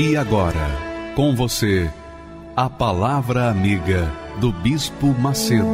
E 0.00 0.16
agora, 0.16 0.68
com 1.16 1.34
você, 1.34 1.92
a 2.54 2.70
Palavra 2.70 3.50
Amiga 3.50 4.08
do 4.40 4.52
Bispo 4.52 5.08
Macedo. 5.08 5.66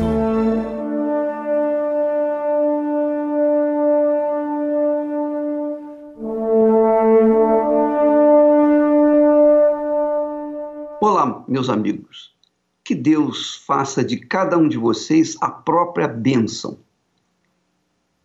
Olá, 11.02 11.44
meus 11.46 11.68
amigos. 11.68 12.34
Que 12.82 12.94
Deus 12.94 13.56
faça 13.66 14.02
de 14.02 14.16
cada 14.16 14.56
um 14.56 14.66
de 14.66 14.78
vocês 14.78 15.36
a 15.42 15.50
própria 15.50 16.08
bênção. 16.08 16.78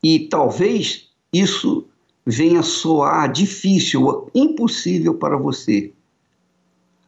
E 0.02 0.30
talvez 0.30 1.10
isso 1.34 1.90
venha 2.30 2.62
soar 2.62 3.32
difícil 3.32 4.30
impossível 4.36 5.16
para 5.16 5.36
você. 5.36 5.92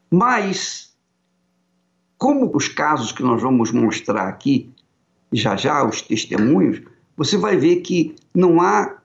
Mas, 0.10 0.94
como 2.18 2.52
os 2.56 2.68
casos 2.68 3.12
que 3.12 3.22
nós 3.22 3.40
vamos 3.40 3.72
mostrar 3.72 4.28
aqui, 4.28 4.74
já 5.32 5.56
já, 5.56 5.88
os 5.88 6.02
testemunhos, 6.02 6.82
você 7.16 7.38
vai 7.38 7.56
ver 7.56 7.78
que 7.82 8.16
não 8.34 8.60
há 8.60 8.98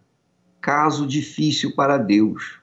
caso 0.61 1.07
difícil 1.07 1.75
para 1.77 1.99
Deus. 1.99 2.61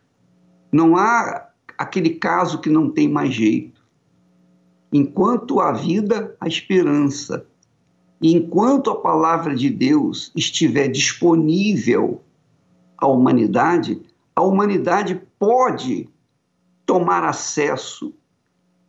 Não 0.72 0.98
há 0.98 1.48
aquele 1.78 2.16
caso 2.16 2.60
que 2.60 2.70
não 2.70 2.90
tem 2.90 3.08
mais 3.08 3.34
jeito. 3.34 3.82
Enquanto 4.92 5.60
há 5.60 5.72
vida, 5.72 6.36
há 6.42 6.48
esperança. 6.48 7.46
E 8.20 8.34
enquanto 8.34 8.90
a 8.90 9.00
palavra 9.00 9.56
de 9.56 9.70
Deus 9.70 10.32
estiver 10.36 10.88
disponível 10.88 12.22
à 13.04 13.08
humanidade, 13.08 14.02
a 14.34 14.42
humanidade 14.42 15.22
pode 15.38 16.10
tomar 16.86 17.24
acesso 17.24 18.14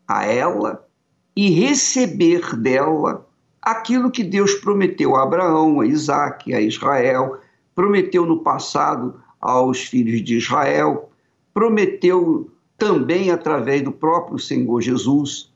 a 0.07 0.25
ela 0.25 0.87
e 1.35 1.51
receber 1.51 2.55
dela 2.55 3.27
aquilo 3.61 4.11
que 4.11 4.23
Deus 4.23 4.55
prometeu 4.55 5.17
a 5.17 5.25
Abraão, 5.25 5.81
a 5.81 5.87
Isaac, 5.87 6.55
a 6.55 6.61
Israel, 6.61 7.41
prometeu 7.75 8.25
no 8.25 8.39
passado 8.39 9.21
aos 9.41 9.83
filhos 9.83 10.23
de 10.23 10.37
Israel, 10.37 11.11
prometeu 11.53 12.51
também 12.79 13.31
através 13.31 13.83
do 13.83 13.91
próprio 13.91 14.39
Senhor 14.39 14.81
Jesus. 14.81 15.53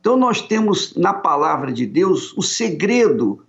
Então, 0.00 0.16
nós 0.16 0.40
temos 0.40 0.94
na 0.94 1.12
palavra 1.12 1.72
de 1.72 1.84
Deus 1.84 2.32
o 2.36 2.42
segredo 2.42 3.44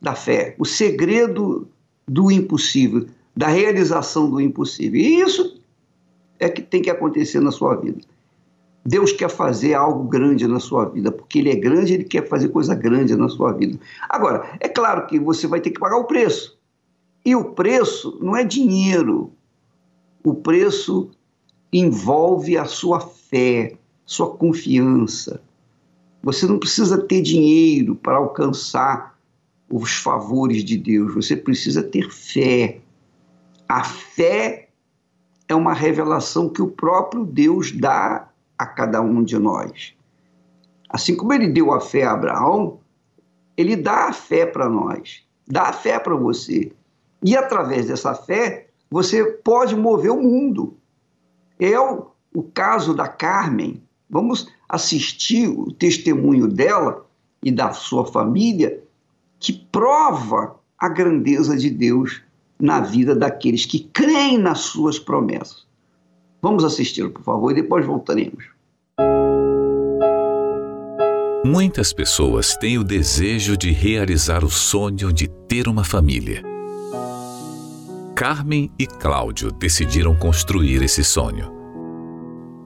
da 0.00 0.14
fé, 0.14 0.56
o 0.58 0.64
segredo 0.64 1.68
do 2.06 2.32
impossível, 2.32 3.06
da 3.36 3.48
realização 3.48 4.30
do 4.30 4.40
impossível. 4.40 5.00
E 5.00 5.20
isso 5.20 5.60
é 6.38 6.48
que 6.48 6.62
tem 6.62 6.80
que 6.80 6.90
acontecer 6.90 7.40
na 7.40 7.50
sua 7.50 7.76
vida. 7.76 8.00
Deus 8.84 9.12
quer 9.12 9.28
fazer 9.28 9.74
algo 9.74 10.04
grande 10.04 10.46
na 10.46 10.60
sua 10.60 10.84
vida, 10.84 11.10
porque 11.10 11.40
Ele 11.40 11.50
é 11.50 11.56
grande, 11.56 11.94
Ele 11.94 12.04
quer 12.04 12.28
fazer 12.28 12.48
coisa 12.48 12.74
grande 12.74 13.16
na 13.16 13.28
sua 13.28 13.52
vida. 13.52 13.78
Agora, 14.08 14.56
é 14.60 14.68
claro 14.68 15.06
que 15.06 15.18
você 15.18 15.46
vai 15.46 15.60
ter 15.60 15.70
que 15.70 15.80
pagar 15.80 15.96
o 15.96 16.04
preço. 16.04 16.56
E 17.24 17.34
o 17.34 17.44
preço 17.46 18.16
não 18.22 18.36
é 18.36 18.44
dinheiro. 18.44 19.32
O 20.24 20.32
preço 20.32 21.10
envolve 21.72 22.56
a 22.56 22.64
sua 22.64 23.00
fé, 23.00 23.76
sua 24.04 24.30
confiança. 24.30 25.42
Você 26.22 26.46
não 26.46 26.58
precisa 26.58 26.96
ter 26.96 27.20
dinheiro 27.22 27.96
para 27.96 28.16
alcançar 28.16 29.16
os 29.68 29.96
favores 29.96 30.62
de 30.64 30.76
Deus, 30.76 31.12
você 31.12 31.36
precisa 31.36 31.82
ter 31.82 32.08
fé. 32.10 32.80
A 33.68 33.82
fé 33.84 34.68
é 35.48 35.54
uma 35.54 35.72
revelação 35.72 36.48
que 36.48 36.62
o 36.62 36.70
próprio 36.70 37.24
Deus 37.24 37.72
dá 37.72 38.28
a 38.56 38.66
cada 38.66 39.00
um 39.00 39.22
de 39.22 39.38
nós. 39.38 39.94
Assim 40.88 41.16
como 41.16 41.32
ele 41.32 41.48
deu 41.48 41.72
a 41.72 41.80
fé 41.80 42.04
a 42.04 42.12
Abraão, 42.12 42.80
ele 43.56 43.76
dá 43.76 44.08
a 44.08 44.12
fé 44.12 44.46
para 44.46 44.68
nós, 44.68 45.24
dá 45.46 45.64
a 45.64 45.72
fé 45.72 45.98
para 45.98 46.14
você. 46.14 46.72
E 47.22 47.36
através 47.36 47.86
dessa 47.86 48.14
fé, 48.14 48.68
você 48.90 49.24
pode 49.24 49.74
mover 49.74 50.12
o 50.12 50.22
mundo. 50.22 50.76
É 51.58 51.78
o, 51.78 52.12
caso 52.54 52.94
da 52.94 53.08
Carmen. 53.08 53.82
Vamos 54.08 54.48
assistir 54.68 55.48
o 55.48 55.72
testemunho 55.72 56.46
dela 56.46 57.06
e 57.42 57.50
da 57.50 57.72
sua 57.72 58.06
família, 58.06 58.82
que 59.40 59.52
prova 59.52 60.56
a 60.78 60.88
grandeza 60.88 61.56
de 61.56 61.70
Deus 61.70 62.22
na 62.58 62.80
vida 62.80 63.14
daqueles 63.14 63.66
que 63.66 63.80
creem 63.92 64.38
nas 64.38 64.60
suas 64.60 64.98
promessas. 64.98 65.66
Vamos 66.40 66.64
assisti-lo, 66.64 67.10
por 67.10 67.22
favor, 67.22 67.50
e 67.50 67.54
depois 67.54 67.84
voltaremos. 67.84 68.44
Muitas 71.44 71.92
pessoas 71.92 72.56
têm 72.56 72.76
o 72.76 72.84
desejo 72.84 73.56
de 73.56 73.70
realizar 73.70 74.44
o 74.44 74.50
sonho 74.50 75.12
de 75.12 75.28
ter 75.28 75.68
uma 75.68 75.84
família. 75.84 76.42
Carmen 78.16 78.72
e 78.78 78.86
Cláudio 78.86 79.52
decidiram 79.52 80.16
construir 80.16 80.82
esse 80.82 81.04
sonho. 81.04 81.52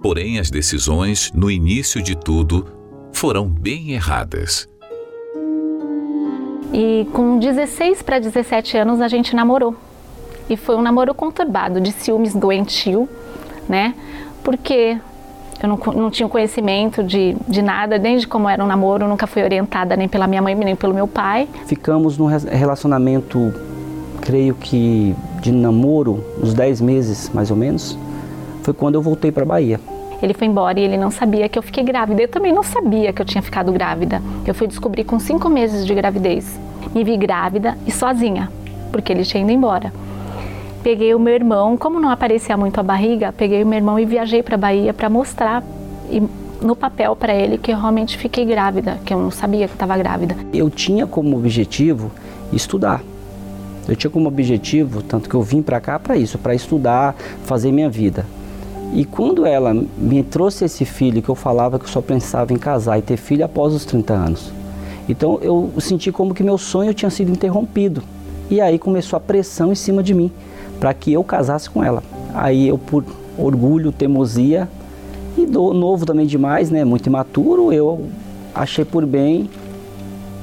Porém, 0.00 0.38
as 0.38 0.48
decisões, 0.48 1.30
no 1.34 1.50
início 1.50 2.02
de 2.02 2.16
tudo, 2.16 2.66
foram 3.12 3.48
bem 3.48 3.90
erradas. 3.90 4.69
E 6.72 7.08
com 7.12 7.38
16 7.38 8.02
para 8.02 8.18
17 8.18 8.76
anos 8.78 9.00
a 9.00 9.08
gente 9.08 9.34
namorou. 9.34 9.74
E 10.48 10.56
foi 10.56 10.76
um 10.76 10.82
namoro 10.82 11.14
conturbado, 11.14 11.80
de 11.80 11.92
ciúmes 11.92 12.34
doentio, 12.34 13.08
né? 13.68 13.94
Porque 14.42 14.98
eu 15.62 15.68
não, 15.68 15.76
não 15.94 16.10
tinha 16.10 16.28
conhecimento 16.28 17.02
de, 17.02 17.36
de 17.46 17.60
nada, 17.60 17.98
nem 17.98 18.16
de 18.16 18.26
como 18.26 18.48
era 18.48 18.62
um 18.62 18.66
namoro, 18.66 19.06
nunca 19.06 19.26
fui 19.26 19.42
orientada 19.42 19.96
nem 19.96 20.08
pela 20.08 20.26
minha 20.26 20.40
mãe, 20.40 20.54
nem 20.54 20.74
pelo 20.74 20.94
meu 20.94 21.06
pai. 21.06 21.48
Ficamos 21.66 22.16
num 22.16 22.26
relacionamento, 22.26 23.52
creio 24.22 24.54
que 24.54 25.14
de 25.40 25.52
namoro, 25.52 26.24
uns 26.42 26.54
10 26.54 26.80
meses 26.80 27.30
mais 27.34 27.50
ou 27.50 27.56
menos. 27.56 27.98
Foi 28.62 28.74
quando 28.74 28.94
eu 28.94 29.02
voltei 29.02 29.30
para 29.30 29.44
Bahia. 29.44 29.80
Ele 30.22 30.34
foi 30.34 30.46
embora 30.46 30.78
e 30.78 30.82
ele 30.82 30.96
não 30.96 31.10
sabia 31.10 31.48
que 31.48 31.58
eu 31.58 31.62
fiquei 31.62 31.82
grávida. 31.82 32.22
Eu 32.22 32.28
também 32.28 32.52
não 32.52 32.62
sabia 32.62 33.12
que 33.12 33.22
eu 33.22 33.26
tinha 33.26 33.42
ficado 33.42 33.72
grávida. 33.72 34.22
Eu 34.46 34.54
fui 34.54 34.66
descobrir 34.66 35.04
com 35.04 35.18
cinco 35.18 35.48
meses 35.48 35.86
de 35.86 35.94
gravidez. 35.94 36.58
Me 36.94 37.04
vi 37.04 37.16
grávida 37.16 37.76
e 37.86 37.90
sozinha, 37.90 38.50
porque 38.92 39.12
ele 39.12 39.24
tinha 39.24 39.42
ido 39.42 39.52
embora 39.52 39.92
peguei 40.82 41.14
o 41.14 41.18
meu 41.18 41.34
irmão, 41.34 41.76
como 41.76 42.00
não 42.00 42.10
aparecia 42.10 42.56
muito 42.56 42.78
a 42.80 42.82
barriga, 42.82 43.32
peguei 43.32 43.62
o 43.62 43.66
meu 43.66 43.78
irmão 43.78 43.98
e 43.98 44.04
viajei 44.04 44.42
para 44.42 44.56
Bahia 44.56 44.92
para 44.92 45.08
mostrar 45.08 45.62
e, 46.10 46.22
no 46.60 46.76
papel 46.76 47.14
para 47.16 47.34
ele 47.34 47.58
que 47.58 47.72
eu 47.72 47.76
realmente 47.76 48.16
fiquei 48.16 48.44
grávida, 48.44 48.98
que 49.04 49.12
eu 49.12 49.18
não 49.18 49.30
sabia 49.30 49.66
que 49.66 49.74
estava 49.74 49.96
grávida. 49.96 50.36
Eu 50.52 50.68
tinha 50.70 51.06
como 51.06 51.36
objetivo 51.36 52.10
estudar. 52.52 53.02
Eu 53.88 53.96
tinha 53.96 54.10
como 54.10 54.28
objetivo, 54.28 55.02
tanto 55.02 55.28
que 55.28 55.34
eu 55.34 55.42
vim 55.42 55.62
para 55.62 55.80
cá 55.80 55.98
para 55.98 56.16
isso, 56.16 56.38
para 56.38 56.54
estudar, 56.54 57.14
fazer 57.44 57.72
minha 57.72 57.88
vida. 57.88 58.26
E 58.92 59.04
quando 59.04 59.46
ela 59.46 59.72
me 59.96 60.22
trouxe 60.22 60.64
esse 60.64 60.84
filho, 60.84 61.22
que 61.22 61.28
eu 61.28 61.34
falava 61.34 61.78
que 61.78 61.84
eu 61.84 61.88
só 61.88 62.00
pensava 62.00 62.52
em 62.52 62.56
casar 62.56 62.98
e 62.98 63.02
ter 63.02 63.16
filho 63.16 63.44
após 63.44 63.72
os 63.72 63.84
30 63.84 64.12
anos. 64.12 64.52
Então 65.08 65.38
eu 65.42 65.70
senti 65.78 66.10
como 66.10 66.34
que 66.34 66.42
meu 66.42 66.58
sonho 66.58 66.92
tinha 66.92 67.10
sido 67.10 67.30
interrompido. 67.30 68.02
E 68.50 68.60
aí 68.60 68.78
começou 68.78 69.16
a 69.16 69.20
pressão 69.20 69.70
em 69.70 69.76
cima 69.76 70.02
de 70.02 70.12
mim 70.12 70.30
para 70.80 70.92
que 70.92 71.12
eu 71.12 71.22
casasse 71.22 71.70
com 71.70 71.84
ela. 71.84 72.02
Aí 72.34 72.68
eu, 72.68 72.78
por 72.78 73.04
orgulho, 73.38 73.92
teimosia 73.92 74.68
e 75.36 75.46
do, 75.46 75.72
novo 75.72 76.04
também 76.04 76.26
demais, 76.26 76.70
né, 76.70 76.84
muito 76.84 77.06
imaturo, 77.06 77.72
eu 77.72 78.06
achei 78.54 78.84
por 78.84 79.06
bem 79.06 79.48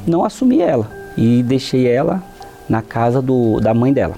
não 0.06 0.24
assumir 0.24 0.62
ela 0.62 0.90
e 1.18 1.44
deixei 1.44 1.88
ela 1.88 2.24
na 2.70 2.82
casa 2.82 3.22
do, 3.22 3.60
da 3.60 3.74
mãe 3.74 3.92
dela, 3.92 4.16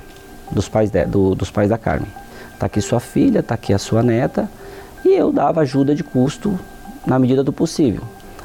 dos 0.51 0.69
pais, 0.69 0.91
de, 0.91 1.05
do, 1.05 1.33
dos 1.33 1.49
pais 1.49 1.69
da 1.69 1.77
Carmen. 1.77 2.18
Tá 2.59 2.65
aqui 2.65 2.81
sua 2.81 2.99
filha, 2.99 3.41
tá 3.41 3.55
aqui 3.55 3.73
a 3.73 3.79
sua 3.79 4.03
neta 4.03 4.49
e 5.05 5.15
eu 5.15 5.31
dava 5.31 5.61
ajuda 5.61 5.95
de 5.95 6.03
custo 6.03 6.59
na 7.07 7.17
medida 7.17 7.41
do 7.41 7.53
possível. 7.53 8.03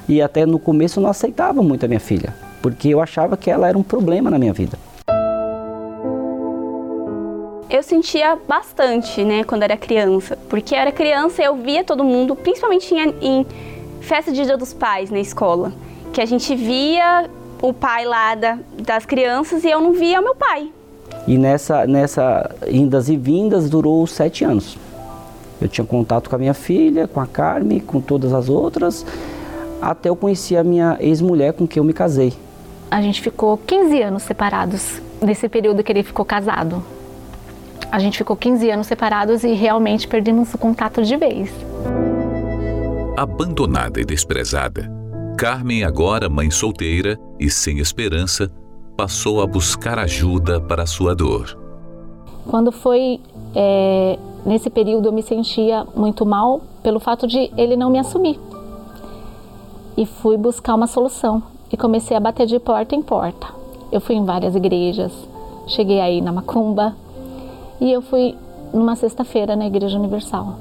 E 0.09 0.23
até 0.23 0.47
no 0.47 0.59
começo 0.59 1.01
eu 1.01 1.03
não 1.03 1.11
aceitava 1.11 1.63
muito 1.63 1.85
a 1.85 1.89
minha 1.89 2.01
filha, 2.01 2.33
porque 2.63 2.89
eu 2.89 3.01
achava 3.01 3.37
que 3.37 3.51
ela 3.51 3.69
era 3.69 3.77
um 3.77 3.83
problema 3.83 4.31
na 4.31 4.39
minha 4.39 4.53
vida 4.53 4.79
Eu 7.75 7.83
sentia 7.83 8.39
bastante, 8.47 9.25
né, 9.25 9.43
quando 9.43 9.65
era 9.65 9.77
criança, 9.77 10.39
porque 10.49 10.77
era 10.77 10.93
criança 10.93 11.43
eu 11.43 11.57
via 11.57 11.83
todo 11.83 12.05
mundo, 12.05 12.37
principalmente 12.37 12.95
em, 12.95 13.15
em 13.21 13.47
festa 14.01 14.31
de 14.31 14.45
Dia 14.45 14.57
dos 14.57 14.73
Pais 14.73 15.11
na 15.11 15.19
escola, 15.19 15.73
que 16.13 16.21
a 16.21 16.25
gente 16.25 16.55
via 16.55 17.29
o 17.61 17.73
pai 17.73 18.05
lá 18.05 18.37
da, 18.37 18.59
das 18.81 19.05
crianças 19.05 19.65
e 19.65 19.71
eu 19.71 19.81
não 19.81 19.93
via 19.93 20.21
o 20.21 20.23
meu 20.23 20.37
pai. 20.37 20.71
E 21.27 21.39
nessa, 21.39 21.87
nessa 21.87 22.51
indas 22.69 23.09
e 23.09 23.17
vindas 23.17 23.71
durou 23.71 24.07
sete 24.07 24.45
anos. 24.45 24.77
Eu 25.61 25.69
tinha 25.69 25.87
contato 25.87 26.29
com 26.29 26.37
a 26.37 26.39
minha 26.39 26.55
filha, 26.55 27.09
com 27.09 27.21
a 27.21 27.27
Carme, 27.27 27.81
com 27.81 28.01
todas 28.01 28.33
as 28.33 28.49
outras, 28.49 29.07
até 29.81 30.09
eu 30.09 30.17
conhecer 30.17 30.57
a 30.57 30.65
minha 30.65 30.97
ex-mulher 31.01 31.53
com 31.53 31.67
quem 31.67 31.81
eu 31.81 31.85
me 31.85 31.93
casei. 31.93 32.35
A 32.91 33.01
gente 33.01 33.21
ficou 33.23 33.57
15 33.57 34.03
anos 34.03 34.23
separados, 34.23 35.01
nesse 35.23 35.49
período 35.49 35.83
que 35.83 35.91
ele 35.91 36.03
ficou 36.03 36.25
casado. 36.25 36.85
A 37.91 37.99
gente 37.99 38.19
ficou 38.19 38.37
15 38.37 38.71
anos 38.71 38.87
separados 38.87 39.45
e 39.45 39.53
realmente 39.53 40.07
perdemos 40.07 40.53
o 40.53 40.59
contato 40.59 41.03
de 41.03 41.17
vez. 41.17 41.51
Abandonada 43.17 44.01
e 44.01 44.05
desprezada, 44.05 44.91
Carmen, 45.39 45.85
agora 45.85 46.29
mãe 46.29 46.51
solteira 46.51 47.19
e 47.39 47.49
sem 47.49 47.79
esperança, 47.79 48.51
passou 48.97 49.43
a 49.43 49.47
buscar 49.47 49.99
ajuda 49.99 50.61
para 50.61 50.87
sua 50.87 51.15
dor. 51.15 51.59
Quando 52.47 52.71
foi 52.71 53.21
é, 53.55 54.19
nesse 54.45 54.71
período, 54.71 55.09
eu 55.09 55.13
me 55.13 55.23
sentia 55.23 55.87
muito 55.97 56.25
mal 56.25 56.61
pelo 56.83 57.01
fato 57.01 57.27
de 57.27 57.51
ele 57.57 57.77
não 57.77 57.91
me 57.91 57.99
assumir. 57.99 58.39
E 59.97 60.07
fui 60.07 60.37
buscar 60.37 60.75
uma 60.75 60.87
solução 60.87 61.43
e 61.73 61.77
comecei 61.77 62.17
a 62.17 62.21
bater 62.21 62.47
de 62.47 62.59
porta 62.59 62.95
em 62.95 63.03
porta. 63.03 63.49
Eu 63.91 64.01
fui 64.01 64.15
em 64.15 64.25
várias 64.25 64.55
igrejas, 64.55 65.13
cheguei 65.67 66.01
aí 66.01 66.21
na 66.21 66.33
Macumba 66.33 66.95
e 67.81 67.91
eu 67.91 68.03
fui 68.03 68.37
numa 68.73 68.97
sexta-feira 68.97 69.55
na 69.55 69.67
Igreja 69.67 69.99
Universal, 69.99 70.57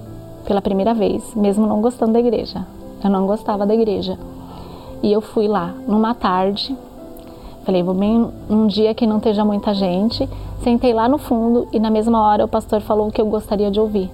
pela 0.46 0.62
primeira 0.62 0.94
vez, 0.94 1.34
mesmo 1.36 1.66
não 1.66 1.82
gostando 1.82 2.14
da 2.14 2.20
igreja. 2.20 2.66
Eu 3.04 3.10
não 3.10 3.26
gostava 3.26 3.66
da 3.66 3.74
igreja. 3.74 4.18
E 5.02 5.12
eu 5.12 5.20
fui 5.20 5.48
lá 5.48 5.74
numa 5.88 6.14
tarde, 6.14 6.76
falei, 7.64 7.84
vou 7.84 7.94
bem 7.94 8.30
num 8.50 8.68
dia 8.68 8.94
que 8.94 9.08
não 9.08 9.18
esteja 9.18 9.44
muita 9.44 9.74
gente. 9.74 10.28
Sentei 10.62 10.94
lá 10.94 11.08
no 11.10 11.18
fundo 11.18 11.68
e 11.72 11.80
na 11.80 11.90
mesma 11.90 12.22
hora 12.22 12.46
o 12.46 12.48
pastor 12.48 12.82
falou 12.82 13.08
o 13.08 13.12
que 13.12 13.22
eu 13.22 13.26
gostaria 13.26 13.72
de 13.72 13.80
ouvir. 13.80 14.10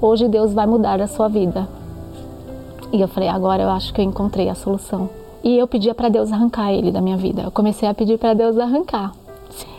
Hoje 0.00 0.28
Deus 0.28 0.52
vai 0.52 0.66
mudar 0.66 1.00
a 1.00 1.06
sua 1.06 1.28
vida. 1.28 1.68
E 2.92 3.00
eu 3.00 3.08
falei, 3.08 3.28
agora 3.28 3.62
eu 3.62 3.70
acho 3.70 3.92
que 3.92 4.00
eu 4.00 4.04
encontrei 4.04 4.48
a 4.48 4.54
solução. 4.54 5.08
E 5.42 5.56
eu 5.56 5.66
pedia 5.66 5.94
para 5.94 6.08
Deus 6.08 6.32
arrancar 6.32 6.72
ele 6.72 6.90
da 6.90 7.00
minha 7.00 7.16
vida. 7.16 7.42
Eu 7.42 7.50
comecei 7.50 7.88
a 7.88 7.94
pedir 7.94 8.18
para 8.18 8.34
Deus 8.34 8.58
arrancar. 8.58 9.12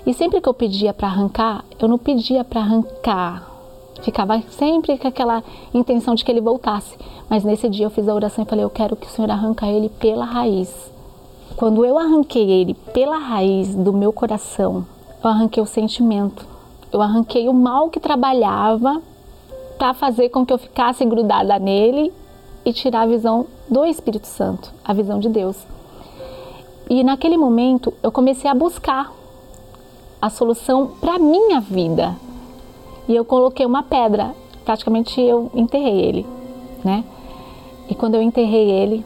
E 0.06 0.14
sempre 0.14 0.40
que 0.40 0.48
eu 0.48 0.54
pedia 0.54 0.94
para 0.94 1.08
arrancar, 1.08 1.64
eu 1.80 1.88
não 1.88 1.98
pedia 1.98 2.44
para 2.44 2.62
arrancar 2.62 3.58
Ficava 4.02 4.42
sempre 4.50 4.98
com 4.98 5.08
aquela 5.08 5.44
intenção 5.74 6.16
de 6.16 6.24
que 6.24 6.32
ele 6.32 6.42
voltasse. 6.42 6.98
Mas 7.30 7.44
nesse 7.44 7.68
dia 7.70 7.86
eu 7.86 7.90
fiz 7.90 8.08
a 8.08 8.14
oração 8.14 8.44
e 8.44 8.48
falei: 8.48 8.64
Eu 8.64 8.70
quero 8.70 8.96
que 8.96 9.08
o 9.08 9.10
Senhor 9.10 9.30
arranque 9.30 9.66
ele 9.66 9.90
pela 9.90 10.26
raiz. 10.26 10.92
Quando 11.58 11.84
eu 11.84 11.98
arranquei 11.98 12.52
ele 12.52 12.76
pela 12.76 13.18
raiz 13.18 13.74
do 13.74 13.92
meu 13.92 14.14
coração, 14.14 14.86
eu 15.24 15.28
arranquei 15.28 15.64
o 15.64 15.66
sentimento. 15.66 16.46
Eu 16.92 17.02
arranquei 17.02 17.50
o 17.50 17.54
mal 17.54 17.90
que 17.90 18.00
trabalhava 18.00 19.02
para 19.76 19.96
fazer 19.96 20.30
com 20.30 20.46
que 20.46 20.54
eu 20.54 20.60
ficasse 20.60 21.04
grudada 21.04 21.58
nele 21.58 22.14
e 22.64 22.72
tirar 22.72 23.02
a 23.02 23.06
visão 23.08 23.48
do 23.68 23.84
Espírito 23.86 24.28
Santo, 24.28 24.72
a 24.86 24.94
visão 24.94 25.18
de 25.18 25.30
Deus. 25.30 25.58
E 26.88 27.04
naquele 27.04 27.38
momento 27.38 27.92
eu 28.04 28.12
comecei 28.12 28.48
a 28.48 28.54
buscar 28.54 29.12
a 30.22 30.30
solução 30.30 30.92
para 31.02 31.18
minha 31.18 31.60
vida, 31.60 32.16
e 33.08 33.16
eu 33.16 33.26
coloquei 33.26 33.66
uma 33.66 33.82
pedra, 33.82 34.36
praticamente 34.64 35.20
eu 35.20 35.50
enterrei 35.56 36.02
ele, 36.02 36.26
né? 36.86 37.04
E 37.90 37.96
quando 37.96 38.14
eu 38.14 38.22
enterrei 38.22 38.70
ele, 38.70 39.04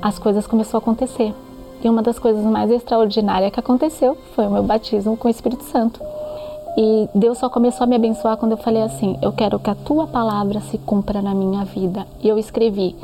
as 0.00 0.18
coisas 0.18 0.48
começaram 0.48 0.78
a 0.78 0.82
acontecer. 0.82 1.32
E 1.82 1.88
uma 1.88 2.02
das 2.02 2.18
coisas 2.18 2.44
mais 2.44 2.70
extraordinárias 2.70 3.52
que 3.52 3.58
aconteceu 3.58 4.16
foi 4.34 4.46
o 4.46 4.50
meu 4.50 4.62
batismo 4.62 5.16
com 5.16 5.26
o 5.26 5.30
Espírito 5.30 5.64
Santo. 5.64 6.00
E 6.76 7.08
Deus 7.14 7.38
só 7.38 7.48
começou 7.48 7.84
a 7.84 7.86
me 7.86 7.96
abençoar 7.96 8.36
quando 8.36 8.52
eu 8.52 8.58
falei 8.58 8.82
assim: 8.82 9.18
Eu 9.20 9.32
quero 9.32 9.58
que 9.58 9.68
a 9.68 9.74
tua 9.74 10.06
palavra 10.06 10.60
se 10.60 10.78
cumpra 10.78 11.20
na 11.20 11.34
minha 11.34 11.64
vida. 11.64 12.06
E 12.22 12.28
eu 12.28 12.38
escrevi 12.38 12.96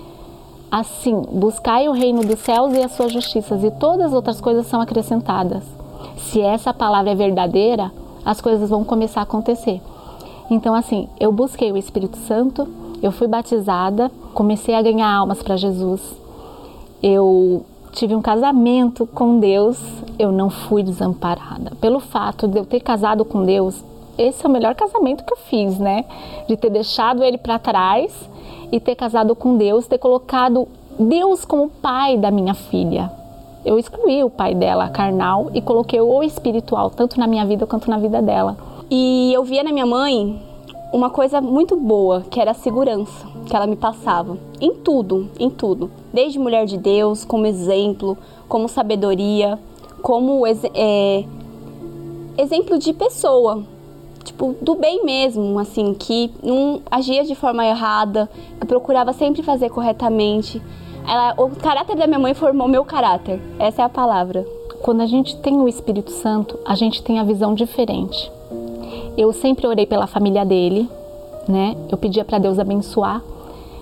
assim: 0.70 1.20
Buscai 1.32 1.88
o 1.88 1.92
reino 1.92 2.24
dos 2.24 2.38
céus 2.38 2.72
e 2.72 2.82
as 2.82 2.92
suas 2.92 3.12
justiças, 3.12 3.62
e 3.64 3.70
todas 3.72 4.06
as 4.06 4.12
outras 4.12 4.40
coisas 4.40 4.66
são 4.66 4.80
acrescentadas. 4.80 5.64
Se 6.16 6.40
essa 6.40 6.72
palavra 6.72 7.10
é 7.10 7.14
verdadeira, 7.14 7.90
as 8.24 8.40
coisas 8.40 8.70
vão 8.70 8.84
começar 8.84 9.20
a 9.20 9.24
acontecer. 9.24 9.82
Então, 10.50 10.74
assim, 10.74 11.08
eu 11.20 11.30
busquei 11.30 11.70
o 11.70 11.76
Espírito 11.76 12.16
Santo, 12.16 12.66
eu 13.02 13.12
fui 13.12 13.26
batizada, 13.26 14.10
comecei 14.32 14.74
a 14.74 14.82
ganhar 14.82 15.10
almas 15.10 15.42
para 15.42 15.56
Jesus. 15.56 16.00
Eu 17.02 17.64
tive 17.92 18.14
um 18.14 18.22
casamento 18.22 19.06
com 19.06 19.38
Deus, 19.38 19.78
eu 20.18 20.30
não 20.30 20.50
fui 20.50 20.82
desamparada. 20.82 21.72
Pelo 21.80 22.00
fato 22.00 22.46
de 22.46 22.58
eu 22.58 22.64
ter 22.64 22.80
casado 22.80 23.24
com 23.24 23.44
Deus, 23.44 23.82
esse 24.16 24.44
é 24.44 24.48
o 24.48 24.52
melhor 24.52 24.74
casamento 24.74 25.24
que 25.24 25.32
eu 25.32 25.36
fiz, 25.36 25.78
né? 25.78 26.04
De 26.48 26.56
ter 26.56 26.70
deixado 26.70 27.22
ele 27.22 27.38
para 27.38 27.58
trás 27.58 28.12
e 28.72 28.80
ter 28.80 28.94
casado 28.94 29.34
com 29.34 29.56
Deus, 29.56 29.86
ter 29.86 29.98
colocado 29.98 30.66
Deus 30.98 31.44
como 31.44 31.68
pai 31.68 32.16
da 32.16 32.30
minha 32.30 32.54
filha. 32.54 33.10
Eu 33.64 33.78
excluí 33.78 34.24
o 34.24 34.30
pai 34.30 34.54
dela, 34.54 34.88
carnal, 34.88 35.50
e 35.54 35.60
coloquei 35.60 36.00
o 36.00 36.22
espiritual, 36.22 36.90
tanto 36.90 37.18
na 37.18 37.26
minha 37.26 37.44
vida 37.44 37.66
quanto 37.66 37.90
na 37.90 37.98
vida 37.98 38.20
dela. 38.22 38.56
E 38.90 39.32
eu 39.32 39.44
via 39.44 39.62
na 39.62 39.72
minha 39.72 39.86
mãe 39.86 40.40
uma 40.92 41.10
coisa 41.10 41.40
muito 41.40 41.76
boa, 41.76 42.22
que 42.30 42.40
era 42.40 42.52
a 42.52 42.54
segurança 42.54 43.26
que 43.46 43.56
ela 43.56 43.66
me 43.66 43.76
passava. 43.76 44.38
Em 44.60 44.74
tudo, 44.74 45.28
em 45.38 45.50
tudo. 45.50 45.90
Desde 46.12 46.38
mulher 46.38 46.66
de 46.66 46.76
Deus, 46.76 47.24
como 47.24 47.46
exemplo, 47.46 48.16
como 48.48 48.68
sabedoria, 48.68 49.58
como 50.02 50.44
é, 50.46 51.24
exemplo 52.36 52.78
de 52.78 52.92
pessoa. 52.92 53.64
Tipo, 54.24 54.54
do 54.60 54.74
bem 54.74 55.04
mesmo, 55.04 55.58
assim, 55.58 55.94
que 55.94 56.30
não 56.42 56.82
agia 56.90 57.24
de 57.24 57.34
forma 57.34 57.64
errada, 57.64 58.28
que 58.60 58.66
procurava 58.66 59.12
sempre 59.12 59.42
fazer 59.42 59.70
corretamente. 59.70 60.60
Ela, 61.06 61.34
o 61.38 61.48
caráter 61.56 61.96
da 61.96 62.06
minha 62.06 62.18
mãe 62.18 62.34
formou 62.34 62.68
meu 62.68 62.84
caráter. 62.84 63.40
Essa 63.58 63.82
é 63.82 63.84
a 63.84 63.88
palavra. 63.88 64.46
Quando 64.82 65.00
a 65.00 65.06
gente 65.06 65.36
tem 65.38 65.58
o 65.58 65.66
Espírito 65.66 66.10
Santo, 66.10 66.58
a 66.64 66.74
gente 66.74 67.02
tem 67.02 67.18
a 67.18 67.24
visão 67.24 67.54
diferente. 67.54 68.30
Eu 69.18 69.32
sempre 69.32 69.66
orei 69.66 69.84
pela 69.84 70.06
família 70.06 70.44
dele, 70.44 70.88
né? 71.48 71.76
Eu 71.90 71.98
pedia 71.98 72.24
para 72.24 72.38
Deus 72.38 72.56
abençoar. 72.56 73.20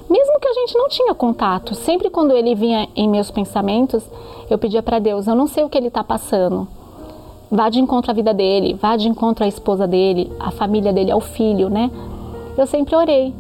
Mesmo 0.09 0.41
que 0.41 0.49
a 0.49 0.53
gente 0.55 0.79
não 0.79 0.89
tinha 0.89 1.15
contato, 1.15 1.75
sempre 1.75 2.09
quando 2.09 2.35
ele 2.35 2.55
vinha 2.55 2.89
em 2.97 3.07
meus 3.07 3.31
pensamentos, 3.31 4.03
eu 4.49 4.57
pedia 4.57 4.83
para 4.83 4.99
Deus, 4.99 5.27
eu 5.27 5.35
não 5.35 5.47
sei 5.47 5.63
o 5.63 5.69
que 5.69 5.77
ele 5.77 5.89
está 5.89 6.03
passando. 6.03 6.67
Vá 7.51 7.69
de 7.69 7.79
encontro 7.79 8.11
à 8.11 8.15
vida 8.15 8.33
dele, 8.33 8.79
vá 8.81 8.97
de 8.97 9.09
encontro 9.09 9.45
à 9.45 9.49
esposa 9.49 9.87
dele, 9.87 10.33
à 10.41 10.51
família 10.51 10.91
dele, 10.91 11.11
ao 11.11 11.21
filho, 11.21 11.69
né? 11.69 11.91
Eu 12.57 12.67
sempre 12.67 12.97
orei. 12.97 13.35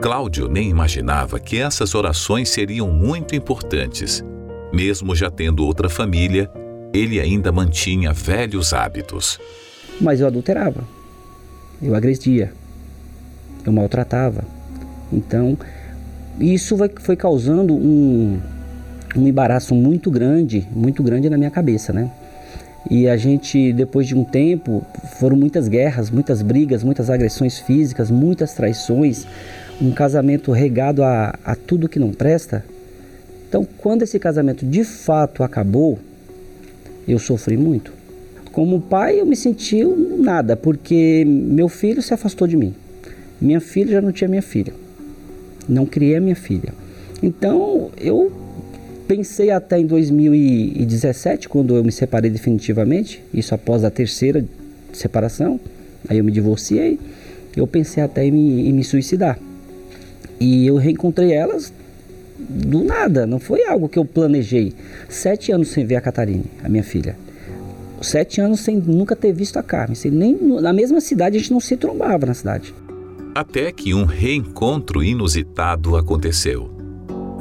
Cláudio 0.00 0.46
nem 0.46 0.68
imaginava 0.68 1.40
que 1.40 1.58
essas 1.58 1.92
orações 1.96 2.50
seriam 2.50 2.86
muito 2.86 3.34
importantes. 3.34 4.24
Mesmo 4.72 5.12
já 5.12 5.28
tendo 5.28 5.66
outra 5.66 5.88
família, 5.88 6.48
ele 6.92 7.18
ainda 7.18 7.50
mantinha 7.50 8.12
velhos 8.12 8.72
hábitos. 8.72 9.40
Mas 10.00 10.20
eu 10.20 10.26
adulterava, 10.26 10.84
eu 11.80 11.94
agredia, 11.94 12.52
eu 13.64 13.72
maltratava. 13.72 14.44
Então, 15.12 15.56
isso 16.38 16.76
foi 17.00 17.16
causando 17.16 17.74
um, 17.74 18.38
um 19.16 19.26
embaraço 19.26 19.74
muito 19.74 20.10
grande, 20.10 20.66
muito 20.74 21.02
grande 21.02 21.30
na 21.30 21.36
minha 21.36 21.50
cabeça, 21.50 21.92
né? 21.92 22.10
E 22.90 23.08
a 23.08 23.16
gente, 23.16 23.72
depois 23.72 24.06
de 24.06 24.14
um 24.14 24.24
tempo, 24.24 24.84
foram 25.18 25.36
muitas 25.36 25.68
guerras, 25.68 26.10
muitas 26.10 26.42
brigas, 26.42 26.82
muitas 26.82 27.08
agressões 27.08 27.58
físicas, 27.58 28.10
muitas 28.10 28.52
traições, 28.52 29.26
um 29.80 29.90
casamento 29.90 30.52
regado 30.52 31.02
a, 31.02 31.34
a 31.44 31.54
tudo 31.54 31.88
que 31.88 31.98
não 31.98 32.12
presta. 32.12 32.62
Então, 33.48 33.66
quando 33.78 34.02
esse 34.02 34.18
casamento 34.18 34.66
de 34.66 34.84
fato 34.84 35.42
acabou, 35.42 35.98
eu 37.08 37.18
sofri 37.18 37.56
muito. 37.56 37.92
Como 38.54 38.80
pai, 38.80 39.20
eu 39.20 39.26
me 39.26 39.34
senti 39.34 39.84
nada, 39.84 40.56
porque 40.56 41.24
meu 41.26 41.68
filho 41.68 42.00
se 42.00 42.14
afastou 42.14 42.46
de 42.46 42.56
mim. 42.56 42.72
Minha 43.40 43.60
filha 43.60 43.94
já 43.94 44.00
não 44.00 44.12
tinha 44.12 44.28
minha 44.28 44.40
filha. 44.40 44.72
Não 45.68 45.84
criei 45.84 46.14
a 46.14 46.20
minha 46.20 46.36
filha. 46.36 46.72
Então, 47.20 47.90
eu 48.00 48.30
pensei 49.08 49.50
até 49.50 49.80
em 49.80 49.86
2017, 49.86 51.48
quando 51.48 51.74
eu 51.74 51.82
me 51.82 51.90
separei 51.90 52.30
definitivamente, 52.30 53.24
isso 53.34 53.56
após 53.56 53.82
a 53.82 53.90
terceira 53.90 54.44
separação, 54.92 55.58
aí 56.08 56.18
eu 56.18 56.24
me 56.24 56.30
divorciei, 56.30 57.00
eu 57.56 57.66
pensei 57.66 58.04
até 58.04 58.24
em 58.24 58.30
me, 58.30 58.68
em 58.68 58.72
me 58.72 58.84
suicidar. 58.84 59.36
E 60.38 60.64
eu 60.64 60.76
reencontrei 60.76 61.32
elas 61.32 61.72
do 62.38 62.84
nada, 62.84 63.26
não 63.26 63.40
foi 63.40 63.66
algo 63.66 63.88
que 63.88 63.98
eu 63.98 64.04
planejei. 64.04 64.72
Sete 65.08 65.50
anos 65.50 65.70
sem 65.70 65.84
ver 65.84 65.96
a 65.96 66.00
Catarine, 66.00 66.44
a 66.62 66.68
minha 66.68 66.84
filha 66.84 67.23
sete 68.04 68.40
anos 68.40 68.60
sem 68.60 68.76
nunca 68.76 69.16
ter 69.16 69.32
visto 69.32 69.58
a 69.58 69.62
Carmen. 69.62 69.94
Sem 69.94 70.10
nem, 70.10 70.36
na 70.60 70.72
mesma 70.72 71.00
cidade 71.00 71.36
a 71.36 71.40
gente 71.40 71.52
não 71.52 71.60
se 71.60 71.76
trombava 71.76 72.26
na 72.26 72.34
cidade. 72.34 72.74
Até 73.34 73.72
que 73.72 73.92
um 73.92 74.04
reencontro 74.04 75.02
inusitado 75.02 75.96
aconteceu. 75.96 76.70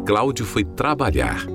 Cláudio 0.05 0.45
foi 0.45 0.63
trabalhar 0.63 1.45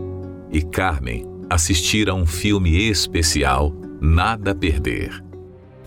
e 0.51 0.63
Carmen 0.63 1.27
assistir 1.51 2.09
a 2.09 2.15
um 2.15 2.27
filme 2.27 2.89
especial 2.89 3.75
Nada 4.01 4.53
a 4.53 4.55
Perder. 4.55 5.23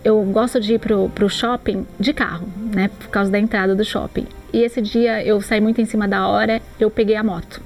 Eu 0.04 0.22
gosto 0.24 0.60
de 0.60 0.74
ir 0.74 0.78
pro, 0.78 1.08
pro 1.10 1.30
shopping 1.30 1.86
de 1.98 2.12
carro, 2.12 2.46
né? 2.74 2.88
Por 2.88 3.08
causa 3.08 3.30
da 3.30 3.38
entrada 3.38 3.74
do 3.74 3.84
shopping. 3.84 4.26
E 4.52 4.58
esse 4.58 4.82
dia 4.82 5.24
eu 5.24 5.40
saí 5.40 5.60
muito 5.60 5.80
em 5.80 5.84
cima 5.84 6.06
da 6.06 6.26
hora, 6.26 6.60
eu 6.78 6.90
peguei 6.90 7.16
a 7.16 7.22
moto. 7.22 7.62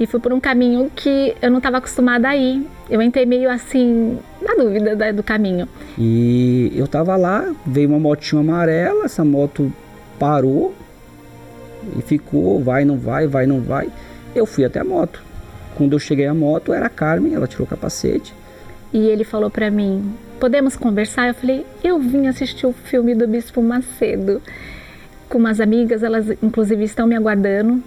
E 0.00 0.06
fui 0.06 0.18
por 0.18 0.32
um 0.32 0.40
caminho 0.40 0.90
que 0.96 1.36
eu 1.42 1.50
não 1.50 1.58
estava 1.58 1.76
acostumada 1.76 2.30
a 2.30 2.36
ir. 2.36 2.66
Eu 2.88 3.02
entrei 3.02 3.26
meio 3.26 3.50
assim, 3.50 4.18
na 4.40 4.54
dúvida 4.54 4.96
da, 4.96 5.12
do 5.12 5.22
caminho. 5.22 5.68
E 5.98 6.72
eu 6.74 6.88
tava 6.88 7.14
lá, 7.16 7.54
veio 7.66 7.90
uma 7.90 7.98
motinha 7.98 8.40
amarela, 8.40 9.04
essa 9.04 9.22
moto 9.22 9.70
parou 10.18 10.74
e 11.98 12.00
ficou, 12.00 12.58
vai, 12.62 12.82
não 12.82 12.96
vai, 12.96 13.26
vai, 13.26 13.46
não 13.46 13.60
vai. 13.60 13.90
Eu 14.34 14.46
fui 14.46 14.64
até 14.64 14.80
a 14.80 14.84
moto. 14.84 15.22
Quando 15.74 15.92
eu 15.92 15.98
cheguei 15.98 16.26
à 16.26 16.32
moto, 16.32 16.72
era 16.72 16.86
a 16.86 16.90
Carmen, 16.90 17.34
ela 17.34 17.46
tirou 17.46 17.66
o 17.66 17.70
capacete. 17.70 18.34
E 18.92 19.06
ele 19.06 19.22
falou 19.22 19.50
para 19.50 19.70
mim: 19.70 20.14
Podemos 20.38 20.76
conversar? 20.76 21.28
Eu 21.28 21.34
falei: 21.34 21.66
Eu 21.84 21.98
vim 21.98 22.26
assistir 22.26 22.66
o 22.66 22.72
filme 22.72 23.14
do 23.14 23.28
Bispo 23.28 23.62
Macedo 23.62 24.40
com 25.28 25.38
umas 25.38 25.60
amigas, 25.60 26.02
elas 26.02 26.26
inclusive 26.42 26.84
estão 26.84 27.06
me 27.06 27.14
aguardando. 27.14 27.82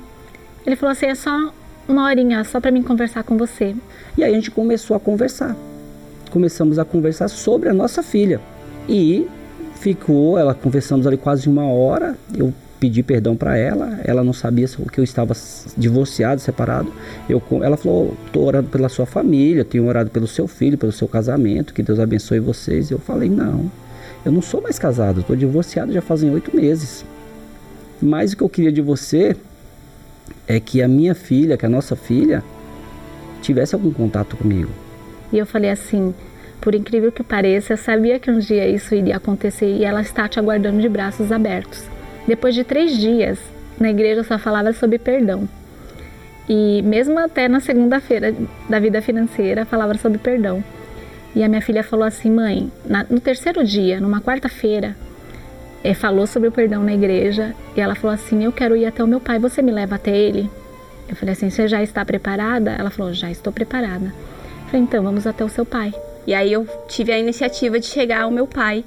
Ele 0.66 0.76
falou 0.76 0.92
assim: 0.92 1.08
É 1.08 1.16
só 1.16 1.52
uma 1.88 2.06
horinha, 2.06 2.44
só 2.44 2.60
para 2.60 2.72
mim 2.72 2.82
conversar 2.82 3.24
com 3.24 3.38
você. 3.38 3.76
E 4.18 4.24
aí 4.24 4.32
a 4.32 4.36
gente 4.36 4.52
começou 4.52 4.96
a 4.96 5.00
conversar. 5.00 5.56
Começamos 6.30 6.80
a 6.80 6.86
conversar 6.86 7.28
sobre 7.28 7.70
a 7.70 7.74
nossa 7.74 8.02
filha. 8.02 8.40
E 8.88 9.28
ficou, 9.76 10.38
ela 10.38 10.54
conversamos 10.54 11.06
ali 11.06 11.18
quase 11.18 11.48
uma 11.48 11.66
hora. 11.66 12.18
Eu 12.36 12.54
pedi 12.80 13.04
perdão 13.04 13.36
para 13.36 13.58
ela. 13.58 14.00
Ela 14.04 14.24
não 14.24 14.34
sabia 14.34 14.68
que 14.92 15.00
eu 15.00 15.04
estava 15.04 15.34
divorciado, 15.78 16.42
separado. 16.42 16.92
Eu, 17.30 17.42
ela 17.62 17.78
falou: 17.78 18.16
"Tô 18.32 18.42
orando 18.42 18.70
pela 18.70 18.90
sua 18.90 19.06
família, 19.06 19.64
tenho 19.64 19.86
orado 19.88 20.10
pelo 20.10 20.28
seu 20.28 20.48
filho, 20.48 20.78
pelo 20.78 20.92
seu 20.92 21.08
casamento. 21.08 21.74
Que 21.74 21.84
Deus 21.84 22.00
abençoe 22.00 22.40
vocês." 22.40 22.92
Eu 22.92 23.00
falei: 23.00 23.30
"Não, 23.30 23.72
eu 24.26 24.32
não 24.32 24.42
sou 24.42 24.62
mais 24.62 24.80
casado. 24.80 25.22
Estou 25.22 25.36
divorciado 25.36 25.92
já 25.92 26.02
fazem 26.02 26.30
oito 26.32 26.56
meses. 26.56 27.06
Mas 28.02 28.34
o 28.34 28.38
que 28.38 28.44
eu 28.44 28.50
queria 28.50 28.72
de 28.72 28.82
você 28.82 29.36
é 30.48 30.60
que 30.60 30.82
a 30.82 30.88
minha 30.88 31.16
filha, 31.16 31.58
que 31.58 31.66
a 31.66 31.70
nossa 31.70 31.96
filha, 31.96 32.44
tivesse 33.42 33.76
algum 33.76 33.92
contato 33.92 34.38
comigo." 34.38 34.72
E 35.32 35.38
eu 35.38 35.46
falei 35.46 35.70
assim: 35.70 36.14
por 36.64 36.74
incrível 36.74 37.12
que 37.12 37.24
pareça, 37.24 37.74
eu 37.74 37.78
sabia 37.78 38.18
que 38.18 38.32
um 38.32 38.40
dia 38.40 38.66
isso 38.70 38.96
iria 38.96 39.18
acontecer 39.18 39.66
e 39.66 39.84
ela 39.84 40.02
está 40.02 40.30
te 40.30 40.40
aguardando 40.40 40.80
de 40.80 40.88
braços 40.88 41.30
abertos. 41.30 41.84
Depois 42.26 42.56
de 42.56 42.64
três 42.64 42.98
dias, 42.98 43.38
na 43.78 43.90
igreja 43.90 44.24
só 44.24 44.40
falava 44.40 44.72
sobre 44.72 44.98
perdão. 44.98 45.48
E 46.48 46.82
mesmo 46.82 47.20
até 47.20 47.50
na 47.50 47.60
segunda-feira 47.60 48.34
da 48.70 48.80
vida 48.80 49.02
financeira, 49.02 49.66
falava 49.66 49.98
sobre 49.98 50.18
perdão. 50.18 50.64
E 51.36 51.44
a 51.44 51.50
minha 51.50 51.62
filha 51.62 51.84
falou 51.84 52.06
assim: 52.06 52.32
mãe, 52.32 52.72
na, 52.86 53.06
no 53.10 53.20
terceiro 53.20 53.62
dia, 53.66 54.00
numa 54.00 54.22
quarta-feira, 54.22 54.96
é, 55.84 55.94
falou 55.94 56.26
sobre 56.26 56.50
o 56.50 56.52
perdão 56.52 56.84
na 56.84 56.94
igreja. 56.94 57.56
E 57.76 57.82
ela 57.82 57.96
falou 57.96 58.14
assim: 58.14 58.44
Eu 58.44 58.52
quero 58.52 58.76
ir 58.76 58.86
até 58.86 59.04
o 59.04 59.08
meu 59.08 59.20
pai, 59.20 59.40
você 59.40 59.62
me 59.62 59.72
leva 59.72 59.96
até 59.96 60.16
ele? 60.16 60.50
Eu 61.10 61.16
falei 61.16 61.34
assim: 61.34 61.50
Você 61.50 61.68
já 61.68 61.84
está 61.84 62.06
preparada? 62.06 62.72
Ela 62.72 62.90
falou: 62.90 63.14
Já 63.14 63.30
estou 63.30 63.52
preparada. 63.52 64.06
Eu 64.06 64.66
falei: 64.68 64.82
Então 64.82 65.04
vamos 65.04 65.28
até 65.28 65.44
o 65.44 65.50
seu 65.50 65.66
pai. 65.66 65.94
E 66.26 66.34
aí 66.34 66.52
eu 66.54 66.66
tive 66.88 67.12
a 67.12 67.20
iniciativa 67.20 67.80
de 67.80 67.86
chegar 67.86 68.22
ao 68.22 68.32
meu 68.32 68.48
pai 68.48 68.84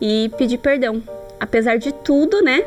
e 0.00 0.30
pedir 0.38 0.58
perdão. 0.58 1.02
Apesar 1.38 1.76
de 1.76 1.92
tudo, 1.92 2.42
né? 2.42 2.64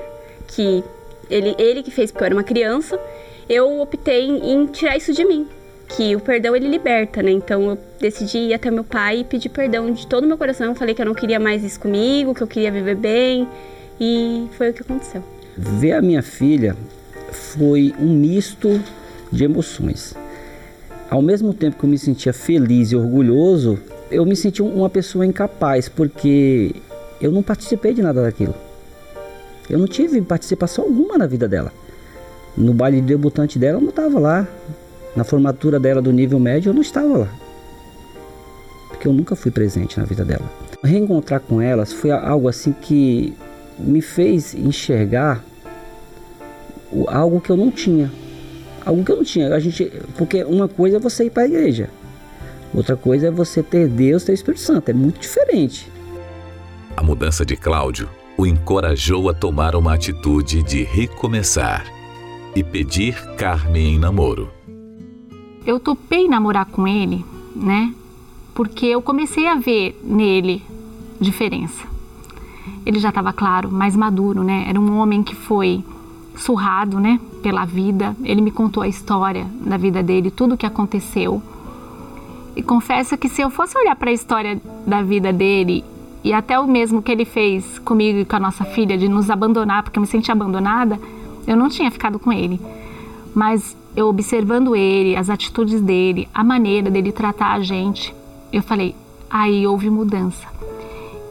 que 0.51 0.83
ele, 1.29 1.55
ele 1.57 1.81
que 1.81 1.91
fez 1.91 2.11
porque 2.11 2.23
eu 2.23 2.25
era 2.27 2.35
uma 2.35 2.43
criança, 2.43 2.99
eu 3.49 3.79
optei 3.79 4.27
em, 4.27 4.65
tirar 4.67 4.97
isso 4.97 5.13
de 5.13 5.25
mim. 5.25 5.47
Que 5.87 6.15
o 6.15 6.21
perdão 6.21 6.55
ele 6.55 6.69
liberta, 6.69 7.21
né? 7.21 7.31
Então 7.31 7.69
eu 7.69 7.77
decidi 7.99 8.37
ir 8.37 8.53
até 8.53 8.71
meu 8.71 8.83
pai 8.83 9.19
e 9.19 9.23
pedir 9.23 9.49
perdão 9.49 9.91
de 9.91 10.07
todo 10.07 10.23
o 10.23 10.27
meu 10.27 10.37
coração. 10.37 10.67
Eu 10.67 10.75
falei 10.75 10.95
que 10.95 11.01
eu 11.01 11.05
não 11.05 11.13
queria 11.13 11.39
mais 11.39 11.63
isso 11.63 11.79
comigo, 11.79 12.33
que 12.33 12.41
eu 12.41 12.47
queria 12.47 12.71
viver 12.71 12.95
bem. 12.95 13.47
E 14.03 14.47
foi 14.57 14.71
o 14.71 14.73
que 14.73 14.81
aconteceu. 14.81 15.23
Ver 15.55 15.91
a 15.91 16.01
minha 16.01 16.23
filha 16.23 16.75
foi 17.31 17.93
um 17.99 18.11
misto 18.11 18.81
de 19.31 19.43
emoções. 19.43 20.15
Ao 21.07 21.21
mesmo 21.21 21.53
tempo 21.53 21.77
que 21.77 21.83
eu 21.83 21.89
me 21.89 21.99
sentia 21.99 22.33
feliz 22.33 22.91
e 22.91 22.95
orgulhoso, 22.95 23.77
eu 24.09 24.25
me 24.25 24.35
senti 24.35 24.59
uma 24.63 24.89
pessoa 24.89 25.23
incapaz, 25.23 25.87
porque 25.87 26.73
eu 27.21 27.31
não 27.31 27.43
participei 27.43 27.93
de 27.93 28.01
nada 28.01 28.23
daquilo. 28.23 28.55
Eu 29.69 29.77
não 29.77 29.85
tive 29.85 30.19
participação 30.21 30.85
alguma 30.85 31.15
na 31.15 31.27
vida 31.27 31.47
dela. 31.47 31.71
No 32.57 32.73
baile 32.73 33.01
de 33.01 33.07
debutante 33.07 33.59
dela 33.59 33.77
eu 33.77 33.81
não 33.81 33.89
estava 33.89 34.19
lá. 34.19 34.47
Na 35.15 35.23
formatura 35.23 35.79
dela 35.79 36.01
do 36.01 36.11
nível 36.11 36.39
médio 36.39 36.71
eu 36.71 36.73
não 36.73 36.81
estava 36.81 37.19
lá. 37.19 37.29
Porque 38.87 39.07
eu 39.07 39.13
nunca 39.13 39.35
fui 39.35 39.51
presente 39.51 39.99
na 39.99 40.05
vida 40.05 40.25
dela. 40.25 40.49
Reencontrar 40.83 41.39
com 41.39 41.61
elas 41.61 41.93
foi 41.93 42.09
algo 42.09 42.49
assim 42.49 42.71
que 42.73 43.37
me 43.81 44.01
fez 44.01 44.53
enxergar 44.53 45.43
algo 47.07 47.41
que 47.41 47.49
eu 47.49 47.57
não 47.57 47.71
tinha. 47.71 48.11
Algo 48.85 49.03
que 49.03 49.11
eu 49.11 49.17
não 49.17 49.23
tinha. 49.23 49.53
A 49.53 49.59
gente, 49.59 49.91
porque 50.17 50.43
uma 50.43 50.67
coisa 50.67 50.97
é 50.97 50.99
você 50.99 51.25
ir 51.25 51.29
para 51.29 51.43
a 51.43 51.45
igreja. 51.45 51.89
Outra 52.73 52.95
coisa 52.95 53.27
é 53.27 53.31
você 53.31 53.61
ter 53.61 53.87
Deus, 53.87 54.23
ter 54.23 54.31
o 54.31 54.35
Espírito 54.35 54.61
Santo. 54.61 54.89
É 54.89 54.93
muito 54.93 55.19
diferente. 55.19 55.91
A 56.95 57.03
mudança 57.03 57.45
de 57.45 57.55
Cláudio 57.55 58.09
o 58.37 58.45
encorajou 58.45 59.29
a 59.29 59.33
tomar 59.33 59.75
uma 59.75 59.93
atitude 59.93 60.63
de 60.63 60.83
recomeçar 60.83 61.85
e 62.55 62.63
pedir 62.63 63.15
Carmen 63.35 63.95
em 63.95 63.99
namoro. 63.99 64.49
Eu 65.65 65.79
topei 65.79 66.27
namorar 66.27 66.65
com 66.65 66.87
ele, 66.87 67.23
né? 67.55 67.93
Porque 68.55 68.87
eu 68.87 69.01
comecei 69.01 69.47
a 69.47 69.55
ver 69.55 69.99
nele 70.03 70.63
diferença. 71.19 71.90
Ele 72.85 72.99
já 72.99 73.09
estava 73.09 73.31
claro, 73.31 73.71
mais 73.71 73.95
maduro, 73.95 74.43
né? 74.43 74.65
Era 74.67 74.79
um 74.79 74.97
homem 74.97 75.23
que 75.23 75.35
foi 75.35 75.83
surrado, 76.35 76.99
né, 76.99 77.19
pela 77.41 77.65
vida. 77.65 78.15
Ele 78.23 78.41
me 78.41 78.51
contou 78.51 78.83
a 78.83 78.87
história 78.87 79.45
da 79.65 79.77
vida 79.77 80.01
dele, 80.01 80.31
tudo 80.31 80.55
o 80.55 80.57
que 80.57 80.65
aconteceu. 80.65 81.41
E 82.55 82.61
confesso 82.61 83.17
que 83.17 83.29
se 83.29 83.41
eu 83.41 83.49
fosse 83.49 83.77
olhar 83.77 83.95
para 83.95 84.09
a 84.09 84.13
história 84.13 84.59
da 84.85 85.01
vida 85.01 85.31
dele 85.31 85.85
e 86.23 86.33
até 86.33 86.59
o 86.59 86.67
mesmo 86.67 87.01
que 87.01 87.11
ele 87.11 87.25
fez 87.25 87.79
comigo 87.79 88.19
e 88.19 88.25
com 88.25 88.35
a 88.35 88.39
nossa 88.39 88.65
filha 88.65 88.97
de 88.97 89.07
nos 89.07 89.29
abandonar, 89.29 89.83
porque 89.83 89.97
eu 89.97 90.01
me 90.01 90.07
senti 90.07 90.31
abandonada, 90.31 90.99
eu 91.47 91.55
não 91.55 91.69
tinha 91.69 91.89
ficado 91.89 92.19
com 92.19 92.31
ele. 92.31 92.59
Mas 93.33 93.75
eu 93.95 94.07
observando 94.07 94.75
ele, 94.75 95.15
as 95.15 95.29
atitudes 95.29 95.81
dele, 95.81 96.27
a 96.33 96.43
maneira 96.43 96.89
dele 96.89 97.11
tratar 97.11 97.53
a 97.53 97.61
gente, 97.61 98.13
eu 98.51 98.61
falei, 98.61 98.95
aí 99.29 99.65
houve 99.65 99.89
mudança. 99.89 100.47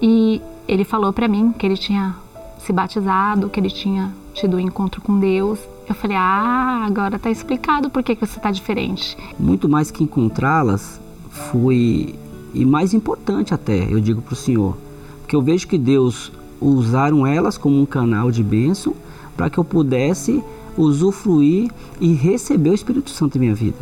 E 0.00 0.40
ele 0.70 0.84
falou 0.84 1.12
para 1.12 1.26
mim 1.26 1.52
que 1.52 1.66
ele 1.66 1.76
tinha 1.76 2.14
se 2.60 2.72
batizado, 2.72 3.48
que 3.48 3.58
ele 3.58 3.68
tinha 3.68 4.14
tido 4.32 4.56
um 4.56 4.60
encontro 4.60 5.00
com 5.00 5.18
Deus. 5.18 5.58
Eu 5.88 5.96
falei, 5.96 6.16
ah, 6.16 6.84
agora 6.86 7.18
tá 7.18 7.28
explicado 7.28 7.90
por 7.90 8.04
que, 8.04 8.14
que 8.14 8.24
você 8.24 8.38
tá 8.38 8.52
diferente. 8.52 9.16
Muito 9.36 9.68
mais 9.68 9.90
que 9.90 10.04
encontrá-las, 10.04 11.00
foi 11.28 12.14
e 12.54 12.64
mais 12.64 12.94
importante 12.94 13.52
até, 13.52 13.92
eu 13.92 14.00
digo 14.00 14.22
para 14.22 14.32
o 14.32 14.36
Senhor, 14.36 14.76
porque 15.20 15.34
eu 15.34 15.42
vejo 15.42 15.66
que 15.66 15.76
Deus 15.76 16.30
usaram 16.60 17.26
elas 17.26 17.58
como 17.58 17.80
um 17.80 17.86
canal 17.86 18.30
de 18.30 18.42
bênção 18.42 18.94
para 19.36 19.50
que 19.50 19.58
eu 19.58 19.64
pudesse 19.64 20.42
usufruir 20.76 21.70
e 22.00 22.12
receber 22.12 22.70
o 22.70 22.74
Espírito 22.74 23.10
Santo 23.10 23.36
em 23.36 23.40
minha 23.40 23.54
vida. 23.54 23.78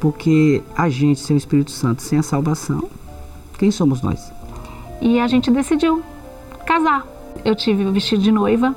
Porque 0.00 0.60
a 0.76 0.88
gente 0.88 1.20
sem 1.20 1.36
o 1.36 1.38
Espírito 1.38 1.70
Santo, 1.70 2.02
sem 2.02 2.18
a 2.18 2.22
salvação, 2.22 2.88
quem 3.58 3.70
somos 3.70 4.02
nós? 4.02 4.32
E 5.00 5.20
a 5.20 5.28
gente 5.28 5.50
decidiu 5.50 6.02
casar. 6.64 7.06
Eu 7.44 7.54
tive 7.54 7.84
o 7.84 7.92
vestido 7.92 8.22
de 8.22 8.32
noiva, 8.32 8.74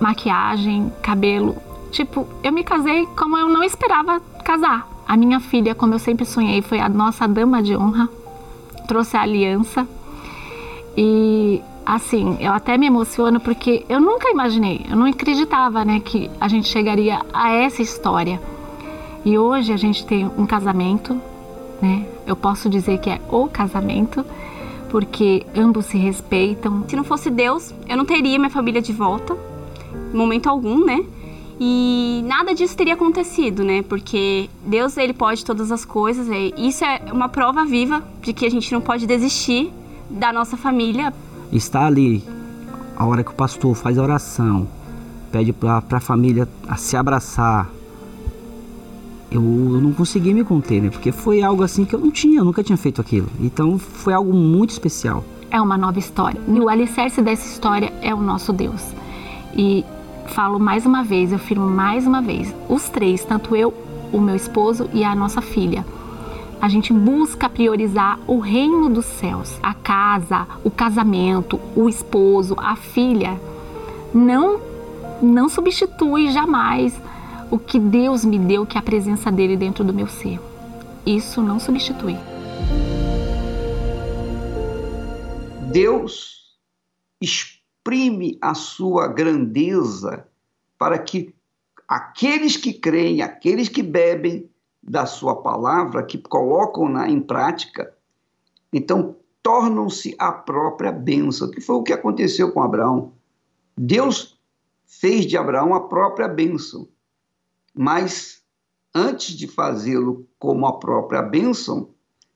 maquiagem, 0.00 0.92
cabelo. 1.02 1.56
Tipo, 1.90 2.26
eu 2.42 2.52
me 2.52 2.64
casei 2.64 3.06
como 3.18 3.36
eu 3.36 3.48
não 3.48 3.62
esperava 3.62 4.20
casar. 4.44 4.88
A 5.06 5.16
minha 5.16 5.40
filha, 5.40 5.74
como 5.74 5.94
eu 5.94 5.98
sempre 5.98 6.24
sonhei, 6.24 6.62
foi 6.62 6.80
a 6.80 6.88
nossa 6.88 7.26
dama 7.28 7.62
de 7.62 7.76
honra 7.76 8.08
trouxe 8.86 9.16
a 9.16 9.22
aliança. 9.22 9.86
E 10.96 11.62
assim, 11.84 12.36
eu 12.40 12.52
até 12.52 12.76
me 12.76 12.86
emociono 12.86 13.40
porque 13.40 13.84
eu 13.88 14.00
nunca 14.00 14.30
imaginei, 14.30 14.84
eu 14.88 14.96
não 14.96 15.06
acreditava, 15.06 15.84
né, 15.84 16.00
que 16.00 16.30
a 16.38 16.46
gente 16.46 16.68
chegaria 16.68 17.20
a 17.32 17.52
essa 17.52 17.80
história. 17.80 18.40
E 19.24 19.38
hoje 19.38 19.72
a 19.72 19.76
gente 19.76 20.04
tem 20.04 20.30
um 20.36 20.44
casamento, 20.44 21.18
né? 21.80 22.06
Eu 22.26 22.36
posso 22.36 22.68
dizer 22.68 22.98
que 22.98 23.08
é 23.08 23.20
o 23.30 23.48
casamento, 23.48 24.26
porque 24.92 25.46
ambos 25.56 25.86
se 25.86 25.96
respeitam. 25.96 26.84
Se 26.86 26.94
não 26.94 27.02
fosse 27.02 27.30
Deus, 27.30 27.74
eu 27.88 27.96
não 27.96 28.04
teria 28.04 28.38
minha 28.38 28.50
família 28.50 28.82
de 28.82 28.92
volta, 28.92 29.34
em 30.12 30.16
momento 30.16 30.48
algum, 30.48 30.84
né? 30.84 31.02
E 31.58 32.22
nada 32.26 32.54
disso 32.54 32.76
teria 32.76 32.92
acontecido, 32.92 33.64
né? 33.64 33.80
Porque 33.82 34.50
Deus 34.66 34.98
ele 34.98 35.14
pode 35.14 35.46
todas 35.46 35.72
as 35.72 35.86
coisas. 35.86 36.28
Isso 36.58 36.84
é 36.84 37.00
uma 37.10 37.30
prova 37.30 37.64
viva 37.64 38.04
de 38.20 38.34
que 38.34 38.44
a 38.44 38.50
gente 38.50 38.70
não 38.70 38.82
pode 38.82 39.06
desistir 39.06 39.72
da 40.10 40.30
nossa 40.30 40.58
família. 40.58 41.14
Está 41.50 41.86
ali 41.86 42.22
a 42.94 43.06
hora 43.06 43.24
que 43.24 43.30
o 43.30 43.34
pastor 43.34 43.74
faz 43.74 43.98
a 43.98 44.02
oração, 44.02 44.68
pede 45.30 45.54
para 45.54 45.82
a 45.90 46.00
família 46.00 46.46
se 46.76 46.98
abraçar. 46.98 47.70
Eu, 49.32 49.42
eu, 49.42 49.80
não 49.80 49.92
consegui 49.92 50.34
me 50.34 50.44
conter, 50.44 50.82
né? 50.82 50.90
Porque 50.90 51.10
foi 51.10 51.42
algo 51.42 51.62
assim 51.62 51.84
que 51.84 51.94
eu 51.94 51.98
não 51.98 52.10
tinha, 52.10 52.40
eu 52.40 52.44
nunca 52.44 52.62
tinha 52.62 52.76
feito 52.76 53.00
aquilo. 53.00 53.28
Então 53.40 53.78
foi 53.78 54.12
algo 54.12 54.32
muito 54.32 54.70
especial. 54.70 55.24
É 55.50 55.60
uma 55.60 55.78
nova 55.78 55.98
história. 55.98 56.40
E 56.46 56.60
o 56.60 56.68
alicerce 56.68 57.22
dessa 57.22 57.46
história 57.46 57.92
é 58.02 58.14
o 58.14 58.20
nosso 58.20 58.52
Deus. 58.52 58.82
E 59.54 59.84
falo 60.28 60.58
mais 60.58 60.84
uma 60.84 61.02
vez, 61.02 61.32
eu 61.32 61.38
firmo 61.38 61.66
mais 61.66 62.06
uma 62.06 62.20
vez, 62.20 62.54
os 62.68 62.88
três, 62.88 63.24
tanto 63.24 63.56
eu, 63.56 63.72
o 64.12 64.20
meu 64.20 64.36
esposo 64.36 64.88
e 64.92 65.02
a 65.02 65.14
nossa 65.14 65.40
filha. 65.40 65.84
A 66.60 66.68
gente 66.68 66.92
busca 66.92 67.48
priorizar 67.48 68.20
o 68.26 68.38
reino 68.38 68.88
dos 68.88 69.04
céus, 69.04 69.58
a 69.62 69.74
casa, 69.74 70.46
o 70.62 70.70
casamento, 70.70 71.58
o 71.74 71.88
esposo, 71.88 72.54
a 72.58 72.76
filha. 72.76 73.40
Não 74.14 74.60
não 75.20 75.48
substitui 75.48 76.32
jamais 76.32 77.00
o 77.52 77.58
que 77.58 77.78
Deus 77.78 78.24
me 78.24 78.38
deu, 78.38 78.64
que 78.64 78.78
é 78.78 78.80
a 78.80 78.82
presença 78.82 79.30
dele 79.30 79.58
dentro 79.58 79.84
do 79.84 79.92
meu 79.92 80.08
ser. 80.08 80.40
Isso 81.04 81.42
não 81.42 81.60
substitui. 81.60 82.16
Deus 85.70 86.56
exprime 87.20 88.38
a 88.40 88.54
sua 88.54 89.06
grandeza 89.06 90.26
para 90.78 90.98
que 90.98 91.34
aqueles 91.86 92.56
que 92.56 92.72
creem, 92.72 93.20
aqueles 93.20 93.68
que 93.68 93.82
bebem 93.82 94.48
da 94.82 95.04
sua 95.04 95.42
palavra, 95.42 96.02
que 96.02 96.16
colocam-na 96.16 97.06
em 97.06 97.20
prática, 97.20 97.92
então 98.72 99.14
tornam-se 99.42 100.16
a 100.18 100.32
própria 100.32 100.90
bênção, 100.90 101.50
que 101.50 101.60
foi 101.60 101.76
o 101.76 101.82
que 101.82 101.92
aconteceu 101.92 102.50
com 102.50 102.62
Abraão. 102.62 103.12
Deus 103.76 104.40
fez 104.86 105.26
de 105.26 105.36
Abraão 105.36 105.74
a 105.74 105.86
própria 105.86 106.28
bênção, 106.28 106.88
mas 107.74 108.42
antes 108.94 109.36
de 109.36 109.46
fazê-lo 109.46 110.28
como 110.38 110.66
a 110.66 110.78
própria 110.78 111.22
bênção, 111.22 111.94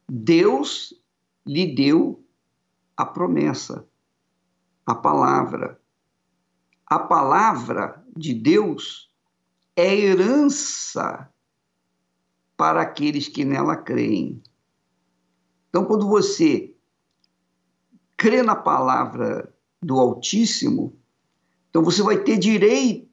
Deus 0.09 0.95
lhe 1.47 1.75
deu 1.75 2.25
a 2.97 3.05
promessa, 3.05 3.87
a 4.85 4.95
palavra. 4.95 5.81
A 6.87 6.99
palavra 6.99 8.05
de 8.17 8.33
Deus 8.33 9.11
é 9.75 9.95
herança 9.95 11.31
para 12.57 12.81
aqueles 12.81 13.29
que 13.29 13.45
nela 13.45 13.77
creem. 13.77 14.43
Então, 15.69 15.85
quando 15.85 16.09
você 16.09 16.75
crê 18.17 18.43
na 18.43 18.57
palavra 18.57 19.53
do 19.83 19.99
Altíssimo, 20.01 20.99
então 21.69 21.85
você 21.85 22.03
vai 22.03 22.23
ter 22.23 22.39
direito, 22.39 23.06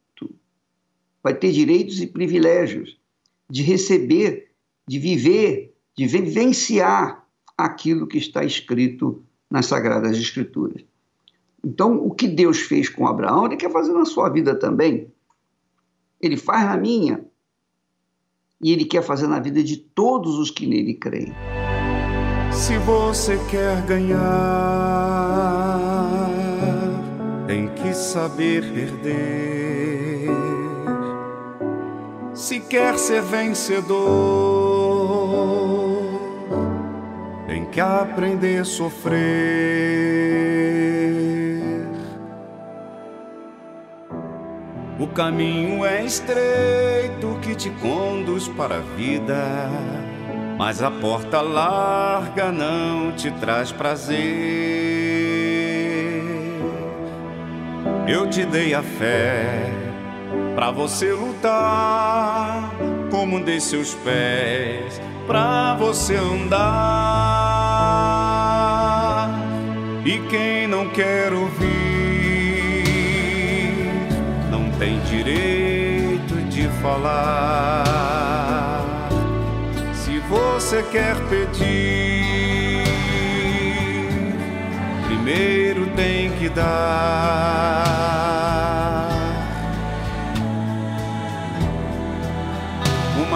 vai 1.24 1.34
ter 1.34 1.52
direitos 1.52 2.02
e 2.02 2.06
privilégios 2.06 3.00
de 3.48 3.62
receber, 3.62 4.50
de 4.86 4.98
viver, 4.98 5.74
de 5.96 6.06
vivenciar 6.06 7.26
aquilo 7.56 8.06
que 8.06 8.18
está 8.18 8.44
escrito 8.44 9.24
nas 9.50 9.64
Sagradas 9.64 10.18
Escrituras. 10.18 10.84
Então, 11.64 11.96
o 11.96 12.10
que 12.10 12.28
Deus 12.28 12.58
fez 12.58 12.90
com 12.90 13.06
Abraão, 13.06 13.46
Ele 13.46 13.56
quer 13.56 13.72
fazer 13.72 13.94
na 13.94 14.04
sua 14.04 14.28
vida 14.28 14.54
também. 14.54 15.10
Ele 16.20 16.36
faz 16.36 16.66
na 16.66 16.76
minha. 16.76 17.24
E 18.60 18.70
Ele 18.70 18.84
quer 18.84 19.02
fazer 19.02 19.26
na 19.26 19.40
vida 19.40 19.62
de 19.62 19.78
todos 19.78 20.38
os 20.38 20.50
que 20.50 20.66
nele 20.66 20.92
creem. 20.92 21.32
Se 22.52 22.76
você 22.78 23.38
quer 23.50 23.80
ganhar, 23.86 24.20
tem 27.46 27.68
que 27.74 27.94
saber 27.94 28.62
perder. 28.72 29.63
Se 32.44 32.60
quer 32.60 32.98
ser 32.98 33.22
vencedor, 33.22 33.96
tem 37.46 37.64
que 37.64 37.80
aprender 37.80 38.58
a 38.58 38.64
sofrer. 38.66 39.14
O 45.00 45.06
caminho 45.06 45.86
é 45.86 46.04
estreito 46.04 47.38
que 47.40 47.54
te 47.54 47.70
conduz 47.70 48.46
para 48.48 48.76
a 48.76 48.80
vida, 48.94 49.70
mas 50.58 50.82
a 50.82 50.90
porta 50.90 51.40
larga 51.40 52.52
não 52.52 53.10
te 53.12 53.30
traz 53.30 53.72
prazer. 53.72 54.20
Eu 58.06 58.28
te 58.28 58.44
dei 58.44 58.74
a 58.74 58.82
fé 58.82 59.83
para 60.54 60.70
você 60.70 61.12
lutar, 61.12 62.70
como 63.10 63.40
dei 63.44 63.60
seus 63.60 63.94
pés 63.94 65.00
para 65.26 65.74
você 65.74 66.16
andar. 66.16 66.60
E 70.04 70.18
quem 70.28 70.66
não 70.66 70.88
quer 70.90 71.32
ouvir 71.32 71.84
tem 74.78 75.00
direito 75.00 76.34
de 76.50 76.68
falar. 76.82 77.84
Se 79.92 80.18
você 80.28 80.82
quer 80.82 81.16
pedir, 81.28 82.84
primeiro 85.06 85.86
tem 85.94 86.30
que 86.32 86.48
dar. 86.48 87.94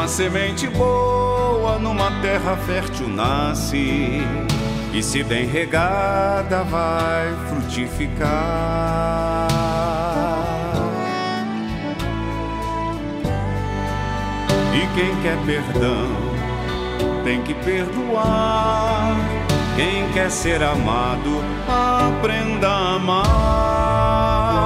Semente 0.08 0.68
boa 0.68 1.78
numa 1.78 2.10
terra 2.20 2.56
fértil 2.56 3.08
nasce. 3.08 4.20
E 4.92 5.02
se 5.02 5.22
bem 5.22 5.46
regada 5.46 6.64
vai 6.64 7.34
frutificar. 7.48 9.48
Quem 14.98 15.14
quer 15.22 15.38
perdão 15.46 16.08
tem 17.22 17.40
que 17.42 17.54
perdoar. 17.54 19.14
Quem 19.76 20.10
quer 20.12 20.28
ser 20.28 20.60
amado, 20.60 21.40
aprenda 21.68 22.68
a 22.68 22.94
amar. 22.96 24.57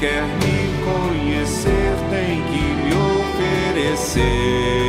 Quer 0.00 0.22
me 0.22 0.70
conhecer, 0.82 1.92
tem 2.08 2.42
que 2.44 2.62
me 2.74 2.90
oferecer. 3.20 4.79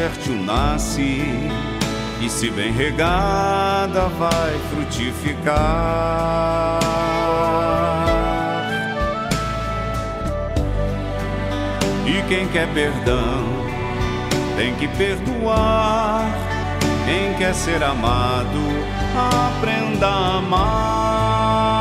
Fértil 0.00 0.42
nasce. 0.42 1.20
e 2.22 2.28
se 2.28 2.50
bem 2.50 2.72
regada 2.72 4.08
vai 4.18 4.52
frutificar. 4.70 6.80
E 12.06 12.22
quem 12.28 12.46
quer 12.48 12.68
perdão 12.74 13.44
tem 14.56 14.74
que 14.74 14.88
perdoar. 14.88 16.30
Quem 17.06 17.34
quer 17.38 17.54
ser 17.54 17.82
amado, 17.82 18.60
aprenda 19.16 20.06
a 20.06 20.38
amar. 20.38 21.79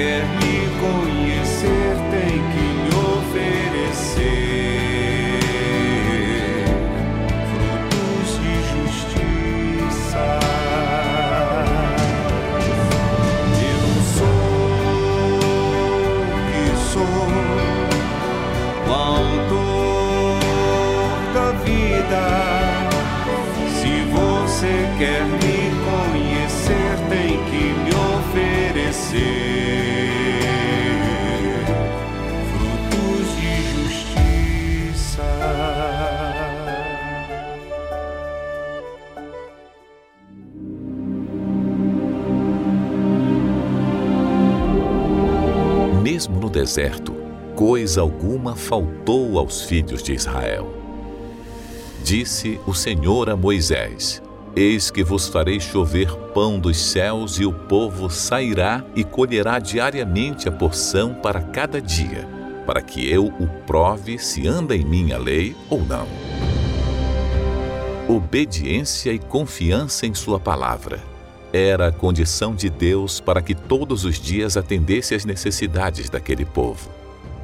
Você 0.00 0.39
deserto, 46.70 47.12
coisa 47.56 48.00
alguma 48.00 48.54
faltou 48.54 49.40
aos 49.40 49.62
filhos 49.62 50.04
de 50.04 50.12
Israel. 50.12 50.72
Disse 52.04 52.60
o 52.64 52.72
Senhor 52.72 53.28
a 53.28 53.34
Moisés: 53.34 54.22
Eis 54.54 54.88
que 54.88 55.02
vos 55.02 55.26
farei 55.26 55.58
chover 55.58 56.14
pão 56.32 56.60
dos 56.60 56.78
céus, 56.78 57.40
e 57.40 57.44
o 57.44 57.52
povo 57.52 58.08
sairá 58.08 58.84
e 58.94 59.02
colherá 59.02 59.58
diariamente 59.58 60.48
a 60.48 60.52
porção 60.52 61.12
para 61.12 61.42
cada 61.42 61.82
dia, 61.82 62.28
para 62.64 62.80
que 62.80 63.10
eu 63.10 63.26
o 63.26 63.48
prove 63.66 64.16
se 64.16 64.46
anda 64.46 64.76
em 64.76 64.84
minha 64.84 65.18
lei 65.18 65.56
ou 65.68 65.84
não. 65.84 66.06
Obediência 68.08 69.12
e 69.12 69.18
confiança 69.18 70.06
em 70.06 70.14
Sua 70.14 70.38
palavra 70.38 71.09
era 71.52 71.88
a 71.88 71.92
condição 71.92 72.54
de 72.54 72.70
Deus 72.70 73.20
para 73.20 73.42
que 73.42 73.54
todos 73.54 74.04
os 74.04 74.20
dias 74.20 74.56
atendesse 74.56 75.14
às 75.14 75.24
necessidades 75.24 76.08
daquele 76.08 76.44
povo. 76.44 76.90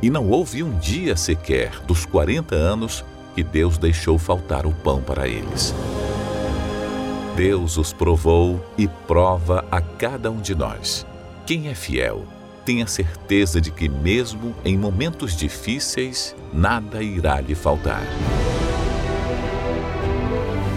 E 0.03 0.11
não 0.11 0.29
houve 0.31 0.63
um 0.63 0.79
dia 0.79 1.17
sequer 1.17 1.81
dos 1.81 2.05
40 2.05 2.55
anos 2.55 3.05
que 3.35 3.43
Deus 3.43 3.79
deixou 3.79 4.19
faltar 4.19 4.67
o 4.67 4.73
pão 4.73 5.03
para 5.03 5.27
eles. 5.27 5.75
Deus 7.37 7.77
os 7.77 7.93
provou 7.93 8.65
e 8.79 8.89
prova 8.89 9.65
a 9.71 9.81
cada 9.81 10.31
um 10.31 10.41
de 10.41 10.55
nós. 10.55 11.07
Quem 11.45 11.69
é 11.69 11.75
fiel, 11.75 12.25
tenha 12.65 12.87
certeza 12.87 13.61
de 13.61 13.71
que, 13.71 13.89
mesmo 13.89 14.55
em 14.65 14.77
momentos 14.77 15.37
difíceis, 15.37 16.35
nada 16.53 17.03
irá 17.03 17.41
lhe 17.41 17.55
faltar. 17.55 18.03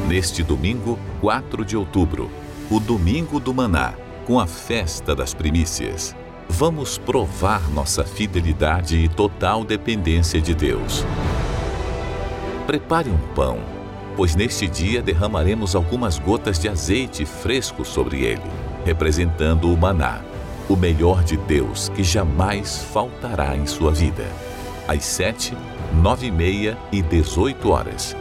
Neste 0.07 0.43
domingo, 0.43 0.99
4 1.21 1.63
de 1.63 1.77
outubro, 1.77 2.29
o 2.71 2.79
Domingo 2.79 3.39
do 3.39 3.51
Maná, 3.51 3.95
com 4.27 4.39
a 4.39 4.45
festa 4.45 5.15
das 5.15 5.33
primícias. 5.33 6.15
Vamos 6.47 6.99
provar 6.99 7.67
nossa 7.71 8.03
fidelidade 8.03 8.95
e 8.95 9.09
total 9.09 9.63
dependência 9.63 10.39
de 10.39 10.53
Deus. 10.53 11.03
Prepare 12.67 13.09
um 13.09 13.17
pão, 13.33 13.57
pois 14.15 14.35
neste 14.35 14.67
dia 14.67 15.01
derramaremos 15.01 15.75
algumas 15.75 16.19
gotas 16.19 16.59
de 16.59 16.69
azeite 16.69 17.25
fresco 17.25 17.83
sobre 17.83 18.21
ele, 18.21 18.43
representando 18.85 19.73
o 19.73 19.75
maná, 19.77 20.21
o 20.69 20.75
melhor 20.75 21.23
de 21.23 21.37
Deus 21.37 21.89
que 21.89 22.03
jamais 22.03 22.83
faltará 22.93 23.57
em 23.57 23.65
sua 23.65 23.91
vida. 23.91 24.27
Às 24.87 25.05
sete, 25.05 25.57
nove 26.03 26.27
e 26.27 26.31
meia 26.31 26.77
e 26.91 27.01
dezoito 27.01 27.71
horas, 27.71 28.15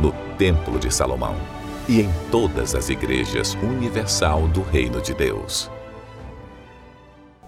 no 0.00 0.10
Templo 0.38 0.78
de 0.78 0.90
Salomão 0.90 1.59
e 1.90 2.02
em 2.02 2.10
todas 2.30 2.76
as 2.76 2.88
igrejas 2.88 3.54
universal 3.54 4.46
do 4.46 4.62
Reino 4.62 5.02
de 5.02 5.12
Deus. 5.12 5.68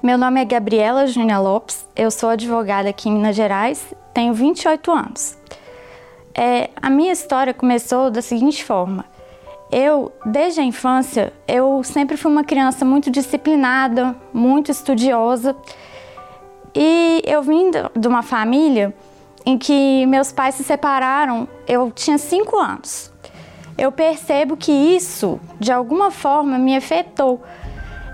Meu 0.02 0.18
nome 0.18 0.40
é 0.40 0.44
Gabriela 0.44 1.06
Júnia 1.06 1.38
Lopes, 1.38 1.86
eu 1.94 2.10
sou 2.10 2.30
advogada 2.30 2.88
aqui 2.88 3.08
em 3.08 3.12
Minas 3.12 3.36
Gerais, 3.36 3.94
tenho 4.12 4.34
28 4.34 4.90
anos. 4.90 5.38
É, 6.34 6.70
a 6.74 6.90
minha 6.90 7.12
história 7.12 7.54
começou 7.54 8.10
da 8.10 8.20
seguinte 8.20 8.64
forma. 8.64 9.04
Eu, 9.70 10.10
desde 10.26 10.60
a 10.60 10.64
infância, 10.64 11.32
eu 11.46 11.84
sempre 11.84 12.16
fui 12.16 12.32
uma 12.32 12.42
criança 12.42 12.84
muito 12.84 13.12
disciplinada, 13.12 14.16
muito 14.34 14.72
estudiosa. 14.72 15.54
E 16.74 17.22
eu 17.24 17.44
vim 17.44 17.70
de 17.70 18.08
uma 18.08 18.22
família 18.24 18.92
em 19.46 19.56
que 19.56 20.04
meus 20.06 20.32
pais 20.32 20.56
se 20.56 20.64
separaram, 20.64 21.46
eu 21.68 21.92
tinha 21.92 22.18
5 22.18 22.58
anos. 22.58 23.11
Eu 23.76 23.90
percebo 23.90 24.56
que 24.56 24.72
isso, 24.72 25.40
de 25.58 25.72
alguma 25.72 26.10
forma, 26.10 26.58
me 26.58 26.76
afetou. 26.76 27.42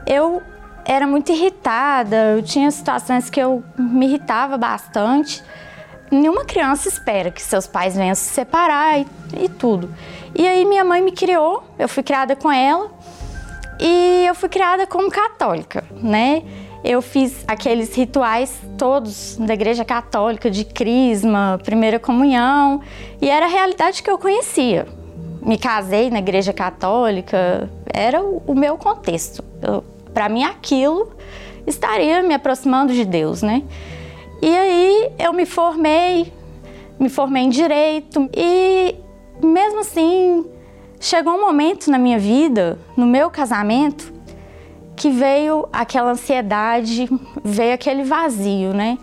Eu 0.07 0.43
era 0.85 1.07
muito 1.07 1.33
irritada, 1.33 2.17
eu 2.37 2.43
tinha 2.43 2.71
situações 2.71 3.29
que 3.29 3.41
eu 3.41 3.63
me 3.77 4.07
irritava 4.07 4.57
bastante 4.57 5.43
nenhuma 6.11 6.45
criança 6.45 6.89
espera 6.89 7.31
que 7.31 7.43
seus 7.43 7.67
pais 7.67 7.97
venham 7.97 8.15
se 8.15 8.31
separar 8.31 9.01
e, 9.01 9.07
e, 9.39 9.49
tudo. 9.49 9.95
E 10.35 10.47
aí 10.47 10.65
minha 10.65 10.85
mãe 10.85 11.03
me 11.03 11.13
criou, 11.13 11.63
eu 11.79 11.89
fui 11.89 12.03
criada 12.03 12.35
com 12.37 12.51
ela 12.51 12.91
e 13.81 14.25
eu 14.27 14.35
fui 14.35 14.49
criada 14.49 14.87
como 14.87 15.11
católica, 15.11 15.85
né? 16.03 16.43
Eu 16.85 17.03
fiz 17.03 17.45
aqueles 17.47 17.95
rituais 17.95 18.57
todos 18.77 19.37
da 19.37 19.53
igreja 19.53 19.85
católica, 19.85 20.51
de 20.51 20.65
crisma, 20.65 21.59
primeira 21.65 21.99
comunhão, 21.99 22.81
e 23.21 23.29
era 23.29 23.47
a 23.47 23.49
realidade 23.49 24.03
que 24.03 24.11
eu 24.11 24.17
conhecia. 24.17 24.87
Me 25.41 25.57
casei 25.57 26.11
na 26.11 26.19
igreja 26.19 26.53
católica, 26.53 27.71
era 27.93 28.23
o, 28.23 28.55
meu 28.55 28.77
contexto. 28.77 29.43
Para 30.13 30.29
mim, 30.29 30.43
aquilo 30.43 31.13
estaria 31.67 32.23
me 32.23 32.35
aproximando 32.35 32.93
de 32.93 33.05
Deus, 33.05 33.43
né? 33.43 33.63
E 34.41 34.57
aí 34.57 35.11
eu 35.19 35.33
me 35.33 35.45
formei, 35.45 36.33
me 36.99 37.09
formei 37.09 37.45
em 37.45 37.49
direito 37.49 38.29
e 38.35 38.95
mesmo 39.43 39.81
assim 39.81 40.47
chegou 41.01 41.35
um 41.35 41.41
momento 41.41 41.91
na 41.91 41.99
minha 41.99 42.19
vida, 42.19 42.79
no 42.97 43.07
meu 43.07 43.31
casamento, 43.31 44.13
que 44.97 45.11
veio 45.11 45.69
aquela 45.73 46.11
ansiedade, 46.11 47.09
veio 47.45 47.75
aquele 47.75 48.03
vazio, 48.03 48.73
né? 48.73 48.99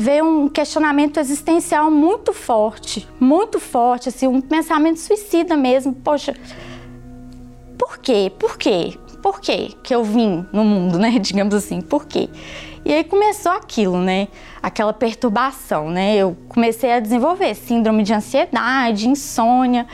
Veio 0.00 0.24
um 0.24 0.48
questionamento 0.48 1.20
existencial 1.20 1.90
muito 1.90 2.32
forte, 2.32 3.06
muito 3.20 3.60
forte, 3.60 4.08
assim, 4.08 4.26
um 4.26 4.40
pensamento 4.40 4.98
suicida 4.98 5.58
mesmo. 5.58 5.92
Poxa, 5.92 6.34
por 7.78 7.98
quê? 7.98 8.32
Por 8.38 8.56
quê? 8.56 8.96
Por 9.22 9.42
quê 9.42 9.72
que 9.82 9.94
eu 9.94 10.02
vim 10.02 10.46
no 10.54 10.64
mundo, 10.64 10.98
né? 10.98 11.10
Digamos 11.20 11.52
assim, 11.52 11.82
por 11.82 12.06
quê? 12.06 12.30
E 12.82 12.94
aí 12.94 13.04
começou 13.04 13.52
aquilo, 13.52 13.98
né? 13.98 14.28
Aquela 14.62 14.94
perturbação, 14.94 15.90
né? 15.90 16.16
Eu 16.16 16.34
comecei 16.48 16.92
a 16.92 16.98
desenvolver 16.98 17.54
síndrome 17.54 18.02
de 18.02 18.14
ansiedade, 18.14 19.06
insônia 19.06 19.86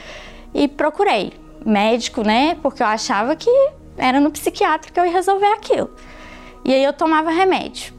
e 0.55 0.69
procurei 0.69 1.33
médico, 1.65 2.23
né? 2.23 2.57
Porque 2.63 2.81
eu 2.81 2.87
achava 2.87 3.35
que 3.35 3.51
era 3.99 4.21
no 4.21 4.31
psiquiatra 4.31 4.89
que 4.93 5.01
eu 5.01 5.05
ia 5.05 5.11
resolver 5.11 5.47
aquilo. 5.47 5.91
E 6.65 6.73
aí 6.73 6.85
eu 6.85 6.93
tomava 6.93 7.33
remédio. 7.33 7.96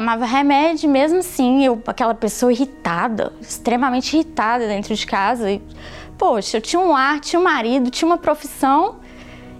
Tomava 0.00 0.24
remédio, 0.24 0.88
mesmo 0.88 1.18
assim, 1.18 1.62
eu, 1.62 1.78
aquela 1.86 2.14
pessoa 2.14 2.50
irritada, 2.50 3.34
extremamente 3.38 4.16
irritada 4.16 4.66
dentro 4.66 4.94
de 4.94 5.06
casa. 5.06 5.50
E, 5.50 5.60
poxa, 6.16 6.56
eu 6.56 6.62
tinha 6.62 6.80
um 6.80 6.92
lar, 6.92 7.20
tinha 7.20 7.38
um 7.38 7.42
marido, 7.42 7.90
tinha 7.90 8.08
uma 8.08 8.16
profissão 8.16 8.96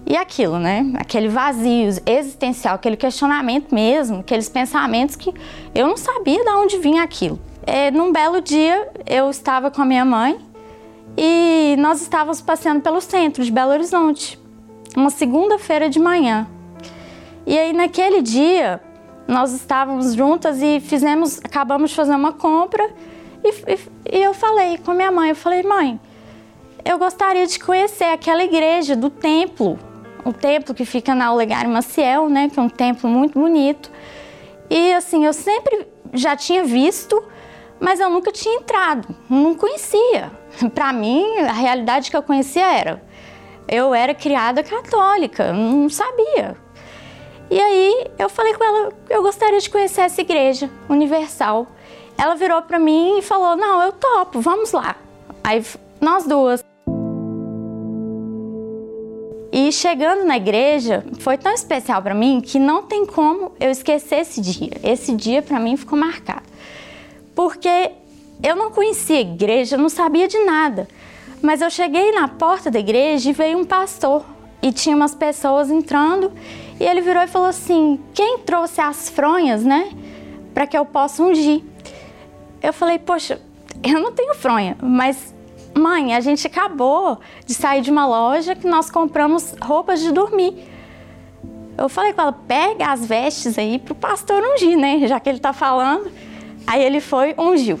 e 0.03 0.17
aquilo, 0.17 0.57
né? 0.57 0.91
Aquele 0.95 1.27
vazio 1.27 1.89
existencial, 2.07 2.73
aquele 2.73 2.97
questionamento 2.97 3.71
mesmo, 3.71 4.21
aqueles 4.21 4.49
pensamentos 4.49 5.15
que 5.15 5.31
eu 5.75 5.85
não 5.85 5.95
sabia 5.95 6.43
de 6.43 6.49
onde 6.49 6.79
vinha 6.79 7.03
aquilo. 7.03 7.39
É, 7.61 7.91
num 7.91 8.11
belo 8.11 8.41
dia, 8.41 8.89
eu 9.05 9.29
estava 9.29 9.69
com 9.69 9.83
a 9.83 9.85
minha 9.85 10.03
mãe 10.03 10.39
e 11.15 11.75
nós 11.77 12.01
estávamos 12.01 12.41
passeando 12.41 12.81
pelo 12.81 12.99
centro 12.99 13.43
de 13.45 13.51
Belo 13.51 13.69
Horizonte. 13.69 14.39
uma 14.97 15.11
segunda-feira 15.11 15.87
de 15.87 15.99
manhã. 15.99 16.47
E 17.45 17.59
aí 17.59 17.73
naquele 17.73 18.23
dia 18.23 18.81
nós 19.27 19.53
estávamos 19.53 20.13
juntas 20.13 20.61
e 20.61 20.79
fizemos, 20.79 21.39
acabamos 21.43 21.91
de 21.91 21.95
fazer 21.95 22.15
uma 22.15 22.33
compra 22.33 22.89
e, 23.43 23.49
e, 23.49 24.17
e 24.17 24.23
eu 24.23 24.33
falei 24.33 24.77
com 24.77 24.91
a 24.91 24.93
minha 24.93 25.11
mãe, 25.11 25.29
eu 25.29 25.35
falei, 25.35 25.63
mãe, 25.63 25.99
eu 26.83 26.97
gostaria 26.97 27.45
de 27.45 27.59
conhecer 27.59 28.05
aquela 28.05 28.43
igreja 28.43 28.95
do 28.95 29.09
templo, 29.09 29.79
o 30.25 30.33
templo 30.33 30.73
que 30.73 30.85
fica 30.85 31.15
na 31.15 31.31
Olegário 31.33 31.69
Maciel, 31.69 32.29
né, 32.29 32.49
que 32.49 32.59
é 32.59 32.61
um 32.61 32.69
templo 32.69 33.09
muito 33.09 33.39
bonito. 33.39 33.91
E 34.69 34.93
assim, 34.93 35.25
eu 35.25 35.33
sempre 35.33 35.87
já 36.13 36.35
tinha 36.35 36.63
visto, 36.63 37.21
mas 37.79 37.99
eu 37.99 38.09
nunca 38.09 38.31
tinha 38.31 38.55
entrado, 38.55 39.07
não 39.29 39.55
conhecia. 39.55 40.31
Para 40.73 40.93
mim, 40.93 41.25
a 41.39 41.53
realidade 41.53 42.11
que 42.11 42.17
eu 42.17 42.23
conhecia 42.23 42.65
era 42.65 43.01
eu 43.71 43.93
era 43.93 44.13
criada 44.13 44.61
católica, 44.61 45.53
não 45.53 45.89
sabia. 45.89 46.57
E 47.51 47.59
aí 47.59 48.07
eu 48.17 48.29
falei 48.29 48.53
com 48.53 48.63
ela, 48.63 48.93
eu 49.09 49.21
gostaria 49.21 49.59
de 49.59 49.69
conhecer 49.69 50.01
essa 50.01 50.21
igreja 50.21 50.69
universal. 50.89 51.67
Ela 52.17 52.33
virou 52.33 52.61
para 52.61 52.79
mim 52.79 53.17
e 53.17 53.21
falou: 53.21 53.57
"Não, 53.57 53.83
eu 53.83 53.91
topo, 53.91 54.39
vamos 54.39 54.71
lá". 54.71 54.95
Aí 55.43 55.61
nós 55.99 56.25
duas 56.25 56.63
e 59.53 59.69
chegando 59.69 60.23
na 60.23 60.37
igreja, 60.37 61.03
foi 61.19 61.37
tão 61.37 61.53
especial 61.53 62.01
para 62.01 62.15
mim 62.15 62.39
que 62.39 62.57
não 62.57 62.83
tem 62.83 63.05
como 63.05 63.51
eu 63.59 63.69
esquecer 63.69 64.19
esse 64.19 64.39
dia. 64.39 64.71
Esse 64.81 65.13
dia 65.13 65.41
para 65.41 65.59
mim 65.59 65.75
ficou 65.75 65.99
marcado. 65.99 66.43
Porque 67.35 67.91
eu 68.41 68.55
não 68.55 68.71
conhecia 68.71 69.17
a 69.17 69.21
igreja, 69.21 69.75
não 69.75 69.89
sabia 69.89 70.25
de 70.25 70.37
nada. 70.45 70.87
Mas 71.41 71.59
eu 71.59 71.69
cheguei 71.69 72.13
na 72.13 72.29
porta 72.29 72.71
da 72.71 72.79
igreja 72.79 73.29
e 73.29 73.33
veio 73.33 73.57
um 73.57 73.65
pastor 73.65 74.23
e 74.61 74.71
tinha 74.71 74.95
umas 74.95 75.13
pessoas 75.13 75.69
entrando 75.69 76.31
e 76.81 76.85
ele 76.85 77.01
virou 77.01 77.23
e 77.23 77.27
falou 77.27 77.47
assim: 77.47 77.99
"Quem 78.13 78.39
trouxe 78.39 78.81
as 78.81 79.09
fronhas, 79.09 79.63
né, 79.63 79.91
para 80.53 80.65
que 80.67 80.77
eu 80.77 80.85
possa 80.85 81.23
ungir?" 81.23 81.61
Eu 82.61 82.73
falei: 82.73 82.99
"Poxa, 82.99 83.41
eu 83.83 83.99
não 83.99 84.11
tenho 84.11 84.33
fronha, 84.35 84.77
mas 84.81 85.33
Mãe, 85.77 86.13
a 86.13 86.19
gente 86.19 86.45
acabou 86.45 87.19
de 87.45 87.53
sair 87.53 87.81
de 87.81 87.89
uma 87.89 88.05
loja 88.05 88.55
que 88.55 88.67
nós 88.67 88.89
compramos 88.89 89.55
roupas 89.61 90.01
de 90.01 90.11
dormir. 90.11 90.67
Eu 91.77 91.87
falei 91.87 92.11
com 92.13 92.21
ela, 92.21 92.33
pega 92.33 92.91
as 92.91 93.05
vestes 93.05 93.57
aí 93.57 93.79
pro 93.79 93.95
pastor 93.95 94.43
ungir, 94.43 94.77
né? 94.77 95.07
Já 95.07 95.19
que 95.19 95.29
ele 95.29 95.39
tá 95.39 95.53
falando. 95.53 96.11
Aí 96.67 96.83
ele 96.83 96.99
foi, 96.99 97.33
ungiu. 97.37 97.79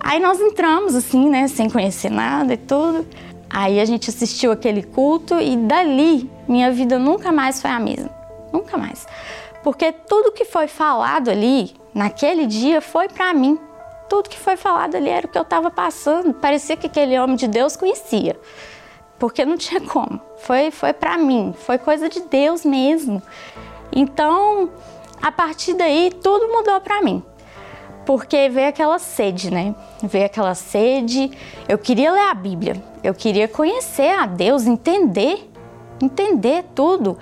Aí 0.00 0.18
nós 0.18 0.40
entramos 0.40 0.94
assim, 0.94 1.28
né? 1.28 1.46
Sem 1.46 1.70
conhecer 1.70 2.10
nada 2.10 2.54
e 2.54 2.56
tudo. 2.56 3.06
Aí 3.48 3.80
a 3.80 3.84
gente 3.84 4.10
assistiu 4.10 4.50
aquele 4.50 4.82
culto 4.82 5.40
e 5.40 5.56
dali 5.56 6.28
minha 6.48 6.70
vida 6.72 6.98
nunca 6.98 7.30
mais 7.30 7.62
foi 7.62 7.70
a 7.70 7.78
mesma. 7.78 8.19
Nunca 8.52 8.76
mais. 8.76 9.06
Porque 9.62 9.92
tudo 9.92 10.32
que 10.32 10.44
foi 10.44 10.66
falado 10.66 11.30
ali, 11.30 11.74
naquele 11.94 12.46
dia, 12.46 12.80
foi 12.80 13.08
para 13.08 13.32
mim 13.34 13.58
tudo 14.10 14.28
que 14.28 14.38
foi 14.38 14.56
falado 14.56 14.96
ali 14.96 15.08
era 15.08 15.24
o 15.24 15.30
que 15.30 15.38
eu 15.38 15.42
estava 15.42 15.70
passando. 15.70 16.34
Parecia 16.34 16.76
que 16.76 16.88
aquele 16.88 17.16
homem 17.18 17.36
de 17.36 17.46
Deus 17.46 17.76
conhecia, 17.76 18.36
porque 19.20 19.44
não 19.44 19.56
tinha 19.56 19.80
como. 19.80 20.20
Foi, 20.38 20.72
foi 20.72 20.92
para 20.92 21.16
mim, 21.16 21.54
foi 21.56 21.78
coisa 21.78 22.08
de 22.08 22.20
Deus 22.22 22.64
mesmo. 22.64 23.22
Então, 23.92 24.68
a 25.22 25.30
partir 25.30 25.74
daí, 25.74 26.10
tudo 26.20 26.48
mudou 26.48 26.80
para 26.80 27.00
mim. 27.00 27.22
Porque 28.04 28.48
veio 28.48 28.68
aquela 28.68 28.98
sede, 28.98 29.52
né? 29.52 29.74
Veio 30.02 30.26
aquela 30.26 30.56
sede. 30.56 31.30
Eu 31.68 31.78
queria 31.78 32.10
ler 32.10 32.30
a 32.30 32.34
Bíblia, 32.34 32.82
eu 33.04 33.14
queria 33.14 33.46
conhecer 33.46 34.10
a 34.10 34.26
Deus, 34.26 34.66
entender, 34.66 35.48
entender 36.02 36.64
tudo. 36.74 37.16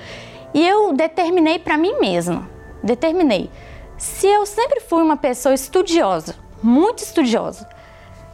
E 0.55 0.67
eu 0.67 0.93
determinei 0.93 1.59
para 1.59 1.77
mim 1.77 1.99
mesma, 2.01 2.49
determinei. 2.83 3.51
Se 3.97 4.27
eu 4.27 4.47
sempre 4.47 4.81
fui 4.81 5.03
uma 5.03 5.17
pessoa 5.17 5.55
estudiosa, 5.55 6.37
muito 6.63 7.03
estudioso. 7.03 7.67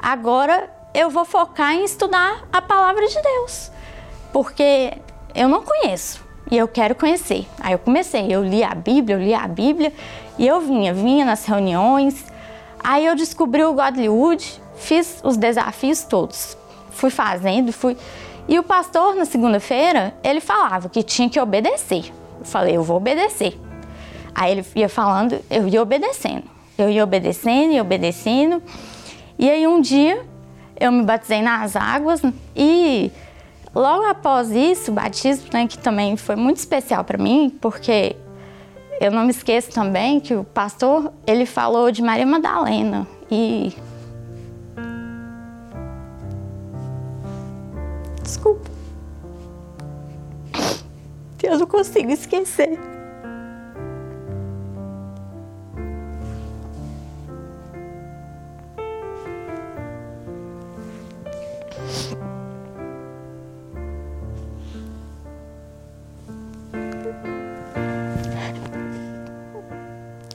Agora 0.00 0.70
eu 0.92 1.10
vou 1.10 1.24
focar 1.24 1.72
em 1.72 1.84
estudar 1.84 2.46
a 2.52 2.62
palavra 2.62 3.06
de 3.06 3.20
Deus, 3.20 3.70
porque 4.32 4.92
eu 5.34 5.48
não 5.48 5.62
conheço 5.62 6.24
e 6.50 6.56
eu 6.56 6.68
quero 6.68 6.94
conhecer. 6.94 7.46
Aí 7.58 7.72
eu 7.72 7.78
comecei, 7.78 8.26
eu 8.30 8.44
li 8.44 8.62
a 8.62 8.74
Bíblia, 8.74 9.16
eu 9.16 9.20
li 9.20 9.34
a 9.34 9.48
Bíblia 9.48 9.92
e 10.38 10.46
eu 10.46 10.60
vinha, 10.60 10.92
vinha 10.92 11.24
nas 11.24 11.44
reuniões. 11.44 12.24
Aí 12.82 13.06
eu 13.06 13.16
descobri 13.16 13.64
o 13.64 13.72
Godlywood, 13.72 14.60
fiz 14.76 15.20
os 15.24 15.36
desafios 15.36 16.04
todos, 16.04 16.56
fui 16.90 17.10
fazendo, 17.10 17.72
fui. 17.72 17.96
E 18.46 18.58
o 18.58 18.62
pastor 18.62 19.14
na 19.14 19.24
segunda-feira 19.24 20.14
ele 20.22 20.40
falava 20.40 20.88
que 20.88 21.02
tinha 21.02 21.28
que 21.28 21.40
obedecer. 21.40 22.12
Eu 22.38 22.44
falei, 22.44 22.76
eu 22.76 22.82
vou 22.82 22.98
obedecer. 22.98 23.58
Aí 24.34 24.52
ele 24.52 24.64
ia 24.74 24.88
falando, 24.88 25.40
eu 25.50 25.66
ia 25.68 25.80
obedecendo. 25.80 26.44
Eu 26.76 26.90
ia 26.90 27.04
obedecendo 27.04 27.72
e 27.72 27.80
obedecendo. 27.80 28.62
E 29.38 29.48
aí 29.48 29.66
um 29.66 29.80
dia 29.80 30.24
eu 30.78 30.90
me 30.92 31.04
batizei 31.04 31.40
nas 31.40 31.76
águas 31.76 32.20
e 32.54 33.10
logo 33.74 34.04
após 34.06 34.50
isso, 34.50 34.90
o 34.90 34.94
batismo, 34.94 35.48
né, 35.52 35.66
que 35.66 35.78
também 35.78 36.16
foi 36.16 36.36
muito 36.36 36.58
especial 36.58 37.04
para 37.04 37.16
mim, 37.16 37.56
porque 37.60 38.16
eu 39.00 39.10
não 39.10 39.24
me 39.24 39.30
esqueço 39.30 39.70
também 39.70 40.20
que 40.20 40.34
o 40.34 40.44
pastor, 40.44 41.12
ele 41.26 41.46
falou 41.46 41.90
de 41.90 42.02
Maria 42.02 42.26
Madalena 42.26 43.06
e 43.30 43.74
Desculpa. 48.24 48.70
Eu 51.42 51.58
não 51.58 51.66
consigo 51.66 52.10
esquecer. 52.10 52.80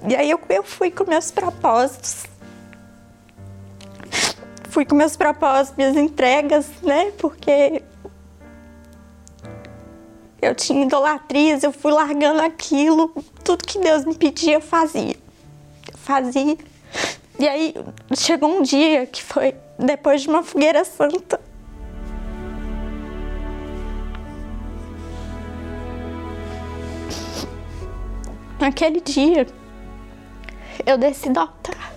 E 0.07 0.15
aí 0.15 0.29
eu, 0.29 0.39
eu 0.49 0.63
fui 0.63 0.91
com 0.91 1.05
meus 1.05 1.31
propósitos. 1.31 2.27
Fui 4.79 4.85
com 4.85 4.95
meus 4.95 5.17
propósitos, 5.17 5.75
minhas 5.75 5.97
entregas, 5.97 6.65
né? 6.81 7.11
Porque 7.17 7.83
eu 10.41 10.55
tinha 10.55 10.85
idolatrias, 10.85 11.63
eu 11.63 11.73
fui 11.73 11.91
largando 11.91 12.41
aquilo, 12.41 13.13
tudo 13.43 13.67
que 13.67 13.77
Deus 13.77 14.05
me 14.05 14.15
pedia 14.15 14.53
eu 14.53 14.61
fazia. 14.61 15.17
Eu 15.85 15.97
fazia. 15.97 16.57
E 17.37 17.45
aí 17.45 17.75
chegou 18.15 18.49
um 18.49 18.61
dia 18.61 19.05
que 19.05 19.21
foi 19.21 19.53
depois 19.77 20.21
de 20.21 20.29
uma 20.29 20.43
fogueira 20.43 20.85
santa. 20.85 21.41
Naquele 28.57 29.01
dia, 29.01 29.45
eu 30.85 30.97
desci 30.97 31.29
do 31.31 31.41
altar. 31.41 31.91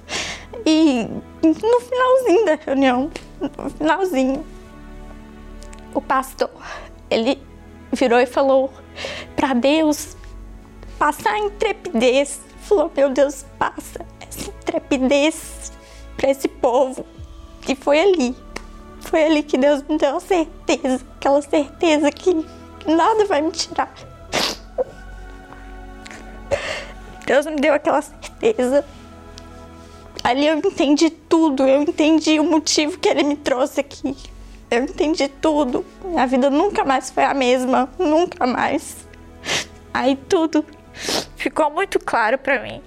E 0.67 1.07
no 1.43 1.81
finalzinho 1.81 2.45
da 2.47 2.55
reunião, 2.55 3.11
no 3.41 3.71
finalzinho, 3.71 4.47
o 5.95 6.01
pastor, 6.01 6.51
ele 7.11 7.41
virou 7.93 8.21
e 8.21 8.27
falou 8.27 8.73
para 9.37 9.53
Deus 9.55 10.17
passar 10.99 11.37
intrepidez. 11.39 12.41
Falou, 12.63 12.91
meu 12.97 13.11
Deus, 13.11 13.45
passa 13.59 14.07
essa 14.21 14.51
intrepidez 14.51 15.73
para 16.17 16.31
esse 16.31 16.49
povo. 16.49 17.05
E 17.69 17.75
foi 17.75 18.01
ali, 18.01 18.37
foi 19.01 19.25
ali 19.25 19.43
que 19.43 19.59
Deus 19.59 19.83
me 19.83 19.99
deu 19.99 20.17
a 20.17 20.21
certeza, 20.21 21.05
aquela 21.17 21.43
certeza 21.43 22.11
que 22.11 22.35
nada 22.87 23.25
vai 23.27 23.43
me 23.43 23.51
tirar. 23.51 23.93
Deus 27.27 27.47
me 27.47 27.57
deu 27.57 27.75
aquela 27.75 28.03
certeza. 28.03 28.85
Ali 30.25 30.47
eu 30.47 30.57
entendi 30.57 31.11
tudo, 31.11 31.67
eu 31.67 31.83
entendi 31.83 32.39
o 32.39 32.45
motivo 32.45 32.99
que 32.99 33.09
ele 33.09 33.25
me 33.25 33.37
trouxe 33.37 33.81
aqui. 33.81 34.17
Eu 34.71 34.85
entendi 34.85 35.29
tudo. 35.29 35.85
Minha 36.05 36.27
vida 36.27 36.49
nunca 36.49 36.85
mais 36.85 37.11
foi 37.11 37.25
a 37.25 37.35
mesma, 37.35 37.91
nunca 37.99 38.47
mais. 38.47 38.97
Aí 39.93 40.17
tudo 40.17 40.65
ficou 41.37 41.71
muito 41.71 41.99
claro 41.99 42.39
para 42.39 42.63
mim. 42.63 42.81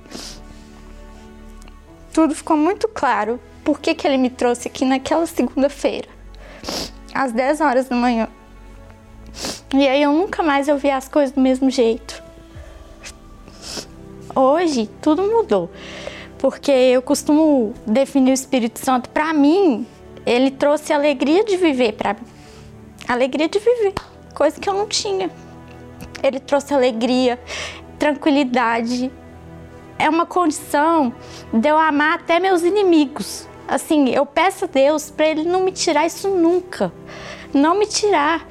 Tudo 2.13 2.33
ficou 2.33 2.55
muito 2.55 2.87
claro. 2.87 3.39
Por 3.63 3.79
que, 3.79 3.93
que 3.93 4.07
ele 4.07 4.17
me 4.17 4.29
trouxe 4.29 4.67
aqui 4.67 4.85
naquela 4.85 5.25
segunda-feira, 5.25 6.07
às 7.13 7.31
10 7.31 7.61
horas 7.61 7.89
da 7.89 7.95
manhã. 7.95 8.29
E 9.73 9.87
aí 9.87 10.03
eu 10.03 10.13
nunca 10.13 10.41
mais 10.41 10.69
ouvi 10.69 10.89
as 10.89 11.09
coisas 11.09 11.35
do 11.35 11.41
mesmo 11.41 11.69
jeito. 11.69 12.23
Hoje 14.33 14.89
tudo 15.01 15.23
mudou, 15.23 15.69
porque 16.45 16.71
eu 16.71 17.01
costumo 17.01 17.73
definir 17.87 18.29
o 18.29 18.33
Espírito 18.35 18.77
Santo 18.77 19.09
para 19.09 19.33
mim, 19.33 19.83
ele 20.27 20.51
trouxe 20.51 20.93
alegria 20.93 21.43
de 21.43 21.57
viver 21.57 21.93
para. 21.93 22.15
Alegria 23.07 23.49
de 23.49 23.57
viver, 23.57 23.95
coisa 24.35 24.59
que 24.59 24.69
eu 24.69 24.75
não 24.75 24.85
tinha. 24.87 25.31
ele 26.21 26.39
trouxe 26.39 26.71
alegria, 26.71 27.39
tranquilidade. 27.97 29.11
É 29.97 30.07
uma 30.07 30.27
condição 30.27 31.11
de 31.51 31.67
eu 31.67 31.79
amar 31.79 32.19
até 32.19 32.39
meus 32.39 32.61
inimigos. 32.61 33.49
Assim, 33.67 34.09
eu 34.09 34.23
peço 34.23 34.65
a 34.65 34.67
Deus 34.67 35.09
para 35.09 35.25
ele 35.25 35.45
não 35.45 35.63
me 35.63 35.71
tirar 35.71 36.05
isso 36.05 36.29
nunca. 36.29 36.93
Não 37.51 37.79
me 37.79 37.87
tirar 37.87 38.47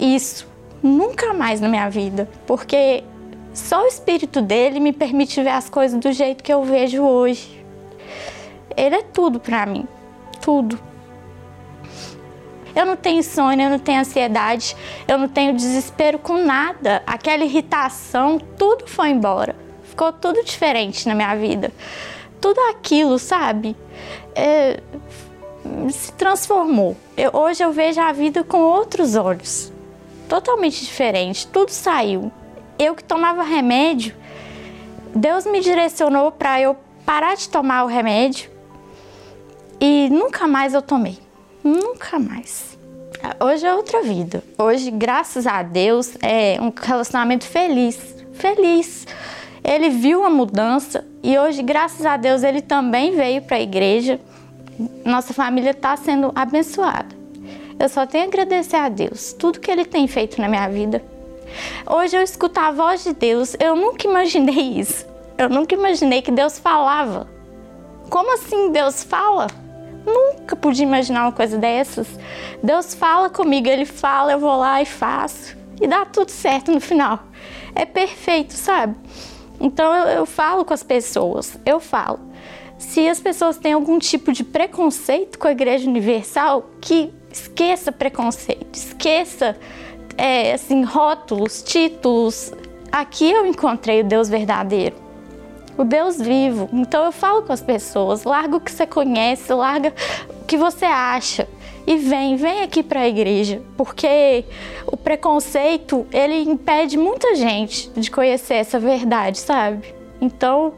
isso 0.00 0.48
nunca 0.82 1.32
mais 1.32 1.60
na 1.60 1.68
minha 1.68 1.88
vida, 1.88 2.28
porque 2.44 3.04
só 3.54 3.84
o 3.84 3.86
espírito 3.86 4.42
dele 4.42 4.80
me 4.80 4.92
permite 4.92 5.40
ver 5.40 5.50
as 5.50 5.70
coisas 5.70 5.98
do 6.00 6.12
jeito 6.12 6.42
que 6.42 6.52
eu 6.52 6.64
vejo 6.64 7.02
hoje. 7.02 7.64
Ele 8.76 8.96
é 8.96 9.02
tudo 9.02 9.38
para 9.38 9.64
mim, 9.64 9.86
tudo. 10.40 10.78
Eu 12.74 12.84
não 12.84 12.96
tenho 12.96 13.22
sono, 13.22 13.62
eu 13.62 13.70
não 13.70 13.78
tenho 13.78 14.00
ansiedade, 14.00 14.76
eu 15.06 15.16
não 15.16 15.28
tenho 15.28 15.54
desespero 15.54 16.18
com 16.18 16.36
nada. 16.38 17.00
Aquela 17.06 17.44
irritação, 17.44 18.40
tudo 18.58 18.88
foi 18.88 19.10
embora. 19.10 19.54
Ficou 19.84 20.12
tudo 20.12 20.42
diferente 20.42 21.06
na 21.06 21.14
minha 21.14 21.36
vida. 21.36 21.72
Tudo 22.40 22.60
aquilo, 22.62 23.16
sabe? 23.20 23.76
É, 24.34 24.80
se 25.92 26.12
transformou. 26.14 26.96
Eu, 27.16 27.30
hoje 27.32 27.62
eu 27.62 27.70
vejo 27.70 28.00
a 28.00 28.10
vida 28.10 28.42
com 28.42 28.58
outros 28.58 29.14
olhos, 29.14 29.72
totalmente 30.28 30.84
diferente. 30.84 31.46
Tudo 31.46 31.70
saiu. 31.70 32.32
Eu 32.78 32.94
que 32.94 33.04
tomava 33.04 33.42
remédio, 33.42 34.14
Deus 35.14 35.46
me 35.46 35.60
direcionou 35.60 36.32
para 36.32 36.60
eu 36.60 36.76
parar 37.06 37.36
de 37.36 37.48
tomar 37.48 37.84
o 37.84 37.86
remédio 37.86 38.50
e 39.80 40.08
nunca 40.10 40.48
mais 40.48 40.74
eu 40.74 40.82
tomei. 40.82 41.18
Nunca 41.62 42.18
mais. 42.18 42.76
Hoje 43.40 43.66
é 43.66 43.74
outra 43.74 44.02
vida. 44.02 44.42
Hoje, 44.58 44.90
graças 44.90 45.46
a 45.46 45.62
Deus, 45.62 46.14
é 46.20 46.58
um 46.60 46.72
relacionamento 46.74 47.46
feliz. 47.46 47.98
Feliz. 48.32 49.06
Ele 49.62 49.88
viu 49.88 50.24
a 50.24 50.30
mudança 50.30 51.06
e 51.22 51.38
hoje, 51.38 51.62
graças 51.62 52.04
a 52.04 52.16
Deus, 52.16 52.42
ele 52.42 52.60
também 52.60 53.16
veio 53.16 53.40
para 53.42 53.56
a 53.56 53.60
igreja. 53.60 54.20
Nossa 55.04 55.32
família 55.32 55.70
está 55.70 55.96
sendo 55.96 56.32
abençoada. 56.34 57.14
Eu 57.78 57.88
só 57.88 58.06
tenho 58.06 58.24
a 58.24 58.26
agradecer 58.26 58.76
a 58.76 58.88
Deus 58.88 59.32
tudo 59.32 59.60
que 59.60 59.70
ele 59.70 59.84
tem 59.84 60.06
feito 60.06 60.40
na 60.40 60.48
minha 60.48 60.68
vida. 60.68 61.02
Hoje 61.86 62.16
eu 62.16 62.22
escuto 62.22 62.58
a 62.60 62.70
voz 62.70 63.04
de 63.04 63.12
Deus. 63.12 63.56
Eu 63.60 63.76
nunca 63.76 64.06
imaginei 64.06 64.78
isso. 64.78 65.06
Eu 65.36 65.48
nunca 65.48 65.74
imaginei 65.74 66.22
que 66.22 66.30
Deus 66.30 66.58
falava. 66.58 67.28
Como 68.08 68.34
assim 68.34 68.70
Deus 68.70 69.02
fala? 69.02 69.46
Nunca 70.06 70.54
podia 70.54 70.84
imaginar 70.84 71.22
uma 71.22 71.32
coisa 71.32 71.56
dessas. 71.58 72.06
Deus 72.62 72.94
fala 72.94 73.30
comigo, 73.30 73.68
Ele 73.68 73.84
fala, 73.84 74.32
eu 74.32 74.38
vou 74.38 74.56
lá 74.56 74.80
e 74.82 74.86
faço. 74.86 75.56
E 75.80 75.86
dá 75.86 76.04
tudo 76.04 76.30
certo 76.30 76.70
no 76.70 76.80
final. 76.80 77.20
É 77.74 77.84
perfeito, 77.84 78.52
sabe? 78.52 78.94
Então 79.60 79.92
eu, 79.94 80.08
eu 80.08 80.26
falo 80.26 80.64
com 80.64 80.74
as 80.74 80.82
pessoas, 80.82 81.58
eu 81.64 81.80
falo. 81.80 82.20
Se 82.78 83.08
as 83.08 83.20
pessoas 83.20 83.56
têm 83.56 83.72
algum 83.72 83.98
tipo 83.98 84.32
de 84.32 84.44
preconceito 84.44 85.38
com 85.38 85.48
a 85.48 85.52
Igreja 85.52 85.88
Universal, 85.88 86.68
que 86.80 87.12
esqueça 87.30 87.90
preconceito, 87.90 88.76
esqueça 88.76 89.56
é, 90.16 90.52
assim 90.52 90.82
rótulos, 90.82 91.62
títulos. 91.62 92.52
Aqui 92.90 93.30
eu 93.30 93.46
encontrei 93.46 94.00
o 94.00 94.04
Deus 94.04 94.28
verdadeiro 94.28 95.04
o 95.76 95.84
Deus 95.84 96.18
vivo. 96.18 96.68
Então 96.72 97.04
eu 97.04 97.12
falo 97.12 97.42
com 97.42 97.52
as 97.52 97.60
pessoas, 97.60 98.24
larga 98.24 98.56
o 98.56 98.60
que 98.60 98.70
você 98.70 98.86
conhece, 98.86 99.52
larga 99.52 99.92
o 100.40 100.44
que 100.44 100.56
você 100.56 100.84
acha 100.84 101.48
e 101.86 101.96
vem, 101.96 102.36
vem 102.36 102.62
aqui 102.62 102.82
para 102.82 103.00
a 103.00 103.08
igreja, 103.08 103.60
porque 103.76 104.44
o 104.86 104.96
preconceito 104.96 106.06
ele 106.12 106.40
impede 106.42 106.96
muita 106.96 107.34
gente 107.34 107.90
de 107.90 108.10
conhecer 108.10 108.54
essa 108.54 108.78
verdade, 108.78 109.38
sabe? 109.38 109.94
Então 110.20 110.74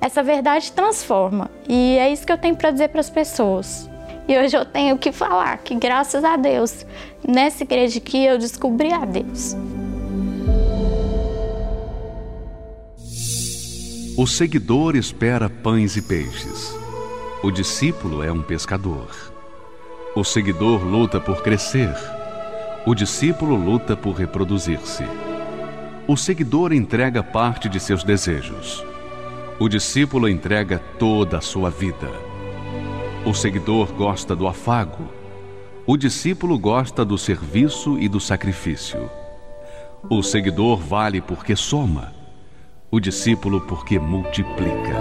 essa 0.00 0.22
verdade 0.22 0.72
transforma 0.72 1.50
e 1.68 1.96
é 1.98 2.10
isso 2.10 2.26
que 2.26 2.32
eu 2.32 2.38
tenho 2.38 2.56
para 2.56 2.70
dizer 2.70 2.88
para 2.88 3.00
as 3.00 3.10
pessoas. 3.10 3.88
E 4.26 4.38
hoje 4.38 4.56
eu 4.56 4.64
tenho 4.64 4.96
que 4.96 5.12
falar 5.12 5.58
que 5.58 5.74
graças 5.74 6.24
a 6.24 6.36
Deus 6.36 6.86
nessa 7.30 7.62
igreja 7.62 7.98
aqui 7.98 8.24
eu 8.24 8.38
descobri 8.38 8.92
a 8.92 9.04
Deus. 9.04 9.56
O 14.16 14.26
seguidor 14.26 14.96
espera 14.96 15.48
pães 15.48 15.96
e 15.96 16.02
peixes. 16.02 16.74
O 17.42 17.50
discípulo 17.50 18.22
é 18.22 18.30
um 18.30 18.42
pescador. 18.42 19.08
O 20.14 20.22
seguidor 20.22 20.84
luta 20.84 21.18
por 21.18 21.42
crescer. 21.42 21.94
O 22.84 22.94
discípulo 22.94 23.56
luta 23.56 23.96
por 23.96 24.14
reproduzir-se. 24.14 25.04
O 26.06 26.16
seguidor 26.16 26.72
entrega 26.72 27.22
parte 27.22 27.68
de 27.68 27.80
seus 27.80 28.04
desejos. 28.04 28.84
O 29.58 29.68
discípulo 29.68 30.28
entrega 30.28 30.78
toda 30.98 31.38
a 31.38 31.40
sua 31.40 31.70
vida. 31.70 32.10
O 33.24 33.32
seguidor 33.32 33.92
gosta 33.92 34.34
do 34.34 34.48
afago. 34.48 35.19
O 35.90 35.96
discípulo 35.96 36.56
gosta 36.56 37.04
do 37.04 37.18
serviço 37.18 37.98
e 37.98 38.08
do 38.08 38.20
sacrifício. 38.20 39.10
O 40.08 40.22
seguidor 40.22 40.78
vale 40.78 41.20
porque 41.20 41.56
soma 41.56 42.12
o 42.92 43.00
discípulo 43.00 43.62
porque 43.62 43.98
multiplica. 43.98 44.94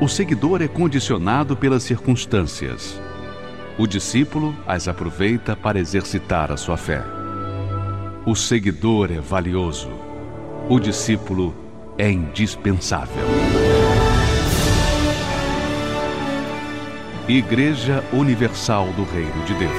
O 0.00 0.08
seguidor 0.08 0.62
é 0.62 0.68
condicionado 0.68 1.56
pelas 1.56 1.82
circunstâncias. 1.82 3.02
O 3.76 3.88
discípulo 3.88 4.54
as 4.68 4.86
aproveita 4.86 5.56
para 5.56 5.80
exercitar 5.80 6.52
a 6.52 6.56
sua 6.56 6.76
fé. 6.76 7.02
O 8.24 8.36
seguidor 8.36 9.10
é 9.10 9.18
valioso. 9.18 9.90
O 10.68 10.78
discípulo 10.78 11.52
é 11.98 12.08
indispensável. 12.08 13.65
Igreja 17.28 18.04
Universal 18.12 18.86
do 18.92 19.02
Reino 19.02 19.44
de 19.44 19.54
Deus. 19.54 19.72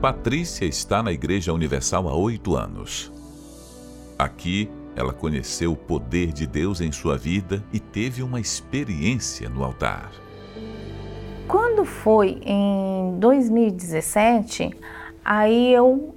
Patrícia 0.00 0.66
está 0.66 1.02
na 1.02 1.10
Igreja 1.10 1.52
Universal 1.52 2.08
há 2.08 2.14
oito 2.14 2.54
anos. 2.54 3.12
Aqui, 4.16 4.70
ela 4.94 5.12
conheceu 5.12 5.72
o 5.72 5.76
poder 5.76 6.32
de 6.32 6.46
Deus 6.46 6.80
em 6.80 6.92
sua 6.92 7.18
vida 7.18 7.60
e 7.72 7.80
teve 7.80 8.22
uma 8.22 8.38
experiência 8.38 9.48
no 9.48 9.64
altar. 9.64 10.12
Quando 11.48 11.84
foi 11.84 12.40
em 12.44 13.18
2017, 13.18 14.70
aí 15.24 15.72
eu 15.72 16.14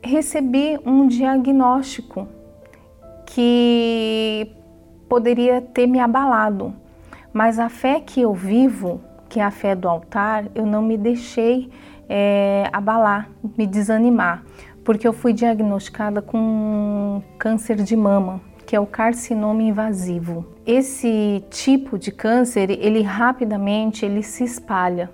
recebi 0.00 0.78
um 0.86 1.08
diagnóstico 1.08 2.28
que 3.26 4.54
poderia 5.14 5.60
ter 5.60 5.86
me 5.86 6.00
abalado, 6.00 6.74
mas 7.32 7.60
a 7.60 7.68
fé 7.68 8.00
que 8.00 8.20
eu 8.20 8.34
vivo, 8.34 9.00
que 9.28 9.38
é 9.38 9.44
a 9.44 9.50
fé 9.52 9.72
do 9.72 9.88
altar, 9.88 10.46
eu 10.56 10.66
não 10.66 10.82
me 10.82 10.98
deixei 10.98 11.70
é, 12.08 12.68
abalar, 12.72 13.30
me 13.56 13.64
desanimar, 13.64 14.42
porque 14.84 15.06
eu 15.06 15.12
fui 15.12 15.32
diagnosticada 15.32 16.20
com 16.20 17.22
câncer 17.38 17.76
de 17.76 17.94
mama, 17.94 18.40
que 18.66 18.74
é 18.74 18.80
o 18.80 18.86
carcinoma 18.86 19.62
invasivo. 19.62 20.44
Esse 20.66 21.44
tipo 21.48 21.96
de 21.96 22.10
câncer, 22.10 22.68
ele 22.70 23.00
rapidamente 23.00 24.04
ele 24.04 24.20
se 24.20 24.42
espalha. 24.42 25.12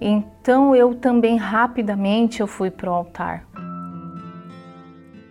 Então 0.00 0.74
eu 0.74 0.94
também 0.94 1.36
rapidamente 1.36 2.40
eu 2.40 2.46
fui 2.46 2.70
para 2.70 2.90
o 2.90 2.94
altar. 2.94 3.46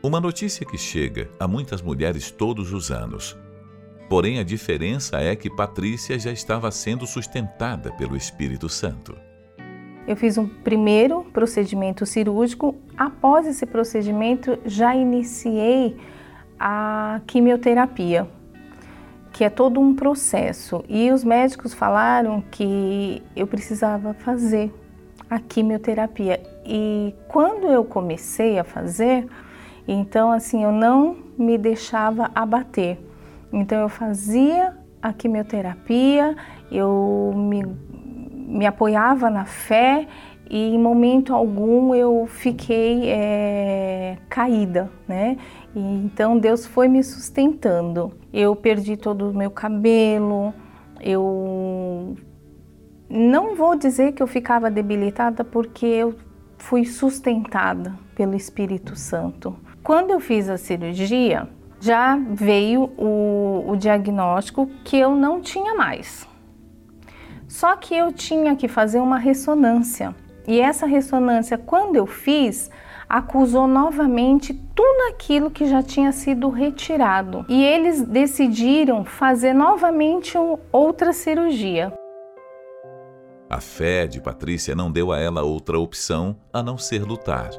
Uma 0.04 0.20
notícia 0.20 0.64
que 0.64 0.78
chega 0.78 1.28
a 1.40 1.48
muitas 1.48 1.82
mulheres 1.82 2.30
todos 2.30 2.72
os 2.72 2.92
anos. 2.92 3.36
Porém, 4.12 4.40
a 4.40 4.44
diferença 4.44 5.22
é 5.22 5.38
que 5.38 5.50
Patrícia 5.50 6.20
já 6.20 6.34
estava 6.34 6.70
sendo 6.70 7.08
sustentada 7.08 7.94
pelo 7.94 8.18
Espírito 8.18 8.68
Santo. 8.68 9.16
Eu 10.06 10.18
fiz 10.18 10.38
um 10.38 10.46
primeiro 10.46 11.24
procedimento 11.32 12.06
cirúrgico. 12.06 12.76
Após 12.98 13.48
esse 13.48 13.66
procedimento, 13.66 14.60
já 14.66 14.94
iniciei 14.94 15.96
a 16.60 17.22
quimioterapia, 17.26 18.28
que 19.32 19.46
é 19.46 19.50
todo 19.50 19.80
um 19.80 19.96
processo. 19.96 20.84
E 20.90 21.10
os 21.10 21.24
médicos 21.24 21.74
falaram 21.74 22.44
que 22.52 23.24
eu 23.34 23.48
precisava 23.48 24.14
fazer 24.14 24.74
a 25.30 25.40
quimioterapia. 25.40 26.44
E 26.66 27.16
quando 27.30 27.68
eu 27.68 27.86
comecei 27.86 28.60
a 28.60 28.66
fazer, 28.66 29.26
então 29.88 30.34
assim, 30.34 30.66
eu 30.66 30.72
não 30.74 31.16
me 31.38 31.58
deixava 31.58 32.30
abater. 32.36 32.98
Então 33.52 33.82
eu 33.82 33.90
fazia 33.90 34.78
a 35.02 35.12
quimioterapia, 35.12 36.36
eu 36.72 37.34
me 37.36 37.64
me 38.52 38.66
apoiava 38.66 39.30
na 39.30 39.46
fé 39.46 40.08
e 40.50 40.76
em 40.76 40.78
momento 40.78 41.34
algum 41.34 41.96
eu 41.96 42.28
fiquei 42.28 43.10
é, 43.10 44.18
caída, 44.28 44.92
né? 45.08 45.38
E, 45.74 45.80
então 45.80 46.38
Deus 46.38 46.66
foi 46.66 46.90
me 46.90 47.02
sustentando. 47.02 48.12
Eu 48.34 48.54
perdi 48.56 48.98
todo 48.98 49.30
o 49.30 49.34
meu 49.34 49.50
cabelo, 49.50 50.54
eu 51.00 52.16
não 53.10 53.56
vou 53.56 53.76
dizer 53.78 54.12
que 54.12 54.22
eu 54.22 54.28
ficava 54.28 54.70
debilitada 54.70 55.46
porque 55.46 55.86
eu 55.86 56.14
fui 56.58 56.84
sustentada 56.84 57.96
pelo 58.14 58.36
Espírito 58.36 58.96
Santo. 58.98 59.56
Quando 59.82 60.12
eu 60.12 60.20
fiz 60.20 60.50
a 60.50 60.58
cirurgia, 60.58 61.48
já 61.82 62.16
veio 62.16 62.84
o, 62.96 63.66
o 63.68 63.76
diagnóstico 63.76 64.68
que 64.86 64.98
eu 64.98 65.16
não 65.16 65.42
tinha 65.42 65.74
mais. 65.74 66.28
Só 67.48 67.76
que 67.76 67.96
eu 67.96 68.14
tinha 68.14 68.56
que 68.56 68.68
fazer 68.68 69.00
uma 69.00 69.18
ressonância. 69.18 70.16
E 70.48 70.62
essa 70.62 70.86
ressonância, 70.86 71.58
quando 71.58 71.96
eu 71.96 72.06
fiz, 72.06 72.70
acusou 73.10 73.68
novamente 73.68 74.54
tudo 74.74 75.10
aquilo 75.10 75.52
que 75.52 75.66
já 75.66 75.84
tinha 75.84 76.12
sido 76.12 76.50
retirado. 76.50 77.46
E 77.50 77.64
eles 77.64 78.02
decidiram 78.02 79.04
fazer 79.04 79.54
novamente 79.54 80.38
outra 80.72 81.12
cirurgia. 81.12 81.92
A 83.50 83.60
fé 83.60 84.08
de 84.08 84.22
Patrícia 84.22 84.74
não 84.74 84.90
deu 84.90 85.12
a 85.12 85.20
ela 85.20 85.42
outra 85.42 85.78
opção 85.78 86.38
a 86.54 86.64
não 86.64 86.78
ser 86.78 87.04
lutar. 87.04 87.50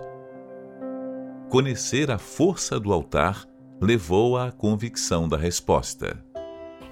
Conhecer 1.50 2.10
a 2.10 2.16
força 2.16 2.80
do 2.80 2.90
altar 2.94 3.44
levou-a 3.82 4.46
à 4.46 4.52
convicção 4.52 5.28
da 5.28 5.36
resposta. 5.36 6.16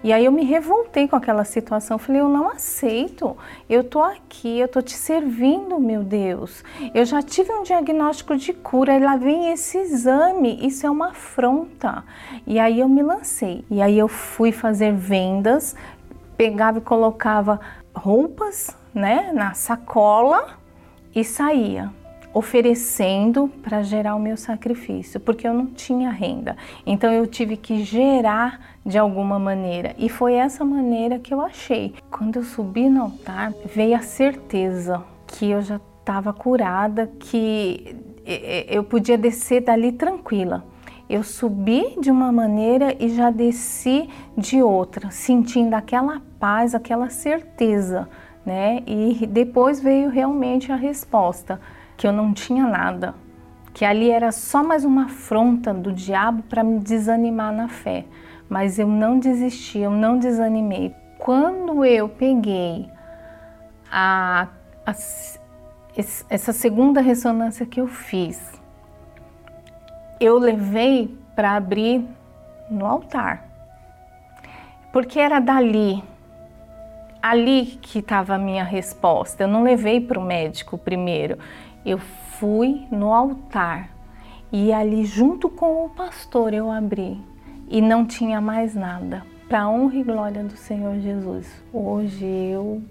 E 0.02 0.12
aí 0.12 0.24
eu 0.24 0.32
me 0.32 0.44
revoltei 0.44 1.06
com 1.06 1.14
aquela 1.14 1.44
situação. 1.44 1.98
Falei, 1.98 2.20
eu 2.20 2.28
não 2.28 2.48
aceito. 2.48 3.36
Eu 3.68 3.84
tô 3.84 4.00
aqui, 4.02 4.58
eu 4.58 4.66
tô 4.66 4.82
te 4.82 4.94
servindo, 4.94 5.78
meu 5.78 6.02
Deus. 6.02 6.64
Eu 6.92 7.04
já 7.04 7.22
tive 7.22 7.52
um 7.52 7.62
diagnóstico 7.62 8.36
de 8.36 8.52
cura 8.52 8.96
e 8.96 9.00
lá 9.00 9.16
vem 9.16 9.52
esse 9.52 9.78
exame. 9.78 10.58
Isso 10.66 10.84
é 10.84 10.90
uma 10.90 11.10
afronta. 11.10 12.02
E 12.44 12.58
aí 12.58 12.80
eu 12.80 12.88
me 12.88 13.02
lancei. 13.02 13.64
E 13.70 13.80
aí 13.80 13.96
eu 13.96 14.08
fui 14.08 14.50
fazer 14.50 14.92
vendas, 14.92 15.76
pegava 16.36 16.78
e 16.78 16.82
colocava 16.82 17.60
roupas, 17.94 18.76
né, 18.92 19.30
na 19.32 19.54
sacola 19.54 20.58
e 21.14 21.22
saía 21.22 21.92
oferecendo 22.32 23.48
para 23.62 23.82
gerar 23.82 24.14
o 24.14 24.20
meu 24.20 24.36
sacrifício, 24.36 25.18
porque 25.18 25.46
eu 25.46 25.52
não 25.52 25.66
tinha 25.66 26.10
renda. 26.10 26.56
Então 26.86 27.12
eu 27.12 27.26
tive 27.26 27.56
que 27.56 27.82
gerar 27.82 28.60
de 28.86 28.96
alguma 28.96 29.38
maneira 29.38 29.94
e 29.98 30.08
foi 30.08 30.34
essa 30.34 30.64
maneira 30.64 31.18
que 31.18 31.34
eu 31.34 31.40
achei. 31.40 31.94
Quando 32.10 32.36
eu 32.36 32.42
subi 32.42 32.88
no 32.88 33.02
altar, 33.02 33.52
veio 33.74 33.96
a 33.96 34.00
certeza 34.00 35.02
que 35.26 35.50
eu 35.50 35.60
já 35.60 35.80
estava 36.00 36.32
curada, 36.32 37.10
que 37.18 37.96
eu 38.68 38.84
podia 38.84 39.18
descer 39.18 39.62
dali 39.62 39.92
tranquila. 39.92 40.64
Eu 41.08 41.24
subi 41.24 41.96
de 42.00 42.10
uma 42.10 42.30
maneira 42.30 42.94
e 43.00 43.08
já 43.08 43.30
desci 43.30 44.08
de 44.36 44.62
outra, 44.62 45.10
sentindo 45.10 45.74
aquela 45.74 46.22
paz, 46.38 46.72
aquela 46.72 47.10
certeza, 47.10 48.08
né? 48.46 48.82
E 48.86 49.26
depois 49.26 49.80
veio 49.80 50.08
realmente 50.08 50.70
a 50.70 50.76
resposta 50.76 51.60
que 52.00 52.06
eu 52.06 52.12
não 52.14 52.32
tinha 52.32 52.66
nada, 52.66 53.14
que 53.74 53.84
ali 53.84 54.10
era 54.10 54.32
só 54.32 54.64
mais 54.64 54.86
uma 54.86 55.04
afronta 55.04 55.74
do 55.74 55.92
diabo 55.92 56.42
para 56.44 56.64
me 56.64 56.78
desanimar 56.80 57.52
na 57.52 57.68
fé. 57.68 58.06
Mas 58.48 58.78
eu 58.78 58.88
não 58.88 59.18
desisti, 59.18 59.80
eu 59.80 59.90
não 59.90 60.18
desanimei. 60.18 60.94
Quando 61.18 61.84
eu 61.84 62.08
peguei 62.08 62.88
a, 63.92 64.48
a, 64.86 64.94
essa 66.30 66.54
segunda 66.54 67.02
ressonância 67.02 67.66
que 67.66 67.78
eu 67.78 67.86
fiz, 67.86 68.50
eu 70.18 70.38
levei 70.38 71.14
para 71.36 71.54
abrir 71.54 72.02
no 72.70 72.86
altar, 72.86 73.44
porque 74.90 75.20
era 75.20 75.38
dali, 75.38 76.02
ali 77.22 77.78
que 77.82 77.98
estava 77.98 78.36
a 78.36 78.38
minha 78.38 78.64
resposta. 78.64 79.42
Eu 79.42 79.48
não 79.48 79.62
levei 79.62 80.00
para 80.00 80.18
o 80.18 80.24
médico 80.24 80.78
primeiro, 80.78 81.38
eu 81.84 81.98
fui 81.98 82.86
no 82.90 83.12
altar 83.12 83.90
e 84.52 84.72
ali 84.72 85.04
junto 85.04 85.48
com 85.48 85.84
o 85.84 85.90
pastor 85.90 86.52
eu 86.52 86.70
abri 86.70 87.20
e 87.68 87.80
não 87.80 88.04
tinha 88.04 88.40
mais 88.40 88.74
nada. 88.74 89.24
Para 89.48 89.68
honra 89.68 89.96
e 89.96 90.02
glória 90.02 90.44
do 90.44 90.56
Senhor 90.56 90.98
Jesus. 91.00 91.62
Hoje 91.72 92.24
eu 92.24 92.82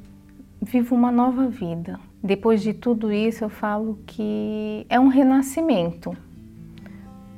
vivo 0.62 0.96
uma 0.96 1.12
nova 1.12 1.48
vida. 1.48 2.00
Depois 2.22 2.62
de 2.62 2.74
tudo 2.74 3.12
isso, 3.14 3.46
eu 3.46 3.50
falo 3.50 4.00
que 4.06 4.86
é 4.90 5.00
um 5.00 5.08
renascimento. 5.08 6.16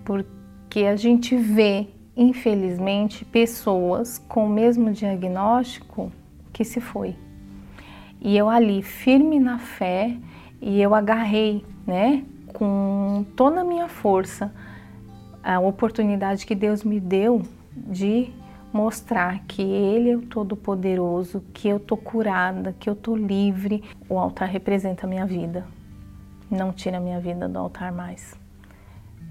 Porque 0.04 0.86
a 0.86 0.96
gente 0.96 1.36
vê, 1.36 1.88
infelizmente, 2.18 3.24
pessoas 3.24 4.18
com 4.18 4.46
o 4.46 4.50
mesmo 4.50 4.92
diagnóstico 4.92 6.12
que 6.52 6.64
se 6.64 6.82
foi. 6.82 7.16
E 8.20 8.36
eu 8.36 8.50
ali, 8.50 8.82
firme 8.82 9.40
na 9.40 9.60
fé, 9.60 10.18
e 10.62 10.80
eu 10.80 10.94
agarrei, 10.94 11.66
né, 11.88 12.24
com 12.54 13.26
toda 13.36 13.62
a 13.62 13.64
minha 13.64 13.88
força, 13.88 14.54
a 15.44 15.60
oportunidade 15.60 16.46
que 16.46 16.54
Deus 16.54 16.84
me 16.84 17.00
deu 17.00 17.42
de 17.76 18.32
mostrar 18.72 19.40
que 19.48 19.62
Ele 19.64 20.12
é 20.12 20.16
o 20.16 20.22
Todo-Poderoso, 20.22 21.44
que 21.52 21.68
eu 21.68 21.80
tô 21.80 21.98
curada, 21.98 22.76
que 22.80 22.88
eu 22.90 22.96
tô 22.96 23.16
livre. 23.16 23.84
O 24.08 24.20
altar 24.20 24.48
representa 24.48 25.08
a 25.08 25.10
minha 25.10 25.26
vida. 25.26 25.66
Não 26.50 26.72
tira 26.72 26.98
a 26.98 27.00
minha 27.00 27.20
vida 27.20 27.50
do 27.50 27.58
altar 27.58 27.92
mais. 27.92 28.40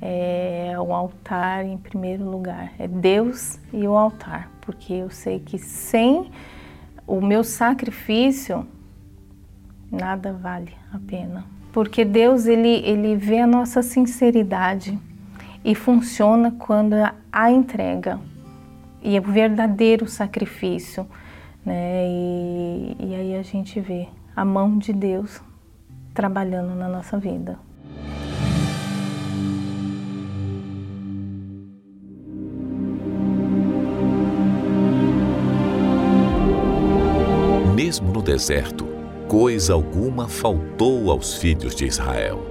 É 0.03 0.75
o 0.79 0.93
altar 0.93 1.65
em 1.65 1.79
primeiro 1.79 2.29
lugar. 2.29 2.73
É 2.79 2.89
Deus 2.89 3.61
e 3.73 3.87
o 3.87 3.97
altar, 3.97 4.51
porque 4.63 4.95
eu 4.95 5.11
sei 5.11 5.39
que 5.39 5.59
sem 5.59 6.31
o 7.07 7.21
meu 7.21 7.45
sacrifício 7.45 8.67
nada 9.91 10.33
vale 10.33 10.80
a 10.93 10.99
pena. 10.99 11.45
Porque 11.73 12.05
Deus 12.05 12.47
ele, 12.47 12.83
ele 12.85 13.15
vê 13.17 13.41
a 13.41 13.47
nossa 13.47 13.83
sinceridade 13.83 14.99
e 15.65 15.75
funciona 15.75 16.51
quando 16.51 16.95
a 17.33 17.51
entrega 17.51 18.19
e 19.03 19.17
é 19.17 19.21
o 19.21 19.23
verdadeiro 19.23 20.07
sacrifício, 20.07 21.07
né? 21.65 22.07
E, 22.07 22.97
e 22.99 23.15
aí 23.15 23.37
a 23.37 23.43
gente 23.43 23.81
vê 23.81 24.09
a 24.35 24.45
mão 24.45 24.79
de 24.79 24.93
Deus 24.93 25.41
trabalhando 26.13 26.75
na 26.75 26.89
nossa 26.89 27.19
vida. 27.19 27.59
Mesmo 37.75 38.13
no 38.13 38.21
deserto, 38.21 38.90
coisa 39.31 39.75
alguma 39.75 40.27
faltou 40.27 41.09
aos 41.09 41.37
filhos 41.37 41.77
de 41.77 41.87
Israel. 41.87 42.45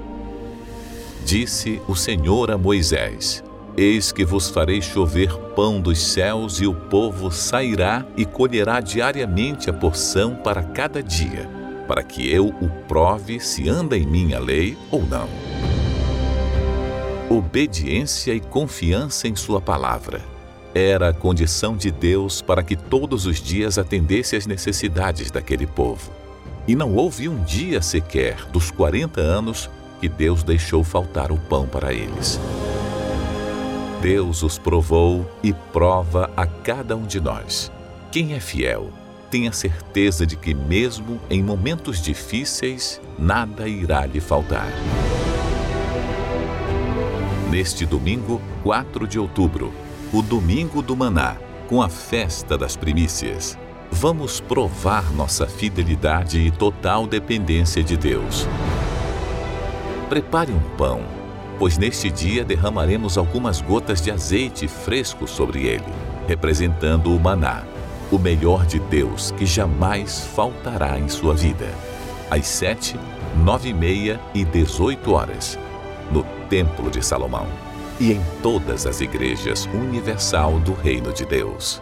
Disse 1.25 1.81
o 1.89 1.93
Senhor 1.93 2.49
a 2.49 2.57
Moisés: 2.57 3.43
Eis 3.75 4.13
que 4.13 4.23
vos 4.23 4.49
farei 4.49 4.81
chover 4.81 5.29
pão 5.57 5.81
dos 5.81 5.99
céus, 5.99 6.61
e 6.61 6.65
o 6.65 6.73
povo 6.73 7.31
sairá 7.31 8.05
e 8.15 8.23
colherá 8.23 8.79
diariamente 8.79 9.69
a 9.69 9.73
porção 9.73 10.35
para 10.35 10.63
cada 10.63 11.03
dia, 11.03 11.49
para 11.85 12.01
que 12.01 12.31
eu 12.31 12.47
o 12.47 12.69
prove 12.87 13.41
se 13.41 13.67
anda 13.67 13.97
em 13.97 14.07
minha 14.07 14.39
lei 14.39 14.77
ou 14.89 15.03
não. 15.05 15.27
Obediência 17.29 18.33
e 18.33 18.39
confiança 18.39 19.27
em 19.27 19.35
Sua 19.35 19.59
palavra 19.59 20.21
era 20.73 21.09
a 21.09 21.13
condição 21.13 21.75
de 21.75 21.91
Deus 21.91 22.41
para 22.41 22.63
que 22.63 22.77
todos 22.77 23.25
os 23.25 23.41
dias 23.41 23.77
atendesse 23.77 24.37
às 24.37 24.45
necessidades 24.45 25.29
daquele 25.29 25.67
povo. 25.67 26.18
E 26.69 26.75
não 26.75 26.93
houve 26.93 27.27
um 27.27 27.43
dia 27.43 27.81
sequer 27.81 28.45
dos 28.51 28.69
40 28.69 29.19
anos 29.19 29.67
que 29.99 30.07
Deus 30.07 30.43
deixou 30.43 30.83
faltar 30.83 31.31
o 31.31 31.35
pão 31.35 31.65
para 31.65 31.91
eles. 31.91 32.39
Deus 33.99 34.43
os 34.43 34.59
provou 34.59 35.27
e 35.41 35.51
prova 35.51 36.29
a 36.37 36.45
cada 36.45 36.95
um 36.95 37.07
de 37.07 37.19
nós. 37.19 37.71
Quem 38.11 38.35
é 38.35 38.39
fiel, 38.39 38.91
tenha 39.31 39.51
certeza 39.51 40.27
de 40.27 40.35
que, 40.35 40.53
mesmo 40.53 41.19
em 41.27 41.41
momentos 41.41 41.99
difíceis, 41.99 43.01
nada 43.17 43.67
irá 43.67 44.05
lhe 44.05 44.19
faltar. 44.19 44.71
Neste 47.49 47.83
domingo, 47.83 48.39
4 48.61 49.07
de 49.07 49.17
outubro, 49.17 49.73
o 50.13 50.21
Domingo 50.21 50.83
do 50.83 50.95
Maná, 50.95 51.35
com 51.67 51.81
a 51.81 51.89
festa 51.89 52.55
das 52.55 52.77
primícias 52.77 53.57
vamos 53.91 54.39
provar 54.39 55.11
nossa 55.13 55.47
fidelidade 55.47 56.39
e 56.39 56.51
total 56.51 57.07
dependência 57.07 57.83
de 57.83 57.97
Deus. 57.97 58.47
Prepare 60.07 60.51
um 60.51 60.59
pão, 60.77 61.01
pois 61.57 61.77
neste 61.77 62.09
dia 62.09 62.43
derramaremos 62.43 63.17
algumas 63.17 63.61
gotas 63.61 64.01
de 64.01 64.11
azeite 64.11 64.67
fresco 64.67 65.27
sobre 65.27 65.67
ele, 65.67 65.85
representando 66.27 67.15
o 67.15 67.19
maná, 67.19 67.63
o 68.11 68.17
melhor 68.17 68.65
de 68.65 68.79
Deus 68.79 69.31
que 69.31 69.45
jamais 69.45 70.21
faltará 70.35 70.99
em 70.99 71.07
sua 71.07 71.33
vida. 71.33 71.67
Às 72.29 72.47
sete, 72.47 72.95
nove 73.43 73.69
e 73.69 73.73
meia 73.73 74.19
e 74.33 74.45
dezoito 74.45 75.13
horas, 75.13 75.57
no 76.11 76.23
Templo 76.49 76.89
de 76.89 77.05
Salomão 77.05 77.47
e 77.99 78.13
em 78.13 78.21
todas 78.41 78.85
as 78.85 79.01
igrejas 79.01 79.67
universal 79.73 80.57
do 80.59 80.73
Reino 80.73 81.11
de 81.11 81.25
Deus. 81.25 81.81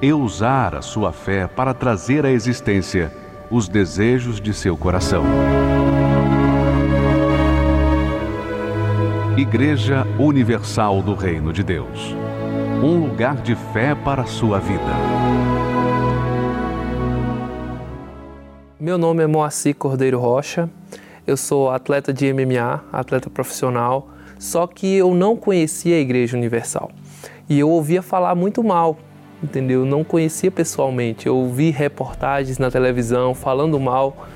e 0.00 0.12
usar 0.12 0.74
a 0.74 0.82
sua 0.82 1.12
fé 1.12 1.46
para 1.46 1.72
trazer 1.72 2.24
à 2.26 2.30
existência 2.30 3.12
os 3.50 3.68
desejos 3.68 4.40
de 4.40 4.52
seu 4.52 4.76
coração. 4.76 5.24
Igreja 9.36 10.06
Universal 10.18 11.02
do 11.02 11.14
Reino 11.14 11.52
de 11.52 11.62
Deus 11.62 12.16
um 12.82 13.00
lugar 13.00 13.36
de 13.36 13.54
fé 13.54 13.94
para 13.94 14.22
a 14.22 14.26
sua 14.26 14.58
vida. 14.58 14.92
Meu 18.78 18.98
nome 18.98 19.22
é 19.22 19.26
Moacir 19.26 19.74
Cordeiro 19.74 20.20
Rocha, 20.20 20.68
eu 21.26 21.36
sou 21.36 21.70
atleta 21.70 22.12
de 22.12 22.32
MMA, 22.32 22.84
atleta 22.92 23.30
profissional, 23.30 24.08
só 24.38 24.66
que 24.66 24.94
eu 24.94 25.14
não 25.14 25.36
conhecia 25.36 25.96
a 25.96 25.98
Igreja 25.98 26.36
Universal 26.36 26.90
e 27.48 27.58
eu 27.58 27.70
ouvia 27.70 28.02
falar 28.02 28.34
muito 28.34 28.62
mal 28.62 28.98
entendeu? 29.42 29.80
Eu 29.80 29.86
não 29.86 30.04
conhecia 30.04 30.50
pessoalmente. 30.50 31.26
Eu 31.26 31.48
vi 31.50 31.70
reportagens 31.70 32.58
na 32.58 32.70
televisão 32.70 33.34
falando 33.34 33.78
mal 33.78 34.26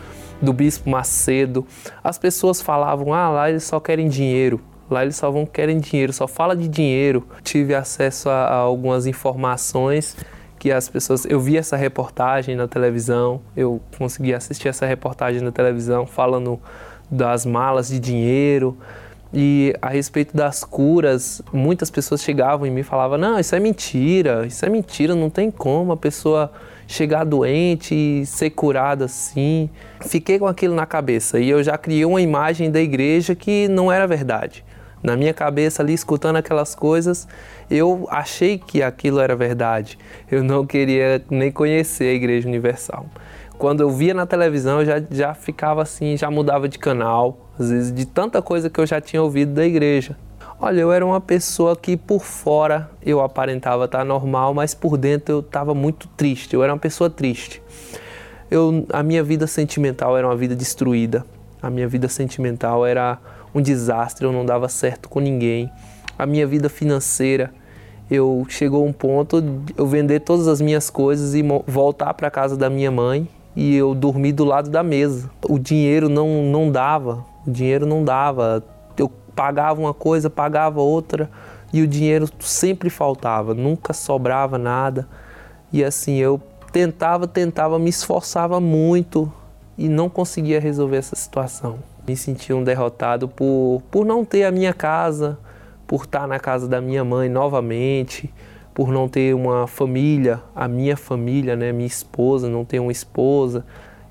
do 0.40 0.52
bispo 0.52 0.88
Macedo. 0.88 1.66
As 2.02 2.18
pessoas 2.18 2.60
falavam: 2.60 3.12
"Ah, 3.12 3.28
lá 3.28 3.50
eles 3.50 3.64
só 3.64 3.80
querem 3.80 4.08
dinheiro". 4.08 4.60
Lá 4.90 5.02
eles 5.02 5.14
só 5.14 5.30
vão 5.30 5.46
querem 5.46 5.78
dinheiro, 5.78 6.12
só 6.12 6.26
fala 6.26 6.56
de 6.56 6.66
dinheiro. 6.66 7.24
Tive 7.44 7.76
acesso 7.76 8.28
a, 8.28 8.46
a 8.46 8.54
algumas 8.56 9.06
informações 9.06 10.16
que 10.58 10.72
as 10.72 10.88
pessoas. 10.88 11.24
Eu 11.24 11.40
vi 11.40 11.56
essa 11.56 11.76
reportagem 11.76 12.56
na 12.56 12.66
televisão, 12.66 13.40
eu 13.56 13.80
consegui 13.96 14.34
assistir 14.34 14.68
essa 14.68 14.84
reportagem 14.86 15.40
na 15.40 15.52
televisão 15.52 16.06
falando 16.06 16.60
das 17.08 17.46
malas 17.46 17.88
de 17.88 18.00
dinheiro, 18.00 18.76
e 19.32 19.74
a 19.80 19.88
respeito 19.88 20.36
das 20.36 20.64
curas, 20.64 21.40
muitas 21.52 21.90
pessoas 21.90 22.22
chegavam 22.22 22.66
e 22.66 22.82
falavam: 22.82 23.16
Não, 23.16 23.38
isso 23.38 23.54
é 23.54 23.60
mentira, 23.60 24.46
isso 24.46 24.64
é 24.64 24.68
mentira, 24.68 25.14
não 25.14 25.30
tem 25.30 25.50
como 25.50 25.92
a 25.92 25.96
pessoa 25.96 26.52
chegar 26.86 27.24
doente 27.24 27.94
e 27.94 28.26
ser 28.26 28.50
curada 28.50 29.04
assim. 29.04 29.70
Fiquei 30.00 30.38
com 30.38 30.46
aquilo 30.46 30.74
na 30.74 30.86
cabeça 30.86 31.38
e 31.38 31.48
eu 31.48 31.62
já 31.62 31.78
criei 31.78 32.04
uma 32.04 32.20
imagem 32.20 32.70
da 32.70 32.80
igreja 32.80 33.34
que 33.34 33.68
não 33.68 33.92
era 33.92 34.06
verdade. 34.06 34.64
Na 35.02 35.16
minha 35.16 35.32
cabeça, 35.32 35.82
ali 35.82 35.94
escutando 35.94 36.36
aquelas 36.36 36.74
coisas, 36.74 37.26
eu 37.70 38.06
achei 38.10 38.58
que 38.58 38.82
aquilo 38.82 39.18
era 39.18 39.34
verdade. 39.34 39.96
Eu 40.30 40.44
não 40.44 40.66
queria 40.66 41.22
nem 41.30 41.50
conhecer 41.50 42.04
a 42.04 42.12
Igreja 42.12 42.46
Universal 42.46 43.06
quando 43.60 43.82
eu 43.82 43.90
via 43.90 44.14
na 44.14 44.24
televisão, 44.24 44.80
eu 44.80 44.86
já, 44.86 45.02
já 45.10 45.34
ficava 45.34 45.82
assim, 45.82 46.16
já 46.16 46.30
mudava 46.30 46.66
de 46.66 46.78
canal, 46.78 47.50
às 47.58 47.68
vezes 47.68 47.92
de 47.92 48.06
tanta 48.06 48.40
coisa 48.40 48.70
que 48.70 48.80
eu 48.80 48.86
já 48.86 49.02
tinha 49.02 49.22
ouvido 49.22 49.52
da 49.52 49.66
igreja. 49.66 50.16
Olha, 50.58 50.80
eu 50.80 50.90
era 50.90 51.04
uma 51.04 51.20
pessoa 51.20 51.76
que 51.76 51.94
por 51.94 52.24
fora 52.24 52.90
eu 53.04 53.20
aparentava 53.20 53.84
estar 53.84 54.02
normal, 54.02 54.54
mas 54.54 54.72
por 54.72 54.96
dentro 54.96 55.34
eu 55.34 55.40
estava 55.40 55.74
muito 55.74 56.08
triste. 56.16 56.54
Eu 56.54 56.62
era 56.62 56.72
uma 56.72 56.78
pessoa 56.78 57.10
triste. 57.10 57.62
Eu, 58.50 58.86
a 58.90 59.02
minha 59.02 59.22
vida 59.22 59.46
sentimental 59.46 60.16
era 60.16 60.26
uma 60.26 60.36
vida 60.36 60.56
destruída. 60.56 61.22
A 61.60 61.68
minha 61.68 61.86
vida 61.86 62.08
sentimental 62.08 62.86
era 62.86 63.18
um 63.54 63.60
desastre. 63.60 64.24
Eu 64.24 64.32
não 64.32 64.44
dava 64.44 64.70
certo 64.70 65.06
com 65.06 65.20
ninguém. 65.20 65.70
A 66.18 66.24
minha 66.24 66.46
vida 66.46 66.70
financeira, 66.70 67.52
eu 68.10 68.46
chegou 68.48 68.86
um 68.86 68.92
ponto 68.92 69.42
de 69.42 69.74
eu 69.76 69.86
vender 69.86 70.20
todas 70.20 70.48
as 70.48 70.62
minhas 70.62 70.88
coisas 70.88 71.34
e 71.34 71.42
voltar 71.66 72.14
para 72.14 72.30
casa 72.30 72.56
da 72.56 72.70
minha 72.70 72.90
mãe 72.90 73.28
e 73.54 73.74
eu 73.76 73.94
dormi 73.94 74.32
do 74.32 74.44
lado 74.44 74.70
da 74.70 74.82
mesa. 74.82 75.30
O 75.48 75.58
dinheiro 75.58 76.08
não, 76.08 76.44
não 76.44 76.70
dava, 76.70 77.24
o 77.46 77.50
dinheiro 77.50 77.86
não 77.86 78.04
dava. 78.04 78.62
Eu 78.96 79.10
pagava 79.34 79.80
uma 79.80 79.94
coisa, 79.94 80.30
pagava 80.30 80.80
outra 80.80 81.30
e 81.72 81.82
o 81.82 81.86
dinheiro 81.86 82.28
sempre 82.38 82.90
faltava, 82.90 83.54
nunca 83.54 83.92
sobrava 83.92 84.58
nada. 84.58 85.08
E 85.72 85.84
assim, 85.84 86.16
eu 86.16 86.40
tentava, 86.72 87.26
tentava, 87.26 87.78
me 87.78 87.90
esforçava 87.90 88.60
muito 88.60 89.32
e 89.78 89.88
não 89.88 90.08
conseguia 90.08 90.60
resolver 90.60 90.96
essa 90.96 91.16
situação. 91.16 91.78
Me 92.06 92.16
sentia 92.16 92.56
um 92.56 92.64
derrotado 92.64 93.28
por, 93.28 93.82
por 93.90 94.04
não 94.04 94.24
ter 94.24 94.44
a 94.44 94.50
minha 94.50 94.72
casa, 94.72 95.38
por 95.86 96.04
estar 96.04 96.26
na 96.26 96.38
casa 96.38 96.66
da 96.66 96.80
minha 96.80 97.04
mãe 97.04 97.28
novamente, 97.28 98.32
por 98.74 98.90
não 98.90 99.08
ter 99.08 99.34
uma 99.34 99.66
família, 99.66 100.40
a 100.54 100.68
minha 100.68 100.96
família, 100.96 101.56
né, 101.56 101.72
minha 101.72 101.86
esposa, 101.86 102.48
não 102.48 102.64
ter 102.64 102.78
uma 102.78 102.92
esposa 102.92 103.64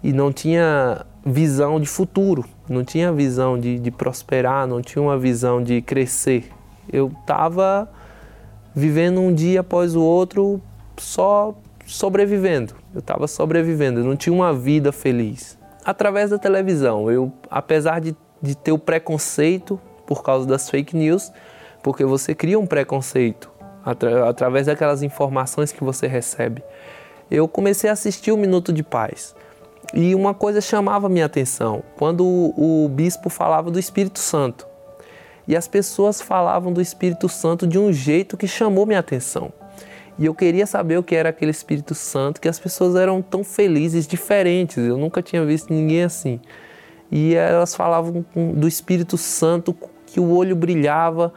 e 0.03 0.13
não 0.13 0.31
tinha 0.31 1.05
visão 1.25 1.79
de 1.79 1.85
futuro, 1.85 2.45
não 2.67 2.83
tinha 2.83 3.11
visão 3.11 3.59
de, 3.59 3.79
de 3.79 3.91
prosperar, 3.91 4.67
não 4.67 4.81
tinha 4.81 5.01
uma 5.01 5.17
visão 5.17 5.61
de 5.61 5.81
crescer. 5.81 6.49
Eu 6.91 7.11
estava 7.21 7.89
vivendo 8.73 9.19
um 9.19 9.33
dia 9.33 9.61
após 9.61 9.95
o 9.95 10.01
outro 10.01 10.61
só 10.97 11.55
sobrevivendo. 11.85 12.75
Eu 12.93 12.99
estava 12.99 13.27
sobrevivendo, 13.27 13.99
eu 13.99 14.05
não 14.05 14.15
tinha 14.15 14.33
uma 14.33 14.53
vida 14.53 14.91
feliz. 14.91 15.57
Através 15.83 16.29
da 16.29 16.37
televisão, 16.37 17.09
eu, 17.09 17.31
apesar 17.49 17.99
de, 17.99 18.15
de 18.41 18.55
ter 18.55 18.71
o 18.71 18.77
preconceito 18.77 19.79
por 20.05 20.23
causa 20.23 20.47
das 20.47 20.69
fake 20.69 20.95
news, 20.95 21.31
porque 21.81 22.03
você 22.03 22.35
cria 22.35 22.59
um 22.59 22.65
preconceito 22.65 23.58
atra 23.91 24.29
através 24.29 24.67
daquelas 24.67 25.03
informações 25.03 25.71
que 25.71 25.83
você 25.83 26.07
recebe. 26.07 26.63
Eu 27.29 27.47
comecei 27.47 27.89
a 27.89 27.93
assistir 27.93 28.31
o 28.31 28.37
Minuto 28.37 28.73
de 28.73 28.83
Paz. 28.83 29.35
E 29.93 30.13
uma 30.13 30.33
coisa 30.33 30.61
chamava 30.61 31.09
minha 31.09 31.25
atenção, 31.25 31.83
quando 31.97 32.23
o, 32.23 32.85
o 32.85 32.89
bispo 32.89 33.29
falava 33.29 33.71
do 33.71 33.79
Espírito 33.79 34.19
Santo. 34.19 34.67
E 35.47 35.55
as 35.55 35.67
pessoas 35.67 36.21
falavam 36.21 36.71
do 36.71 36.81
Espírito 36.81 37.27
Santo 37.27 37.65
de 37.65 37.79
um 37.79 37.91
jeito 37.91 38.37
que 38.37 38.47
chamou 38.47 38.85
minha 38.85 38.99
atenção. 38.99 39.51
E 40.19 40.25
eu 40.25 40.35
queria 40.35 40.67
saber 40.67 40.97
o 40.97 41.03
que 41.03 41.15
era 41.15 41.29
aquele 41.29 41.49
Espírito 41.49 41.95
Santo, 41.95 42.41
que 42.41 42.47
as 42.49 42.59
pessoas 42.59 42.95
eram 42.95 43.21
tão 43.21 43.43
felizes, 43.43 44.05
diferentes. 44.05 44.77
Eu 44.77 44.97
nunca 44.97 45.21
tinha 45.21 45.43
visto 45.45 45.73
ninguém 45.73 46.03
assim. 46.03 46.39
E 47.09 47.33
elas 47.33 47.73
falavam 47.73 48.23
do 48.35 48.67
Espírito 48.67 49.17
Santo, 49.17 49.75
que 50.05 50.19
o 50.19 50.29
olho 50.35 50.55
brilhava, 50.55 51.33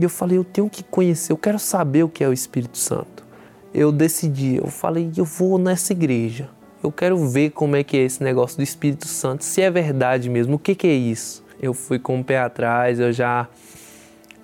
e 0.00 0.04
eu 0.04 0.10
falei, 0.10 0.38
eu 0.38 0.44
tenho 0.44 0.68
que 0.68 0.82
conhecer, 0.82 1.32
eu 1.32 1.36
quero 1.36 1.58
saber 1.58 2.02
o 2.02 2.08
que 2.08 2.24
é 2.24 2.28
o 2.28 2.32
Espírito 2.32 2.78
Santo. 2.78 3.24
Eu 3.72 3.92
decidi, 3.92 4.56
eu 4.56 4.66
falei, 4.66 5.12
eu 5.16 5.24
vou 5.24 5.58
nessa 5.58 5.92
igreja. 5.92 6.48
Eu 6.82 6.90
quero 6.90 7.18
ver 7.28 7.50
como 7.50 7.76
é 7.76 7.84
que 7.84 7.96
é 7.96 8.00
esse 8.00 8.22
negócio 8.22 8.56
do 8.56 8.62
Espírito 8.62 9.06
Santo, 9.06 9.44
se 9.44 9.60
é 9.60 9.70
verdade 9.70 10.30
mesmo, 10.30 10.54
o 10.56 10.58
que, 10.58 10.74
que 10.74 10.86
é 10.86 10.94
isso? 10.94 11.44
Eu 11.60 11.74
fui 11.74 11.98
com 11.98 12.18
o 12.18 12.24
pé 12.24 12.40
atrás, 12.40 12.98
eu 12.98 13.12
já 13.12 13.46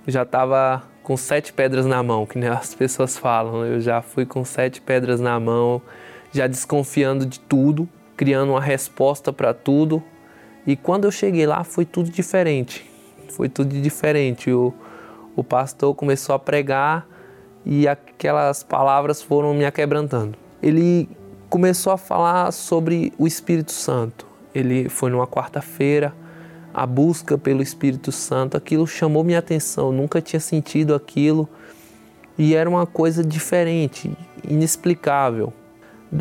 já 0.07 0.23
estava 0.23 0.85
com 1.03 1.17
sete 1.17 1.53
pedras 1.53 1.87
na 1.87 2.03
mão, 2.03 2.27
que 2.27 2.39
nem 2.39 2.49
as 2.49 2.75
pessoas 2.75 3.17
falam. 3.17 3.65
Eu 3.65 3.81
já 3.81 4.03
fui 4.03 4.27
com 4.27 4.45
sete 4.45 4.81
pedras 4.81 5.21
na 5.21 5.39
mão, 5.41 5.81
já 6.33 6.47
desconfiando 6.47 7.25
de 7.25 7.41
tudo, 7.41 7.89
criando 8.17 8.51
uma 8.51 8.61
resposta 8.61 9.33
para 9.33 9.55
tudo. 9.55 10.03
E 10.67 10.77
quando 10.77 11.05
eu 11.05 11.11
cheguei 11.11 11.47
lá, 11.47 11.65
foi 11.65 11.85
tudo 11.85 12.11
diferente. 12.11 12.89
Foi 13.31 13.49
tudo 13.49 13.81
diferente. 13.81 14.51
Eu, 14.51 14.75
o 15.37 15.45
pastor 15.45 15.95
começou 15.95 16.35
a 16.35 16.39
pregar 16.39 17.07
e 17.65 17.87
aquelas 17.87 18.63
palavras 18.63 19.21
foram 19.21 19.53
me 19.53 19.67
aquebrantando. 19.67 20.39
Ele 20.63 21.09
começou 21.51 21.93
a 21.93 21.99
falar 21.99 22.51
sobre 22.53 23.13
o 23.19 23.27
Espírito 23.27 23.73
Santo. 23.73 24.27
Ele 24.55 24.89
foi 24.89 25.11
numa 25.11 25.27
quarta-feira, 25.27 26.15
a 26.73 26.87
busca 26.87 27.37
pelo 27.37 27.63
Espírito 27.63 28.11
Santo, 28.11 28.57
aquilo 28.57 28.87
chamou 28.87 29.23
minha 29.23 29.39
atenção, 29.39 29.93
nunca 29.93 30.21
tinha 30.21 30.41
sentido 30.41 30.95
aquilo 30.95 31.49
e 32.39 32.55
era 32.55 32.69
uma 32.69 32.87
coisa 32.87 33.25
diferente, 33.25 34.11
inexplicável. 34.49 35.53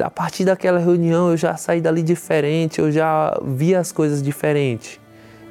A 0.04 0.10
partir 0.10 0.46
daquela 0.46 0.80
reunião 0.80 1.30
eu 1.30 1.38
já 1.38 1.56
saí 1.56 1.80
dali 1.80 2.02
diferente, 2.02 2.80
eu 2.80 2.92
já 2.92 3.38
vi 3.44 3.76
as 3.76 3.92
coisas 3.92 4.22
diferentes. 4.22 5.00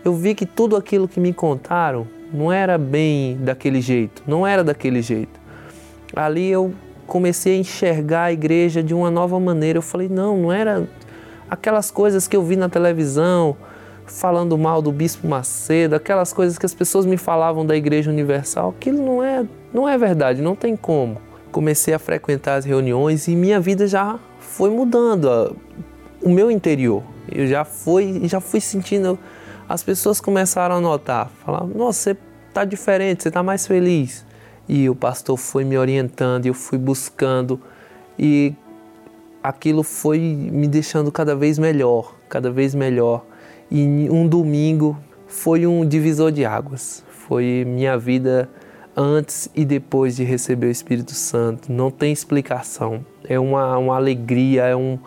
Eu 0.04 0.14
vi 0.14 0.34
que 0.34 0.44
tudo 0.44 0.76
aquilo 0.76 1.08
que 1.08 1.20
me 1.20 1.32
contaram 1.32 2.06
não 2.35 2.53
era 2.53 2.76
bem 2.76 3.37
daquele 3.41 3.80
jeito, 3.80 4.22
não 4.26 4.47
era 4.47 4.64
daquele 4.64 5.01
jeito. 5.01 5.41
Ali 6.14 6.51
eu 6.51 6.74
comecei 7.07 7.55
a 7.55 7.59
enxergar 7.59 8.24
a 8.24 8.32
igreja 8.32 8.82
de 8.82 8.93
uma 8.93 9.11
nova 9.11 9.39
maneira. 9.39 9.78
Eu 9.78 9.82
falei, 9.82 10.09
não, 10.09 10.37
não 10.37 10.53
era 10.53 10.87
aquelas 11.49 11.91
coisas 11.91 12.26
que 12.26 12.37
eu 12.37 12.43
vi 12.43 12.57
na 12.57 12.68
televisão, 12.68 13.57
falando 14.07 14.57
mal 14.59 14.82
do 14.82 14.93
bispo 14.93 15.26
Macedo, 15.26 15.95
aquelas 15.95 16.32
coisas 16.32 16.59
que 16.59 16.66
as 16.66 16.74
pessoas 16.74 17.07
me 17.07 17.16
falavam 17.16 17.64
da 17.64 17.76
igreja 17.76 18.11
universal, 18.11 18.74
aquilo 18.76 19.05
não 19.05 19.22
é, 19.22 19.45
não 19.72 19.89
é 19.89 19.97
verdade, 19.97 20.43
não 20.43 20.57
tem 20.57 20.76
como. 20.76 21.18
comecei 21.53 21.95
a 21.95 22.01
frequentar 22.01 22.57
as 22.57 22.64
reuniões 22.64 23.28
e 23.28 23.37
minha 23.37 23.61
vida 23.61 23.87
já 23.87 24.18
foi 24.41 24.70
mudando, 24.70 25.57
o 26.20 26.28
meu 26.28 26.51
interior. 26.51 27.03
Eu 27.30 27.47
já 27.47 27.64
fui, 27.64 28.22
já 28.24 28.41
fui 28.41 28.61
sentindo, 28.61 29.18
as 29.68 29.82
pessoas 29.82 30.20
começaram 30.20 30.76
a 30.76 30.80
notar, 30.80 31.30
falar, 31.44 31.64
nossa, 31.66 32.14
você 32.14 32.16
tá 32.52 32.64
diferente, 32.64 33.22
você 33.22 33.30
tá 33.30 33.42
mais 33.42 33.66
feliz. 33.66 34.24
E 34.68 34.88
o 34.88 34.94
pastor 34.94 35.36
foi 35.36 35.64
me 35.64 35.76
orientando, 35.76 36.46
eu 36.46 36.54
fui 36.54 36.78
buscando 36.78 37.60
e 38.18 38.54
aquilo 39.42 39.82
foi 39.82 40.18
me 40.18 40.66
deixando 40.66 41.12
cada 41.12 41.36
vez 41.36 41.58
melhor, 41.58 42.14
cada 42.28 42.50
vez 42.50 42.74
melhor. 42.74 43.24
E 43.70 44.08
um 44.10 44.26
domingo 44.26 44.98
foi 45.26 45.66
um 45.66 45.86
divisor 45.86 46.32
de 46.32 46.44
águas. 46.44 47.04
Foi 47.08 47.64
minha 47.66 47.98
vida 47.98 48.48
antes 48.96 49.48
e 49.54 49.64
depois 49.64 50.16
de 50.16 50.24
receber 50.24 50.68
o 50.68 50.70
Espírito 50.70 51.12
Santo. 51.12 51.72
Não 51.72 51.90
tem 51.90 52.12
explicação. 52.12 53.04
É 53.28 53.38
uma, 53.38 53.76
uma 53.76 53.96
alegria, 53.96 54.64
é 54.64 54.76
um, 54.76 54.98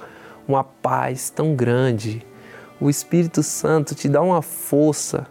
uma 0.47 0.63
paz 0.63 1.29
tão 1.29 1.55
grande. 1.55 2.25
O 2.79 2.89
Espírito 2.89 3.41
Santo 3.41 3.95
te 3.95 4.07
dá 4.07 4.21
uma 4.21 4.41
força 4.41 5.25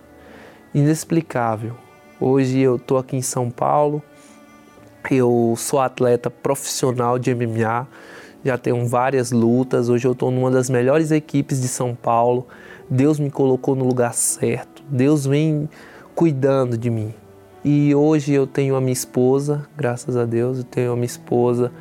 inexplicável. 0.75 1.77
Hoje 2.21 2.59
eu 2.59 2.75
estou 2.75 2.99
aqui 2.99 3.17
em 3.17 3.23
São 3.23 3.51
Paulo, 3.51 4.03
eu 5.09 5.55
sou 5.57 5.81
atleta 5.81 6.29
profissional 6.29 7.19
de 7.21 7.33
MMA, 7.33 7.87
já 8.45 8.59
tenho 8.59 8.85
várias 8.87 9.31
lutas. 9.31 9.89
Hoje 9.89 10.09
eu 10.09 10.13
estou 10.13 10.31
numa 10.31 10.51
das 10.51 10.69
melhores 10.69 11.11
equipes 11.13 11.61
de 11.61 11.69
São 11.69 11.95
Paulo. 11.95 12.47
Deus 12.91 13.19
me 13.19 13.31
colocou 13.31 13.77
no 13.77 13.85
lugar 13.85 14.15
certo. 14.15 14.83
Deus 14.89 15.25
vem 15.25 15.69
cuidando 16.15 16.77
de 16.77 16.91
mim. 16.91 17.15
E 17.65 17.95
hoje 17.95 18.33
eu 18.33 18.47
tenho 18.47 18.77
a 18.77 18.81
minha 18.81 18.93
esposa, 18.93 19.67
graças 19.77 20.17
a 20.17 20.25
Deus, 20.25 20.59
eu 20.59 20.65
tenho 20.65 20.93
a 20.93 20.95
minha 20.95 21.07
esposa, 21.07 21.73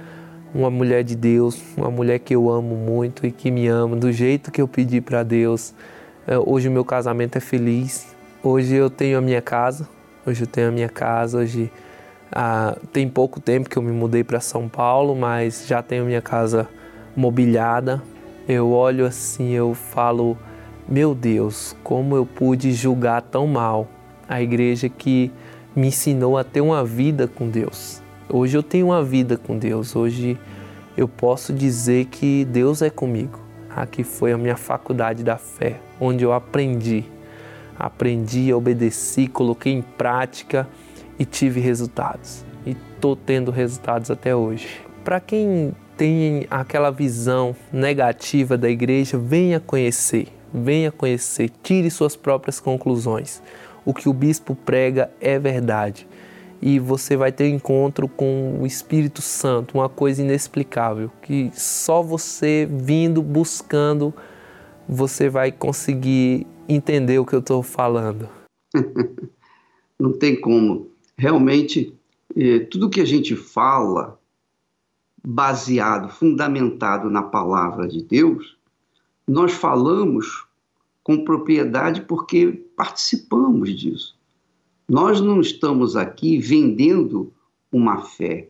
uma 0.56 0.72
mulher 0.72 1.04
de 1.04 1.18
Deus, 1.18 1.62
uma 1.76 1.92
mulher 1.92 2.18
que 2.20 2.34
eu 2.34 2.50
amo 2.50 2.78
muito 2.78 3.28
e 3.28 3.32
que 3.32 3.52
me 3.52 3.68
ama 3.68 3.98
do 3.98 4.10
jeito 4.10 4.50
que 4.50 4.62
eu 4.62 4.68
pedi 4.70 5.02
para 5.02 5.22
Deus. 5.22 5.74
É, 6.26 6.40
hoje 6.40 6.70
o 6.70 6.72
meu 6.72 6.86
casamento 6.86 7.38
é 7.38 7.42
feliz. 7.42 8.16
Hoje 8.42 8.74
eu 8.74 8.90
tenho 8.90 9.18
a 9.18 9.22
minha 9.22 9.42
casa. 9.42 9.86
Hoje 10.26 10.44
eu 10.44 10.48
tenho 10.48 10.70
a 10.70 10.72
minha 10.72 10.88
casa. 10.88 11.40
Hoje 11.40 11.70
ah, 12.32 12.78
tem 12.94 13.10
pouco 13.10 13.42
tempo 13.42 13.70
que 13.70 13.76
eu 13.76 13.84
me 13.84 13.92
mudei 13.92 14.24
para 14.24 14.40
São 14.40 14.70
Paulo, 14.70 15.14
mas 15.14 15.68
já 15.68 15.84
tenho 15.84 16.06
minha 16.06 16.22
casa 16.22 16.70
mobiliada. 17.18 18.02
Eu 18.48 18.72
olho 18.72 19.06
assim, 19.06 19.52
eu 19.52 19.74
falo, 19.74 20.38
meu 20.88 21.14
Deus, 21.14 21.76
como 21.84 22.16
eu 22.16 22.26
pude 22.26 22.72
julgar 22.72 23.22
tão 23.22 23.46
mal 23.46 23.90
a 24.26 24.42
igreja 24.42 24.88
que 24.88 25.34
me 25.76 25.88
ensinou 25.88 26.38
a 26.38 26.46
ter 26.46 26.62
uma 26.62 26.86
vida 26.86 27.28
com 27.28 27.50
Deus. 27.50 28.05
Hoje 28.28 28.58
eu 28.58 28.64
tenho 28.64 28.88
uma 28.88 29.04
vida 29.04 29.38
com 29.38 29.58
Deus. 29.58 29.96
Hoje 29.96 30.38
eu 30.98 31.08
posso 31.08 31.54
dizer 31.54 32.06
que 32.06 32.44
Deus 32.46 32.82
é 32.82 32.90
comigo. 32.90 33.40
Aqui 33.70 34.04
foi 34.04 34.32
a 34.32 34.38
minha 34.38 34.58
faculdade 34.58 35.24
da 35.24 35.38
fé, 35.38 35.80
onde 36.00 36.24
eu 36.24 36.34
aprendi. 36.34 37.06
Aprendi, 37.78 38.52
obedeci, 38.52 39.28
coloquei 39.28 39.74
em 39.74 39.82
prática 39.82 40.68
e 41.20 41.26
tive 41.26 41.60
resultados. 41.60 42.44
E 42.66 42.72
estou 42.96 43.16
tendo 43.16 43.52
resultados 43.52 44.10
até 44.10 44.36
hoje. 44.36 44.82
Para 45.04 45.20
quem 45.20 45.74
tem 45.96 46.48
aquela 46.50 46.90
visão 46.90 47.56
negativa 47.72 48.58
da 48.58 48.70
igreja, 48.70 49.20
venha 49.20 49.60
conhecer, 49.60 50.30
venha 50.52 50.92
conhecer, 50.92 51.52
tire 51.62 51.92
suas 51.92 52.16
próprias 52.16 52.60
conclusões. 52.60 53.40
O 53.86 53.94
que 53.94 54.10
o 54.10 54.14
bispo 54.14 54.56
prega 54.56 55.12
é 55.22 55.38
verdade. 55.38 56.08
E 56.62 56.80
você 56.80 57.16
vai 57.18 57.32
ter 57.32 57.50
encontro 57.50 58.08
com 58.08 58.60
o 58.62 58.66
Espírito 58.66 59.22
Santo, 59.22 59.76
uma 59.76 59.90
coisa 59.90 60.22
inexplicável, 60.22 61.12
que 61.22 61.52
só 61.54 62.02
você 62.02 62.68
vindo, 62.70 63.22
buscando, 63.22 64.14
você 64.88 65.30
vai 65.30 65.52
conseguir 65.52 66.48
entender 66.68 67.20
o 67.20 67.26
que 67.26 67.36
eu 67.36 67.40
estou 67.40 67.62
falando. 67.62 68.30
Não 70.00 70.12
tem 70.12 70.40
como 70.40 70.90
realmente 71.18 71.94
eh, 72.36 72.60
tudo 72.60 72.90
que 72.90 73.02
a 73.02 73.06
gente 73.06 73.36
fala, 73.36 74.20
baseado, 75.26 76.10
fundamentado 76.10 77.10
na 77.10 77.24
palavra 77.24 77.88
de 77.88 78.02
Deus, 78.04 78.58
nós 79.28 79.54
falamos 79.54 80.46
com 81.04 81.24
propriedade 81.24 82.02
porque 82.02 82.52
participamos 82.76 83.74
disso. 83.76 84.15
Nós 84.88 85.20
não 85.22 85.42
estamos 85.42 85.96
aqui 85.96 86.38
vendendo 86.38 87.34
uma 87.72 88.02
fé, 88.02 88.50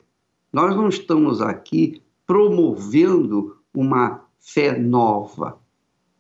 nós 0.51 0.75
não 0.75 0.89
estamos 0.89 1.41
aqui 1.41 2.01
promovendo 2.27 3.57
uma 3.73 4.25
fé 4.39 4.77
nova. 4.77 5.57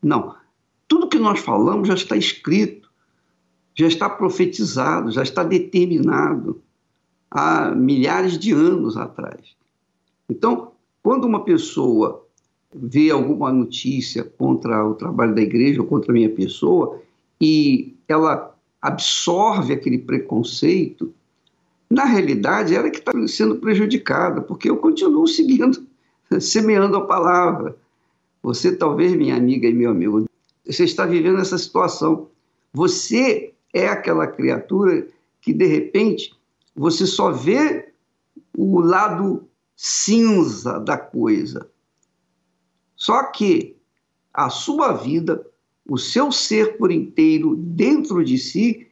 Não. 0.01 0.35
Tudo 0.87 1.09
que 1.09 1.17
nós 1.17 1.39
falamos 1.39 1.87
já 1.87 1.93
está 1.93 2.15
escrito 2.15 2.85
já 3.75 3.87
está 3.87 4.09
profetizado, 4.09 5.11
já 5.11 5.21
está 5.21 5.43
determinado 5.43 6.61
há 7.29 7.71
milhares 7.71 8.39
de 8.39 8.53
anos 8.53 8.95
atrás. 8.95 9.55
Então, 10.29 10.71
quando 11.03 11.25
uma 11.25 11.43
pessoa 11.43 12.25
vê 12.73 13.11
alguma 13.11 13.51
notícia 13.51 14.23
contra 14.23 14.87
o 14.87 14.95
trabalho 14.95 15.35
da 15.35 15.41
igreja 15.41 15.81
ou 15.81 15.87
contra 15.87 16.11
a 16.11 16.13
minha 16.13 16.29
pessoa 16.29 17.01
e 17.39 17.95
ela 18.07 18.54
absorve 18.85 19.73
aquele 19.73 19.97
preconceito, 19.97 21.11
na 21.89 22.05
realidade 22.05 22.75
ela 22.75 22.89
que 22.91 22.99
está 22.99 23.11
sendo 23.27 23.55
prejudicada, 23.55 24.41
porque 24.41 24.69
eu 24.69 24.77
continuo 24.77 25.25
seguindo, 25.27 25.85
semeando 26.39 26.97
a 26.97 27.05
palavra. 27.05 27.75
Você, 28.43 28.75
talvez, 28.75 29.13
minha 29.13 29.35
amiga 29.35 29.67
e 29.67 29.73
meu 29.73 29.89
amigo, 29.89 30.25
você 30.63 30.83
está 30.83 31.03
vivendo 31.03 31.39
essa 31.39 31.57
situação. 31.57 32.27
Você 32.73 33.53
é 33.73 33.87
aquela 33.87 34.27
criatura 34.27 35.07
que, 35.41 35.51
de 35.51 35.65
repente, 35.65 36.31
você 36.75 37.07
só 37.07 37.31
vê 37.31 37.91
o 38.55 38.79
lado 38.81 39.47
cinza 39.75 40.79
da 40.79 40.95
coisa. 40.95 41.67
Só 42.95 43.23
que 43.31 43.75
a 44.31 44.49
sua 44.49 44.91
vida, 44.91 45.43
o 45.87 45.97
seu 45.97 46.31
ser 46.31 46.77
por 46.77 46.91
inteiro 46.91 47.55
dentro 47.55 48.23
de 48.23 48.37
si, 48.37 48.87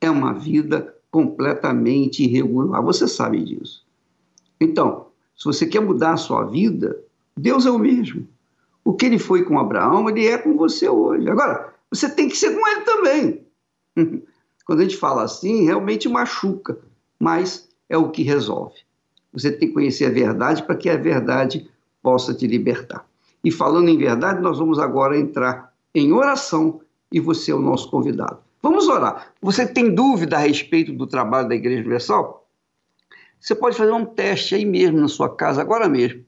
é 0.00 0.08
uma 0.10 0.32
vida 0.32 0.94
completamente 1.10 2.24
irregular. 2.24 2.82
Você 2.82 3.08
sabe 3.08 3.42
disso. 3.42 3.84
Então, 4.60 5.06
se 5.36 5.44
você 5.44 5.66
quer 5.66 5.80
mudar 5.80 6.12
a 6.12 6.16
sua 6.16 6.44
vida, 6.44 7.02
Deus 7.36 7.66
é 7.66 7.70
o 7.70 7.78
mesmo. 7.78 8.26
O 8.84 8.94
que 8.94 9.06
ele 9.06 9.18
foi 9.18 9.44
com 9.44 9.58
Abraão, 9.58 10.08
ele 10.08 10.26
é 10.26 10.38
com 10.38 10.56
você 10.56 10.88
hoje. 10.88 11.28
Agora, 11.28 11.74
você 11.90 12.08
tem 12.08 12.28
que 12.28 12.36
ser 12.36 12.54
com 12.54 12.68
ele 12.68 12.80
também. 12.82 13.46
Quando 14.64 14.80
a 14.80 14.82
gente 14.82 14.96
fala 14.96 15.24
assim, 15.24 15.64
realmente 15.64 16.08
machuca, 16.08 16.78
mas 17.18 17.68
é 17.88 17.96
o 17.96 18.10
que 18.10 18.22
resolve. 18.22 18.76
Você 19.32 19.50
tem 19.50 19.68
que 19.68 19.74
conhecer 19.74 20.06
a 20.06 20.10
verdade 20.10 20.62
para 20.62 20.76
que 20.76 20.88
a 20.88 20.96
verdade 20.96 21.68
possa 22.02 22.34
te 22.34 22.46
libertar. 22.46 23.06
E 23.44 23.50
falando 23.50 23.88
em 23.88 23.98
verdade, 23.98 24.40
nós 24.40 24.58
vamos 24.58 24.78
agora 24.78 25.18
entrar 25.18 25.71
em 25.94 26.12
oração 26.12 26.80
e 27.10 27.20
você 27.20 27.50
é 27.50 27.54
o 27.54 27.60
nosso 27.60 27.90
convidado. 27.90 28.38
Vamos 28.62 28.88
orar. 28.88 29.32
Você 29.40 29.66
tem 29.66 29.94
dúvida 29.94 30.36
a 30.36 30.40
respeito 30.40 30.92
do 30.92 31.06
trabalho 31.06 31.48
da 31.48 31.54
Igreja 31.54 31.80
Universal? 31.80 32.48
Você 33.40 33.54
pode 33.54 33.76
fazer 33.76 33.92
um 33.92 34.04
teste 34.04 34.54
aí 34.54 34.64
mesmo 34.64 35.00
na 35.00 35.08
sua 35.08 35.34
casa, 35.34 35.60
agora 35.60 35.88
mesmo. 35.88 36.24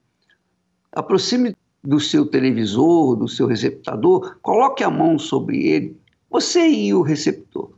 Aproxime 0.91 1.55
do 1.83 1.99
seu 1.99 2.25
televisor, 2.25 3.15
do 3.15 3.27
seu 3.27 3.47
receptador, 3.47 4.37
coloque 4.41 4.83
a 4.83 4.89
mão 4.89 5.17
sobre 5.17 5.67
ele 5.67 5.97
você 6.29 6.67
e 6.67 6.93
o 6.93 7.01
receptor. 7.01 7.71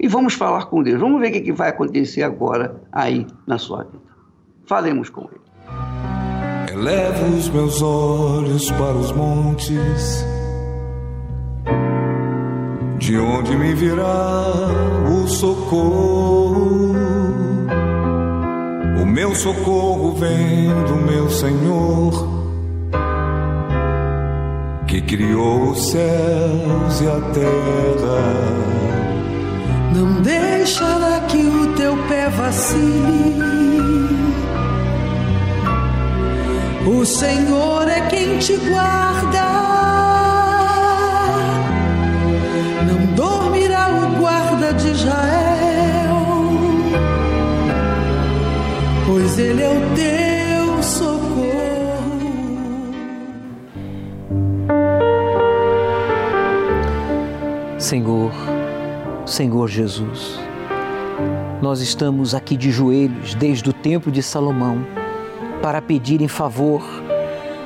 E 0.00 0.08
vamos 0.08 0.34
falar 0.34 0.66
com 0.66 0.82
Deus. 0.82 1.00
Vamos 1.00 1.20
ver 1.20 1.28
o 1.28 1.44
que 1.44 1.52
vai 1.52 1.68
acontecer 1.68 2.24
agora 2.24 2.82
aí 2.90 3.24
na 3.46 3.58
sua 3.58 3.84
vida. 3.84 4.02
Falemos 4.66 5.08
com 5.08 5.28
Ele. 5.30 5.40
Elevo 6.72 7.36
os 7.36 7.48
meus 7.48 7.80
olhos 7.80 8.70
para 8.72 8.96
os 8.96 9.12
montes, 9.12 10.24
de 13.02 13.18
onde 13.18 13.56
me 13.56 13.74
virá 13.74 14.44
o 15.10 15.26
socorro. 15.26 16.94
O 19.02 19.04
meu 19.04 19.34
socorro 19.34 20.12
vem 20.12 20.68
do 20.84 20.94
meu 20.94 21.28
Senhor 21.28 22.28
que 24.86 25.00
criou 25.00 25.70
os 25.70 25.90
céus 25.90 27.00
e 27.00 27.08
a 27.08 27.20
terra. 27.32 28.22
Não 29.96 30.22
deixará 30.22 31.22
que 31.26 31.38
o 31.38 31.74
teu 31.74 31.96
pé 32.06 32.28
vacile. 32.28 33.42
O 36.86 37.04
Senhor 37.04 37.88
é 37.88 38.00
quem 38.08 38.38
te 38.38 38.56
guarda. 38.58 39.61
Israel. 44.92 46.16
Pois 49.06 49.38
Ele 49.38 49.62
é 49.62 49.68
o 49.68 49.80
teu 49.94 50.82
socorro. 50.82 51.32
Senhor, 57.78 58.32
Senhor 59.26 59.68
Jesus, 59.68 60.38
nós 61.60 61.80
estamos 61.80 62.34
aqui 62.34 62.56
de 62.56 62.70
joelhos 62.70 63.34
desde 63.34 63.68
o 63.70 63.72
tempo 63.72 64.10
de 64.10 64.22
Salomão 64.22 64.84
para 65.60 65.82
pedir 65.82 66.20
em 66.20 66.28
favor 66.28 66.82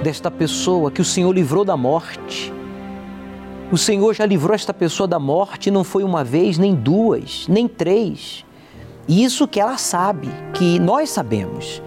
desta 0.02 0.30
pessoa 0.30 0.90
que 0.90 1.00
o 1.00 1.04
Senhor 1.04 1.32
livrou 1.32 1.64
da 1.64 1.76
morte. 1.76 2.55
O 3.70 3.76
Senhor 3.76 4.14
já 4.14 4.24
livrou 4.24 4.54
esta 4.54 4.72
pessoa 4.72 5.08
da 5.08 5.18
morte, 5.18 5.72
não 5.72 5.82
foi 5.82 6.04
uma 6.04 6.22
vez, 6.22 6.56
nem 6.56 6.72
duas, 6.72 7.48
nem 7.48 7.66
três. 7.66 8.44
E 9.08 9.24
isso 9.24 9.48
que 9.48 9.58
ela 9.58 9.76
sabe, 9.76 10.28
que 10.54 10.78
nós 10.78 11.10
sabemos. 11.10 11.82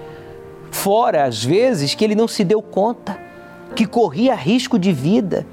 Fora, 0.71 1.23
às 1.23 1.41
vezes, 1.41 1.95
que 1.95 2.03
ele 2.03 2.15
não 2.15 2.27
se 2.27 2.43
deu 2.43 2.61
conta, 2.61 3.17
que 3.75 3.85
corria 3.85 4.35
risco 4.35 4.77
de 4.77 4.91
vida. 4.91 5.47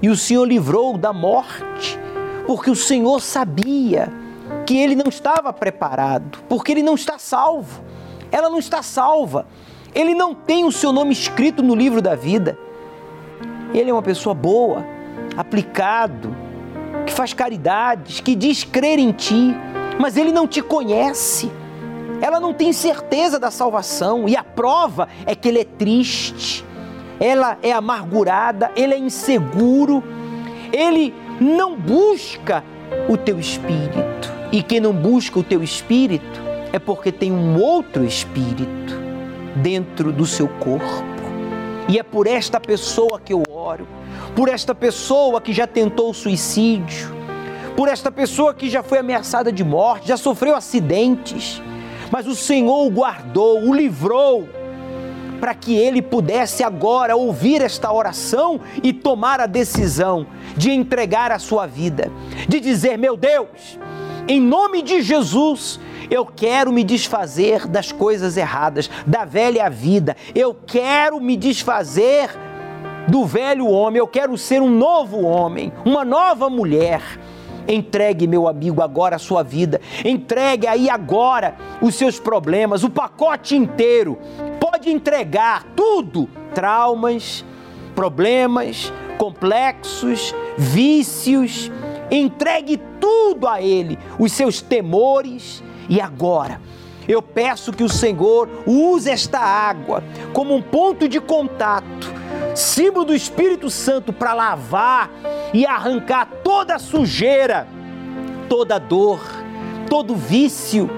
E 0.00 0.08
o 0.08 0.16
Senhor 0.16 0.46
livrou 0.46 0.96
da 0.96 1.12
morte, 1.12 1.98
porque 2.46 2.70
o 2.70 2.76
Senhor 2.76 3.20
sabia 3.20 4.10
que 4.64 4.74
ele 4.74 4.94
não 4.94 5.08
estava 5.08 5.52
preparado, 5.52 6.38
porque 6.48 6.72
ele 6.72 6.82
não 6.82 6.94
está 6.94 7.18
salvo. 7.18 7.82
Ela 8.32 8.48
não 8.48 8.58
está 8.58 8.82
salva. 8.82 9.46
Ele 9.94 10.14
não 10.14 10.34
tem 10.34 10.64
o 10.64 10.72
seu 10.72 10.92
nome 10.92 11.12
escrito 11.12 11.62
no 11.62 11.74
livro 11.74 12.00
da 12.00 12.14
vida. 12.14 12.58
Ele 13.74 13.90
é 13.90 13.92
uma 13.92 14.02
pessoa 14.02 14.34
boa, 14.34 14.84
aplicado, 15.38 16.36
que 17.06 17.12
faz 17.12 17.32
caridades, 17.32 18.18
que 18.18 18.34
diz 18.34 18.64
crer 18.64 18.98
em 18.98 19.12
ti, 19.12 19.54
mas 20.00 20.16
ele 20.16 20.32
não 20.32 20.48
te 20.48 20.60
conhece. 20.60 21.48
Ela 22.20 22.40
não 22.40 22.52
tem 22.52 22.72
certeza 22.72 23.38
da 23.38 23.48
salvação 23.48 24.28
e 24.28 24.36
a 24.36 24.42
prova 24.42 25.08
é 25.24 25.36
que 25.36 25.48
ele 25.48 25.60
é 25.60 25.64
triste, 25.64 26.64
ela 27.20 27.56
é 27.62 27.70
amargurada, 27.70 28.72
ele 28.74 28.94
é 28.94 28.98
inseguro, 28.98 30.02
ele 30.72 31.14
não 31.40 31.76
busca 31.76 32.64
o 33.08 33.16
teu 33.16 33.38
espírito. 33.38 34.32
E 34.50 34.60
quem 34.60 34.80
não 34.80 34.92
busca 34.92 35.38
o 35.38 35.44
teu 35.44 35.62
espírito 35.62 36.40
é 36.72 36.80
porque 36.80 37.12
tem 37.12 37.30
um 37.30 37.62
outro 37.62 38.04
espírito 38.04 38.98
dentro 39.54 40.10
do 40.10 40.26
seu 40.26 40.48
corpo. 40.48 41.04
E 41.88 41.96
é 41.96 42.02
por 42.02 42.26
esta 42.26 42.58
pessoa 42.58 43.20
que 43.20 43.32
eu 43.32 43.44
oro, 43.48 43.86
por 44.34 44.48
esta 44.48 44.74
pessoa 44.74 45.40
que 45.40 45.52
já 45.52 45.66
tentou 45.66 46.12
suicídio, 46.14 47.16
por 47.76 47.88
esta 47.88 48.10
pessoa 48.10 48.52
que 48.52 48.68
já 48.68 48.82
foi 48.82 48.98
ameaçada 48.98 49.52
de 49.52 49.62
morte, 49.62 50.08
já 50.08 50.16
sofreu 50.16 50.56
acidentes, 50.56 51.62
mas 52.10 52.26
o 52.26 52.34
Senhor 52.34 52.86
o 52.86 52.90
guardou, 52.90 53.62
o 53.62 53.74
livrou, 53.74 54.48
para 55.40 55.54
que 55.54 55.76
ele 55.76 56.02
pudesse 56.02 56.64
agora 56.64 57.14
ouvir 57.16 57.62
esta 57.62 57.92
oração 57.92 58.60
e 58.82 58.92
tomar 58.92 59.40
a 59.40 59.46
decisão 59.46 60.26
de 60.56 60.70
entregar 60.70 61.30
a 61.30 61.38
sua 61.38 61.66
vida, 61.66 62.10
de 62.48 62.58
dizer: 62.58 62.98
Meu 62.98 63.16
Deus, 63.16 63.78
em 64.26 64.40
nome 64.40 64.82
de 64.82 65.00
Jesus, 65.00 65.78
eu 66.10 66.26
quero 66.26 66.72
me 66.72 66.82
desfazer 66.82 67.66
das 67.66 67.92
coisas 67.92 68.36
erradas, 68.36 68.90
da 69.06 69.24
velha 69.24 69.68
vida. 69.70 70.16
Eu 70.34 70.54
quero 70.54 71.20
me 71.20 71.36
desfazer 71.36 72.30
do 73.08 73.24
velho 73.24 73.66
homem. 73.66 73.98
Eu 73.98 74.06
quero 74.06 74.36
ser 74.36 74.62
um 74.62 74.70
novo 74.70 75.22
homem, 75.22 75.72
uma 75.84 76.04
nova 76.04 76.48
mulher. 76.48 77.02
Entregue, 77.66 78.26
meu 78.26 78.48
amigo, 78.48 78.82
agora 78.82 79.16
a 79.16 79.18
sua 79.18 79.42
vida. 79.42 79.80
Entregue 80.04 80.66
aí 80.66 80.88
agora 80.88 81.56
os 81.82 81.94
seus 81.94 82.18
problemas, 82.18 82.82
o 82.82 82.90
pacote 82.90 83.56
inteiro. 83.56 84.18
Pode 84.60 84.90
entregar 84.90 85.64
tudo: 85.76 86.28
traumas, 86.54 87.44
problemas, 87.94 88.92
complexos, 89.18 90.34
vícios. 90.56 91.70
Entregue 92.10 92.80
tudo 92.98 93.46
a 93.46 93.60
Ele, 93.60 93.98
os 94.18 94.32
seus 94.32 94.62
temores 94.62 95.62
e 95.88 96.00
agora, 96.02 96.60
eu 97.08 97.22
peço 97.22 97.72
que 97.72 97.82
o 97.82 97.88
Senhor 97.88 98.48
use 98.66 99.08
esta 99.08 99.38
água 99.38 100.04
como 100.34 100.54
um 100.54 100.60
ponto 100.60 101.08
de 101.08 101.18
contato, 101.18 102.12
símbolo 102.54 103.06
do 103.06 103.14
Espírito 103.14 103.70
Santo 103.70 104.12
para 104.12 104.34
lavar 104.34 105.10
e 105.52 105.66
arrancar 105.66 106.28
toda 106.42 106.74
a 106.74 106.78
sujeira, 106.78 107.66
toda 108.48 108.78
dor, 108.78 109.20
todo 109.88 110.14
vício, 110.14 110.88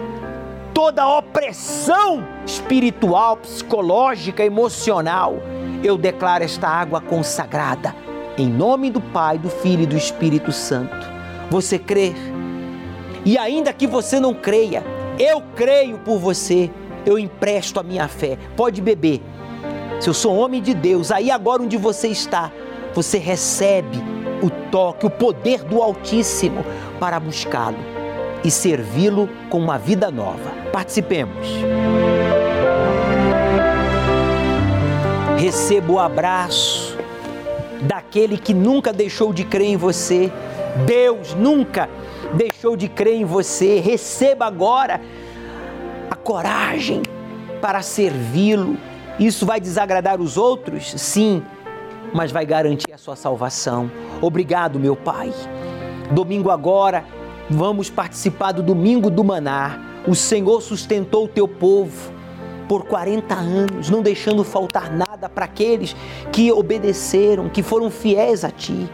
toda 0.73 1.09
opressão 1.09 2.27
espiritual, 2.47 3.37
psicológica, 3.37 4.45
emocional. 4.45 5.37
Eu 5.83 5.97
declaro 5.97 6.45
esta 6.45 6.69
água 6.69 7.01
consagrada 7.01 7.95
em 8.41 8.49
nome 8.49 8.91
do 8.91 9.01
Pai, 9.01 9.39
do 9.39 9.51
Filho 9.51 9.83
e 9.83 9.87
do 9.87 9.97
Espírito 9.97 10.53
Santo. 10.53 10.97
Você 11.51 11.79
crê? 11.79 12.15
E 13.25 13.37
ainda 13.37 13.73
que 13.73 13.87
você 13.87 14.19
não 14.19 14.33
creia, 14.33 14.83
eu 15.19 15.43
creio 15.55 15.99
por 15.99 16.19
você, 16.19 16.71
eu 17.05 17.19
empresto 17.19 17.79
a 17.79 17.83
minha 17.83 18.09
fé. 18.09 18.39
Pode 18.57 18.81
beber. 18.81 19.21
Se 20.01 20.09
eu 20.09 20.15
sou 20.15 20.35
homem 20.35 20.63
de 20.63 20.73
Deus, 20.73 21.13
aí 21.13 21.31
agora 21.31 21.63
onde 21.63 21.77
você 21.77 22.09
está, 22.09 22.51
você 22.95 23.19
recebe 23.19 23.99
o 24.43 24.49
toque, 24.71 25.05
o 25.05 25.11
poder 25.11 25.63
do 25.63 25.83
Altíssimo 25.83 26.65
para 26.99 27.21
buscá-lo 27.21 27.77
e 28.43 28.51
servi-lo 28.51 29.29
com 29.51 29.59
uma 29.59 29.79
vida 29.79 30.11
nova. 30.11 30.51
Participemos. 30.73 31.47
Receba 35.37 35.93
o 35.93 35.99
abraço 35.99 36.97
daquele 37.83 38.39
que 38.39 38.55
nunca 38.55 38.95
deixou 38.95 39.35
de 39.35 39.45
crer 39.45 39.69
em 39.69 39.77
você. 39.77 40.33
Deus 40.87 41.35
nunca 41.35 41.91
deixou 42.33 42.75
de 42.75 42.89
crer 42.89 43.17
em 43.17 43.25
você, 43.27 43.81
receba 43.81 44.47
agora 44.47 44.99
a 46.11 46.15
coragem 46.15 47.03
para 47.61 47.83
servi-lo. 47.83 48.79
Isso 49.21 49.45
vai 49.45 49.61
desagradar 49.61 50.19
os 50.19 50.39
outros? 50.39 50.93
Sim, 50.97 51.43
mas 52.15 52.33
vai 52.33 52.47
garantir 52.47 52.91
a 52.93 52.97
sua 52.97 53.15
salvação. 53.15 53.91
Obrigado, 54.23 54.81
meu 54.81 54.97
Pai. 54.97 55.31
Domingo 56.11 56.51
agora, 56.51 57.05
vamos 57.51 57.91
participar 57.91 58.53
do 58.53 58.63
Domingo 58.63 59.11
do 59.11 59.23
Maná. 59.23 59.79
O 60.09 60.15
Senhor 60.15 60.63
sustentou 60.63 61.27
o 61.27 61.29
teu 61.29 61.47
povo 61.47 62.11
por 62.67 62.87
40 62.87 63.35
anos, 63.35 63.91
não 63.91 64.01
deixando 64.01 64.43
faltar 64.43 64.91
nada 64.91 65.29
para 65.29 65.45
aqueles 65.45 65.95
que 66.33 66.51
obedeceram, 66.51 67.51
que 67.51 67.63
foram 67.63 67.91
fiéis 67.91 68.43
a 68.43 68.51
Ti 68.51 68.89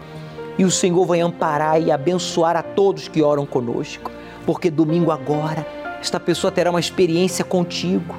e 0.59 0.65
o 0.65 0.71
Senhor 0.71 1.05
vai 1.07 1.21
amparar 1.21 1.81
e 1.81 1.91
abençoar 1.93 2.57
a 2.57 2.63
todos 2.63 3.09
que 3.09 3.23
oram 3.23 3.45
conosco, 3.45 4.11
porque 4.45 4.71
domingo 4.71 5.11
agora 5.11 5.67
esta 6.01 6.19
pessoa 6.19 6.51
terá 6.51 6.71
uma 6.71 6.81
experiência 6.81 7.45
contigo. 7.45 8.15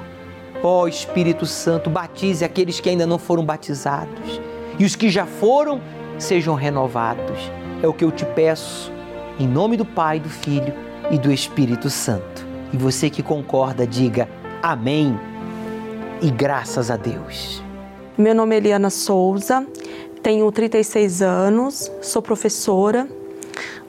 Ó 0.62 0.82
oh, 0.82 0.88
Espírito 0.88 1.46
Santo, 1.46 1.88
batize 1.88 2.44
aqueles 2.44 2.80
que 2.80 2.88
ainda 2.88 3.06
não 3.06 3.18
foram 3.18 3.44
batizados 3.44 4.40
e 4.78 4.84
os 4.84 4.96
que 4.96 5.08
já 5.08 5.26
foram 5.26 5.80
sejam 6.18 6.54
renovados. 6.54 7.38
É 7.82 7.86
o 7.86 7.92
que 7.92 8.04
eu 8.04 8.10
te 8.10 8.24
peço, 8.24 8.92
em 9.38 9.46
nome 9.46 9.76
do 9.76 9.84
Pai, 9.84 10.18
do 10.18 10.28
Filho 10.28 10.74
e 11.10 11.18
do 11.18 11.32
Espírito 11.32 11.88
Santo. 11.88 12.46
E 12.72 12.76
você 12.76 13.08
que 13.08 13.22
concorda, 13.22 13.86
diga 13.86 14.28
amém 14.62 15.18
e 16.20 16.30
graças 16.30 16.90
a 16.90 16.96
Deus. 16.96 17.62
Meu 18.16 18.34
nome 18.34 18.56
é 18.56 18.58
Eliana 18.58 18.90
Souza, 18.90 19.64
tenho 20.22 20.50
36 20.50 21.22
anos, 21.22 21.90
sou 22.02 22.20
professora. 22.20 23.08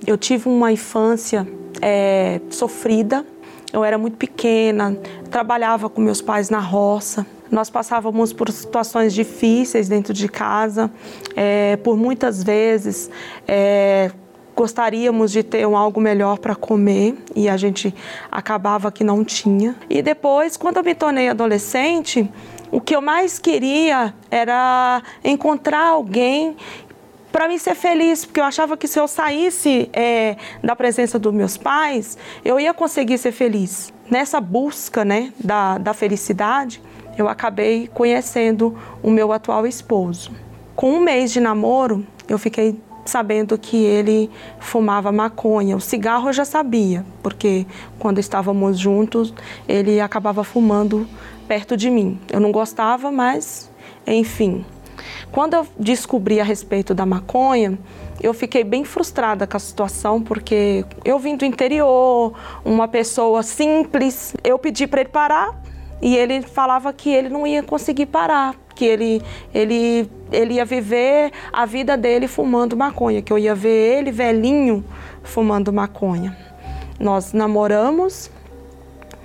Eu 0.05 0.17
tive 0.17 0.47
uma 0.47 0.72
infância 0.72 1.47
é, 1.82 2.39
sofrida. 2.49 3.26
Eu 3.72 3.84
era 3.84 3.97
muito 3.97 4.17
pequena, 4.17 4.97
trabalhava 5.30 5.89
com 5.89 6.01
meus 6.01 6.22
pais 6.22 6.49
na 6.49 6.59
roça. 6.59 7.26
Nós 7.51 7.70
passávamos 7.70 8.32
por 8.34 8.51
situações 8.51 9.13
difíceis 9.13 9.88
dentro 9.88 10.13
de 10.13 10.28
casa. 10.28 10.91
É, 11.36 11.78
por 11.78 11.95
muitas 11.97 12.43
vezes 12.43 13.09
é, 13.47 14.11
gostaríamos 14.55 15.32
de 15.32 15.41
ter 15.41 15.65
um 15.65 15.78
algo 15.78 16.01
melhor 16.01 16.38
para 16.38 16.55
comer 16.55 17.15
e 17.36 17.47
a 17.47 17.55
gente 17.57 17.93
acabava 18.32 18.91
que 18.91 19.03
não 19.03 19.24
tinha. 19.24 19.76
E 19.89 20.01
depois, 20.01 20.57
quando 20.57 20.78
eu 20.78 20.84
me 20.84 20.93
tornei 20.93 21.30
adolescente, 21.30 22.30
o 22.72 22.82
que 22.82 22.95
eu 22.95 23.01
mais 23.01 23.39
queria 23.39 24.13
era 24.30 25.01
encontrar 25.24 25.88
alguém 25.88 26.55
para 27.32 27.47
me 27.47 27.59
ser 27.59 27.75
feliz, 27.75 28.25
porque 28.25 28.39
eu 28.39 28.43
achava 28.43 28.75
que 28.75 28.88
se 28.88 28.99
eu 28.99 29.07
saísse 29.07 29.89
é, 29.93 30.36
da 30.63 30.75
presença 30.75 31.19
dos 31.19 31.34
meus 31.34 31.57
pais, 31.57 32.17
eu 32.43 32.59
ia 32.59 32.73
conseguir 32.73 33.17
ser 33.17 33.32
feliz. 33.32 33.93
Nessa 34.09 34.41
busca 34.41 35.05
né, 35.05 35.32
da, 35.39 35.77
da 35.77 35.93
felicidade, 35.93 36.82
eu 37.17 37.27
acabei 37.27 37.88
conhecendo 37.93 38.77
o 39.03 39.11
meu 39.11 39.32
atual 39.32 39.67
esposo. 39.67 40.32
Com 40.75 40.93
um 40.93 40.99
mês 41.01 41.32
de 41.32 41.39
namoro, 41.39 42.05
eu 42.27 42.39
fiquei 42.39 42.80
sabendo 43.05 43.57
que 43.57 43.77
ele 43.77 44.30
fumava 44.59 45.11
maconha. 45.11 45.75
O 45.75 45.82
cigarro 45.82 46.30
eu 46.30 46.34
já 46.34 46.45
sabia, 46.45 47.05
porque 47.21 47.65
quando 47.97 48.19
estávamos 48.19 48.80
juntos, 48.80 49.34
ele 49.67 49.99
acabava 49.99 50.43
fumando 50.43 51.07
perto 51.47 51.75
de 51.75 51.89
mim. 51.89 52.19
Eu 52.32 52.39
não 52.39 52.51
gostava, 52.51 53.11
mas 53.11 53.69
enfim. 54.07 54.65
Quando 55.32 55.53
eu 55.53 55.67
descobri 55.77 56.39
a 56.39 56.43
respeito 56.43 56.93
da 56.93 57.05
maconha, 57.05 57.77
eu 58.21 58.34
fiquei 58.34 58.63
bem 58.63 58.84
frustrada 58.84 59.45
com 59.45 59.55
a 59.55 59.59
situação, 59.59 60.21
porque 60.21 60.84
eu 61.05 61.19
vim 61.19 61.36
do 61.36 61.45
interior, 61.45 62.34
uma 62.65 62.88
pessoa 62.88 63.43
simples, 63.43 64.36
eu 64.43 64.57
pedi 64.57 64.88
para 64.88 65.01
ele 65.01 65.09
parar 65.09 65.55
e 66.01 66.15
ele 66.15 66.41
falava 66.41 66.91
que 66.91 67.09
ele 67.09 67.30
não 67.30 67.45
ia 67.45 67.61
conseguir 67.61 68.07
parar, 68.07 68.55
que 68.75 68.84
ele, 68.84 69.21
ele, 69.53 70.09
ele 70.32 70.55
ia 70.55 70.65
viver 70.65 71.32
a 71.53 71.65
vida 71.65 71.95
dele 71.95 72.27
fumando 72.27 72.75
maconha, 72.75 73.21
que 73.21 73.32
eu 73.32 73.38
ia 73.38 73.53
ver 73.53 73.99
ele 73.99 74.11
velhinho 74.11 74.84
fumando 75.23 75.71
maconha. 75.71 76.36
Nós 76.99 77.34
namoramos, 77.34 78.32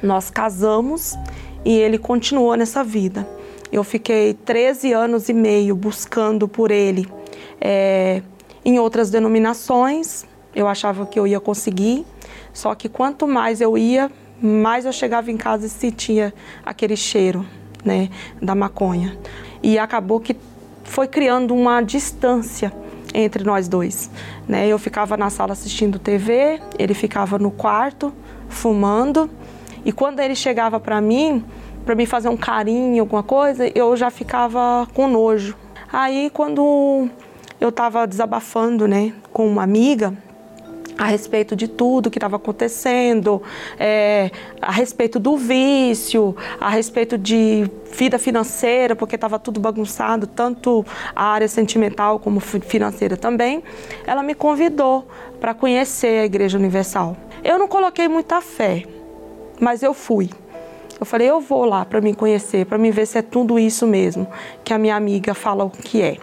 nós 0.02 0.30
casamos 0.30 1.16
e 1.64 1.72
ele 1.72 1.98
continuou 1.98 2.54
nessa 2.56 2.84
vida. 2.84 3.26
Eu 3.74 3.82
fiquei 3.82 4.34
13 4.34 4.92
anos 4.92 5.28
e 5.28 5.32
meio 5.32 5.74
buscando 5.74 6.46
por 6.46 6.70
ele 6.70 7.08
é, 7.60 8.22
em 8.64 8.78
outras 8.78 9.10
denominações. 9.10 10.24
Eu 10.54 10.68
achava 10.68 11.04
que 11.06 11.18
eu 11.18 11.26
ia 11.26 11.40
conseguir, 11.40 12.06
só 12.52 12.72
que 12.76 12.88
quanto 12.88 13.26
mais 13.26 13.60
eu 13.60 13.76
ia, 13.76 14.12
mais 14.40 14.84
eu 14.84 14.92
chegava 14.92 15.28
em 15.32 15.36
casa 15.36 15.66
e 15.66 15.68
sentia 15.68 16.32
aquele 16.64 16.96
cheiro 16.96 17.44
né, 17.84 18.10
da 18.40 18.54
maconha. 18.54 19.18
E 19.60 19.76
acabou 19.76 20.20
que 20.20 20.36
foi 20.84 21.08
criando 21.08 21.52
uma 21.52 21.82
distância 21.82 22.72
entre 23.12 23.42
nós 23.42 23.66
dois. 23.66 24.08
Né? 24.46 24.68
Eu 24.68 24.78
ficava 24.78 25.16
na 25.16 25.30
sala 25.30 25.50
assistindo 25.50 25.98
TV, 25.98 26.60
ele 26.78 26.94
ficava 26.94 27.40
no 27.40 27.50
quarto 27.50 28.14
fumando. 28.48 29.28
E 29.84 29.90
quando 29.90 30.20
ele 30.20 30.36
chegava 30.36 30.78
para 30.78 31.00
mim, 31.00 31.44
para 31.84 31.94
me 31.94 32.06
fazer 32.06 32.28
um 32.28 32.36
carinho, 32.36 33.02
alguma 33.02 33.22
coisa, 33.22 33.70
eu 33.74 33.96
já 33.96 34.10
ficava 34.10 34.88
com 34.94 35.06
nojo. 35.06 35.56
Aí 35.92 36.30
quando 36.32 37.08
eu 37.60 37.68
estava 37.68 38.06
desabafando, 38.06 38.88
né, 38.88 39.12
com 39.32 39.46
uma 39.46 39.62
amiga 39.62 40.14
a 40.96 41.06
respeito 41.06 41.56
de 41.56 41.66
tudo 41.66 42.10
que 42.10 42.18
estava 42.18 42.36
acontecendo, 42.36 43.42
é, 43.78 44.30
a 44.62 44.70
respeito 44.70 45.18
do 45.18 45.36
vício, 45.36 46.36
a 46.60 46.68
respeito 46.68 47.18
de 47.18 47.68
vida 47.92 48.18
financeira, 48.18 48.94
porque 48.94 49.16
estava 49.16 49.38
tudo 49.38 49.58
bagunçado, 49.58 50.26
tanto 50.26 50.86
a 51.14 51.24
área 51.24 51.48
sentimental 51.48 52.18
como 52.18 52.38
financeira 52.38 53.16
também, 53.16 53.62
ela 54.06 54.22
me 54.22 54.34
convidou 54.34 55.06
para 55.40 55.52
conhecer 55.52 56.20
a 56.20 56.24
Igreja 56.24 56.56
Universal. 56.56 57.16
Eu 57.42 57.58
não 57.58 57.66
coloquei 57.66 58.08
muita 58.08 58.40
fé, 58.40 58.84
mas 59.60 59.82
eu 59.82 59.92
fui. 59.92 60.30
Eu 60.98 61.06
falei, 61.06 61.28
eu 61.28 61.40
vou 61.40 61.64
lá 61.64 61.84
para 61.84 62.00
me 62.00 62.14
conhecer, 62.14 62.66
para 62.66 62.78
me 62.78 62.90
ver 62.90 63.06
se 63.06 63.18
é 63.18 63.22
tudo 63.22 63.58
isso 63.58 63.86
mesmo 63.86 64.26
que 64.62 64.72
a 64.72 64.78
minha 64.78 64.96
amiga 64.96 65.34
fala 65.34 65.64
o 65.64 65.70
que 65.70 66.00
é. 66.00 66.16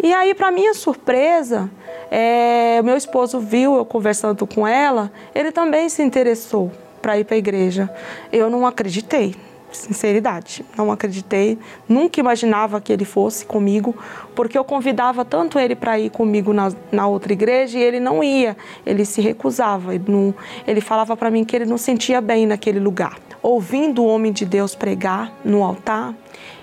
E 0.00 0.12
aí, 0.14 0.32
para 0.32 0.52
minha 0.52 0.74
surpresa, 0.74 1.68
é, 2.10 2.80
meu 2.82 2.96
esposo 2.96 3.40
viu 3.40 3.76
eu 3.76 3.84
conversando 3.84 4.46
com 4.46 4.66
ela, 4.66 5.10
ele 5.34 5.50
também 5.50 5.88
se 5.88 6.02
interessou 6.02 6.70
para 7.02 7.18
ir 7.18 7.24
para 7.24 7.34
a 7.34 7.38
igreja. 7.38 7.90
Eu 8.30 8.48
não 8.48 8.64
acreditei, 8.64 9.34
sinceridade, 9.72 10.64
não 10.76 10.92
acreditei, 10.92 11.58
nunca 11.88 12.20
imaginava 12.20 12.80
que 12.80 12.92
ele 12.92 13.04
fosse 13.04 13.44
comigo, 13.44 13.96
porque 14.34 14.56
eu 14.56 14.64
convidava 14.64 15.24
tanto 15.24 15.58
ele 15.58 15.74
para 15.74 15.98
ir 15.98 16.10
comigo 16.10 16.52
na, 16.52 16.72
na 16.92 17.06
outra 17.08 17.32
igreja 17.32 17.78
e 17.78 17.82
ele 17.82 17.98
não 17.98 18.22
ia, 18.22 18.56
ele 18.86 19.04
se 19.04 19.20
recusava, 19.20 19.94
ele, 19.94 20.04
não, 20.06 20.34
ele 20.66 20.80
falava 20.80 21.16
para 21.16 21.30
mim 21.30 21.44
que 21.44 21.56
ele 21.56 21.66
não 21.66 21.78
sentia 21.78 22.20
bem 22.20 22.46
naquele 22.46 22.78
lugar. 22.78 23.18
Ouvindo 23.42 24.02
o 24.02 24.06
homem 24.06 24.32
de 24.32 24.44
Deus 24.44 24.74
pregar 24.74 25.32
no 25.44 25.62
altar, 25.62 26.14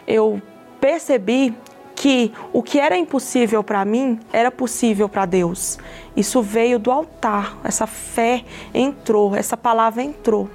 eu 0.07 0.41
percebi 0.79 1.55
que 1.95 2.33
o 2.51 2.61
que 2.61 2.79
era 2.79 2.97
impossível 2.97 3.63
para 3.63 3.83
mim 3.85 4.19
era 4.31 4.51
possível 4.51 5.07
para 5.07 5.25
Deus. 5.25 5.79
Isso 6.15 6.41
veio 6.41 6.77
do 6.77 6.91
altar, 6.91 7.57
essa 7.63 7.87
fé 7.87 8.43
entrou, 8.73 9.35
essa 9.35 9.55
palavra 9.55 10.03
entrou. 10.03 10.49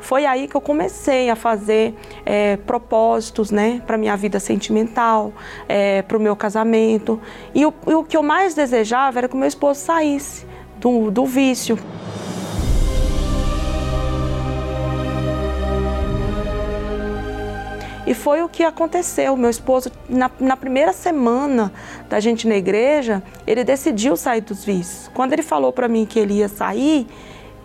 Foi 0.00 0.24
aí 0.24 0.48
que 0.48 0.56
eu 0.56 0.60
comecei 0.60 1.28
a 1.28 1.36
fazer 1.36 1.94
é, 2.24 2.56
propósitos 2.56 3.50
né, 3.50 3.82
para 3.86 3.98
minha 3.98 4.16
vida 4.16 4.40
sentimental, 4.40 5.32
é, 5.68 6.02
para 6.02 6.16
o 6.16 6.20
meu 6.20 6.34
casamento. 6.34 7.20
E 7.54 7.66
o, 7.66 7.72
e 7.86 7.94
o, 7.94 8.02
que 8.02 8.16
eu 8.16 8.22
mais 8.22 8.54
desejava 8.54 9.18
era 9.18 9.28
que 9.28 9.36
meu 9.36 9.46
esposo 9.46 9.80
saísse 9.80 10.46
do, 10.78 11.10
do 11.10 11.26
vício. 11.26 11.78
E 18.10 18.14
foi 18.14 18.42
o 18.42 18.48
que 18.48 18.64
aconteceu. 18.64 19.36
Meu 19.36 19.48
esposo, 19.48 19.88
na, 20.08 20.28
na, 20.40 20.56
primeira 20.56 20.92
semana 20.92 21.72
da 22.08 22.18
gente 22.18 22.48
na 22.48 22.56
igreja, 22.56 23.22
ele 23.46 23.62
decidiu 23.62 24.16
sair 24.16 24.40
dos 24.40 24.64
vícios. 24.64 25.08
Quando 25.14 25.32
ele 25.32 25.42
falou 25.42 25.72
para 25.72 25.86
mim 25.86 26.04
que 26.04 26.18
ele 26.18 26.34
ia 26.34 26.48
sair, 26.48 27.06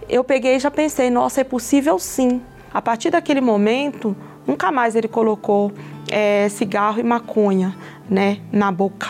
eu 0.08 0.24
peguei 0.24 0.58
e 0.58 0.60
já 0.60 0.70
pensei: 0.70 1.10
nossa, 1.10 1.42
é 1.42 1.44
possível 1.44 1.98
sim. 1.98 2.44
A 2.72 2.80
partir 2.80 3.10
daquele 3.10 3.42
momento, 3.42 4.16
nunca 4.46 4.72
mais 4.72 4.96
ele 4.96 5.08
colocou 5.08 5.72
é, 6.12 6.48
cigarro 6.50 7.00
e 7.00 7.04
maconha 7.04 7.76
né, 8.08 8.38
na 8.52 8.72
boca. 8.72 9.10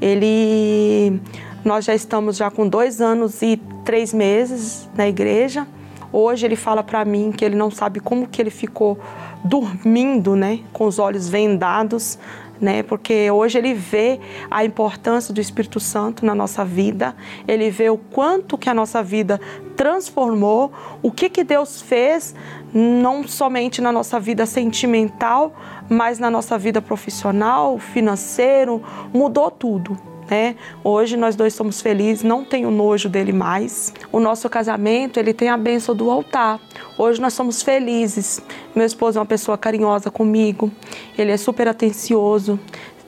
Ele. 0.00 1.20
Nós 1.64 1.84
já 1.84 1.94
estamos 1.94 2.36
já 2.36 2.50
com 2.50 2.66
dois 2.66 3.00
anos 3.00 3.40
e 3.40 3.56
três 3.84 4.12
meses 4.12 4.90
na 4.96 5.06
igreja. 5.06 5.64
Hoje 6.12 6.44
ele 6.44 6.56
fala 6.56 6.82
para 6.82 7.04
mim 7.04 7.30
que 7.30 7.44
ele 7.44 7.54
não 7.54 7.70
sabe 7.70 8.00
como 8.00 8.26
que 8.26 8.42
ele 8.42 8.50
ficou 8.50 8.98
dormindo, 9.44 10.36
né, 10.36 10.60
com 10.72 10.86
os 10.86 10.98
olhos 10.98 11.28
vendados, 11.28 12.18
né? 12.60 12.82
Porque 12.84 13.28
hoje 13.28 13.58
ele 13.58 13.74
vê 13.74 14.20
a 14.48 14.64
importância 14.64 15.34
do 15.34 15.40
Espírito 15.40 15.80
Santo 15.80 16.24
na 16.24 16.32
nossa 16.32 16.64
vida, 16.64 17.14
ele 17.46 17.68
vê 17.70 17.90
o 17.90 17.98
quanto 17.98 18.56
que 18.56 18.70
a 18.70 18.74
nossa 18.74 19.02
vida 19.02 19.40
transformou, 19.76 20.70
o 21.02 21.10
que 21.10 21.28
que 21.28 21.42
Deus 21.42 21.82
fez 21.82 22.34
não 22.72 23.26
somente 23.26 23.80
na 23.82 23.90
nossa 23.90 24.20
vida 24.20 24.46
sentimental, 24.46 25.52
mas 25.88 26.20
na 26.20 26.30
nossa 26.30 26.56
vida 26.56 26.80
profissional, 26.80 27.78
financeiro, 27.78 28.80
mudou 29.12 29.50
tudo 29.50 30.11
né? 30.32 30.56
Hoje 30.82 31.14
nós 31.14 31.36
dois 31.36 31.52
somos 31.52 31.82
felizes, 31.82 32.24
não 32.24 32.42
tenho 32.42 32.70
nojo 32.70 33.06
dele 33.06 33.34
mais. 33.34 33.92
O 34.10 34.18
nosso 34.18 34.48
casamento, 34.48 35.20
ele 35.20 35.34
tem 35.34 35.50
a 35.50 35.58
bênção 35.58 35.94
do 35.94 36.10
altar. 36.10 36.58
Hoje 36.96 37.20
nós 37.20 37.34
somos 37.34 37.60
felizes. 37.60 38.40
Meu 38.74 38.86
esposo 38.86 39.18
é 39.18 39.20
uma 39.20 39.26
pessoa 39.26 39.58
carinhosa 39.58 40.10
comigo, 40.10 40.72
ele 41.18 41.32
é 41.32 41.36
super 41.36 41.68
atencioso, 41.68 42.58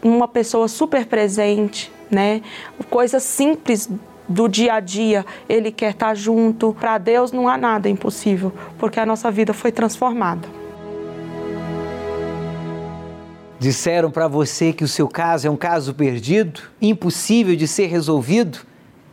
uma 0.03 0.29
pessoa 0.29 0.69
super 0.69 1.07
presente, 1.07 1.91
né? 2.11 2.43
Coisas 2.91 3.23
simples 3.23 3.89
do 4.29 4.47
dia 4.47 4.75
a 4.75 4.81
dia, 4.81 5.25
ele 5.49 5.73
quer 5.73 5.93
estar 5.93 6.15
junto. 6.15 6.77
Para 6.79 6.99
Deus 6.99 7.33
não 7.33 7.49
há 7.49 7.57
nada 7.57 7.89
impossível, 7.89 8.53
porque 8.79 9.01
a 9.01 9.07
nossa 9.07 9.31
vida 9.31 9.55
foi 9.55 9.73
transformada. 9.73 10.47
Disseram 13.65 14.11
para 14.11 14.29
você 14.29 14.75
que 14.75 14.85
o 14.85 14.89
seu 14.89 15.09
caso 15.09 15.47
é 15.47 15.51
um 15.51 15.57
caso 15.57 15.95
perdido, 15.95 16.61
impossível 16.83 17.57
de 17.57 17.67
ser 17.67 17.87
resolvido? 17.87 18.59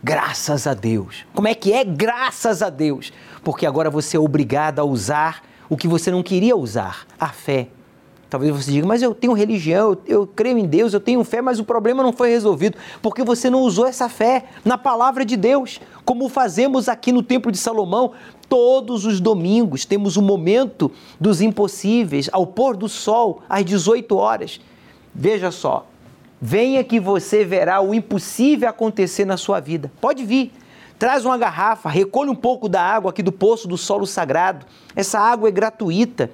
Graças 0.04 0.68
a 0.68 0.74
Deus. 0.74 1.26
Como 1.34 1.48
é 1.48 1.56
que 1.56 1.72
é? 1.72 1.86
Graças 1.86 2.62
a 2.62 2.70
Deus. 2.70 3.14
Porque 3.46 3.66
agora 3.66 3.90
você 3.90 4.18
é 4.18 4.20
obrigado 4.20 4.80
a 4.80 4.84
usar 4.84 5.42
o 5.70 5.78
que 5.78 5.88
você 5.88 6.12
não 6.12 6.22
queria 6.22 6.54
usar, 6.54 7.08
a 7.18 7.30
fé. 7.30 7.70
Talvez 8.30 8.54
você 8.54 8.72
diga, 8.72 8.86
mas 8.86 9.02
eu 9.02 9.16
tenho 9.16 9.32
religião, 9.32 9.98
eu, 10.06 10.28
creio 10.28 10.58
em 10.58 10.66
Deus, 10.66 10.94
eu 10.94 11.00
tenho 11.00 11.24
fé, 11.24 11.42
mas 11.42 11.58
o 11.58 11.64
problema 11.64 12.04
não 12.04 12.12
foi 12.12 12.30
resolvido 12.30 12.78
porque 13.02 13.24
você 13.24 13.50
não 13.50 13.62
usou 13.62 13.86
essa 13.86 14.10
fé 14.10 14.48
na 14.66 14.78
palavra 14.78 15.24
de 15.24 15.38
Deus, 15.38 15.80
como 16.04 16.28
fazemos 16.28 16.90
aqui 16.90 17.14
no 17.14 17.24
Templo 17.24 17.54
de 17.54 17.58
Salomão. 17.58 18.12
Todos 18.52 19.06
os 19.06 19.22
domingos 19.22 19.86
temos 19.86 20.18
o 20.18 20.22
momento 20.22 20.92
dos 21.18 21.40
impossíveis, 21.40 22.30
ao 22.34 22.46
pôr 22.46 22.76
do 22.76 22.90
sol, 22.90 23.42
às 23.48 23.64
18 23.64 24.14
horas. 24.18 24.60
Veja 25.16 25.52
só, 25.52 25.88
venha 26.42 26.84
que 26.84 27.00
você 27.00 27.46
verá 27.46 27.80
o 27.80 27.94
impossível 27.94 28.68
acontecer 28.68 29.24
na 29.24 29.38
sua 29.38 29.62
vida. 29.62 29.90
Pode 30.02 30.26
vir, 30.26 30.52
traz 31.00 31.24
uma 31.24 31.38
garrafa, 31.38 31.88
recolhe 31.88 32.30
um 32.30 32.36
pouco 32.36 32.68
da 32.68 32.82
água 32.82 33.12
aqui 33.12 33.24
do 33.24 33.32
poço 33.32 33.70
do 33.70 33.78
solo 33.78 34.06
sagrado. 34.06 34.66
Essa 34.94 35.18
água 35.18 35.48
é 35.48 35.52
gratuita. 35.54 36.30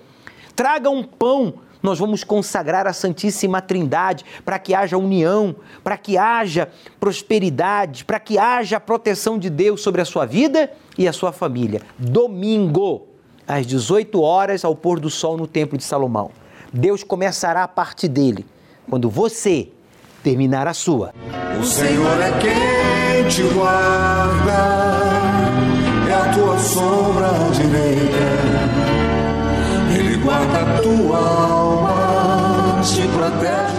Traga 0.56 0.90
um 0.90 1.04
pão 1.04 1.54
nós 1.82 2.00
vamos 2.00 2.24
consagrar 2.24 2.88
a 2.88 2.94
Santíssima 2.94 3.62
Trindade 3.62 4.26
para 4.44 4.60
que 4.60 4.74
haja 4.74 4.98
união, 4.98 5.56
para 5.84 5.98
que 5.98 6.18
haja 6.18 6.70
prosperidade, 7.00 8.06
para 8.06 8.20
que 8.20 8.38
haja 8.38 8.78
a 8.78 8.80
proteção 8.80 9.38
de 9.38 9.50
Deus 9.50 9.82
sobre 9.82 10.02
a 10.02 10.06
sua 10.06 10.26
vida 10.26 10.72
e 10.98 11.08
a 11.08 11.14
sua 11.14 11.32
família. 11.32 11.82
Domingo, 11.98 13.08
às 13.48 13.66
18 13.66 14.22
horas, 14.22 14.66
ao 14.66 14.76
pôr 14.76 15.00
do 15.00 15.10
sol 15.10 15.38
no 15.38 15.48
Templo 15.48 15.78
de 15.78 15.84
Salomão. 15.84 16.32
Deus 16.72 17.04
começará 17.04 17.64
a 17.64 17.68
parte 17.68 18.08
dele 18.08 18.46
quando 18.90 19.10
você 19.10 19.70
terminar 20.24 20.68
a 20.68 20.74
sua. 20.74 21.14
O 21.60 21.64
Senhor 21.64 22.22
é 22.22 22.32
quem 22.40 23.28
te 23.30 23.44
guarda, 23.54 24.52
é 26.10 26.14
a 26.14 26.34
tua 26.34 26.60
sombra 26.60 27.30
direita, 27.54 28.67
guarda 30.28 30.60
a 30.60 30.82
tua 30.82 31.20
alma, 31.20 32.82
te 32.84 33.08
protege. 33.16 33.77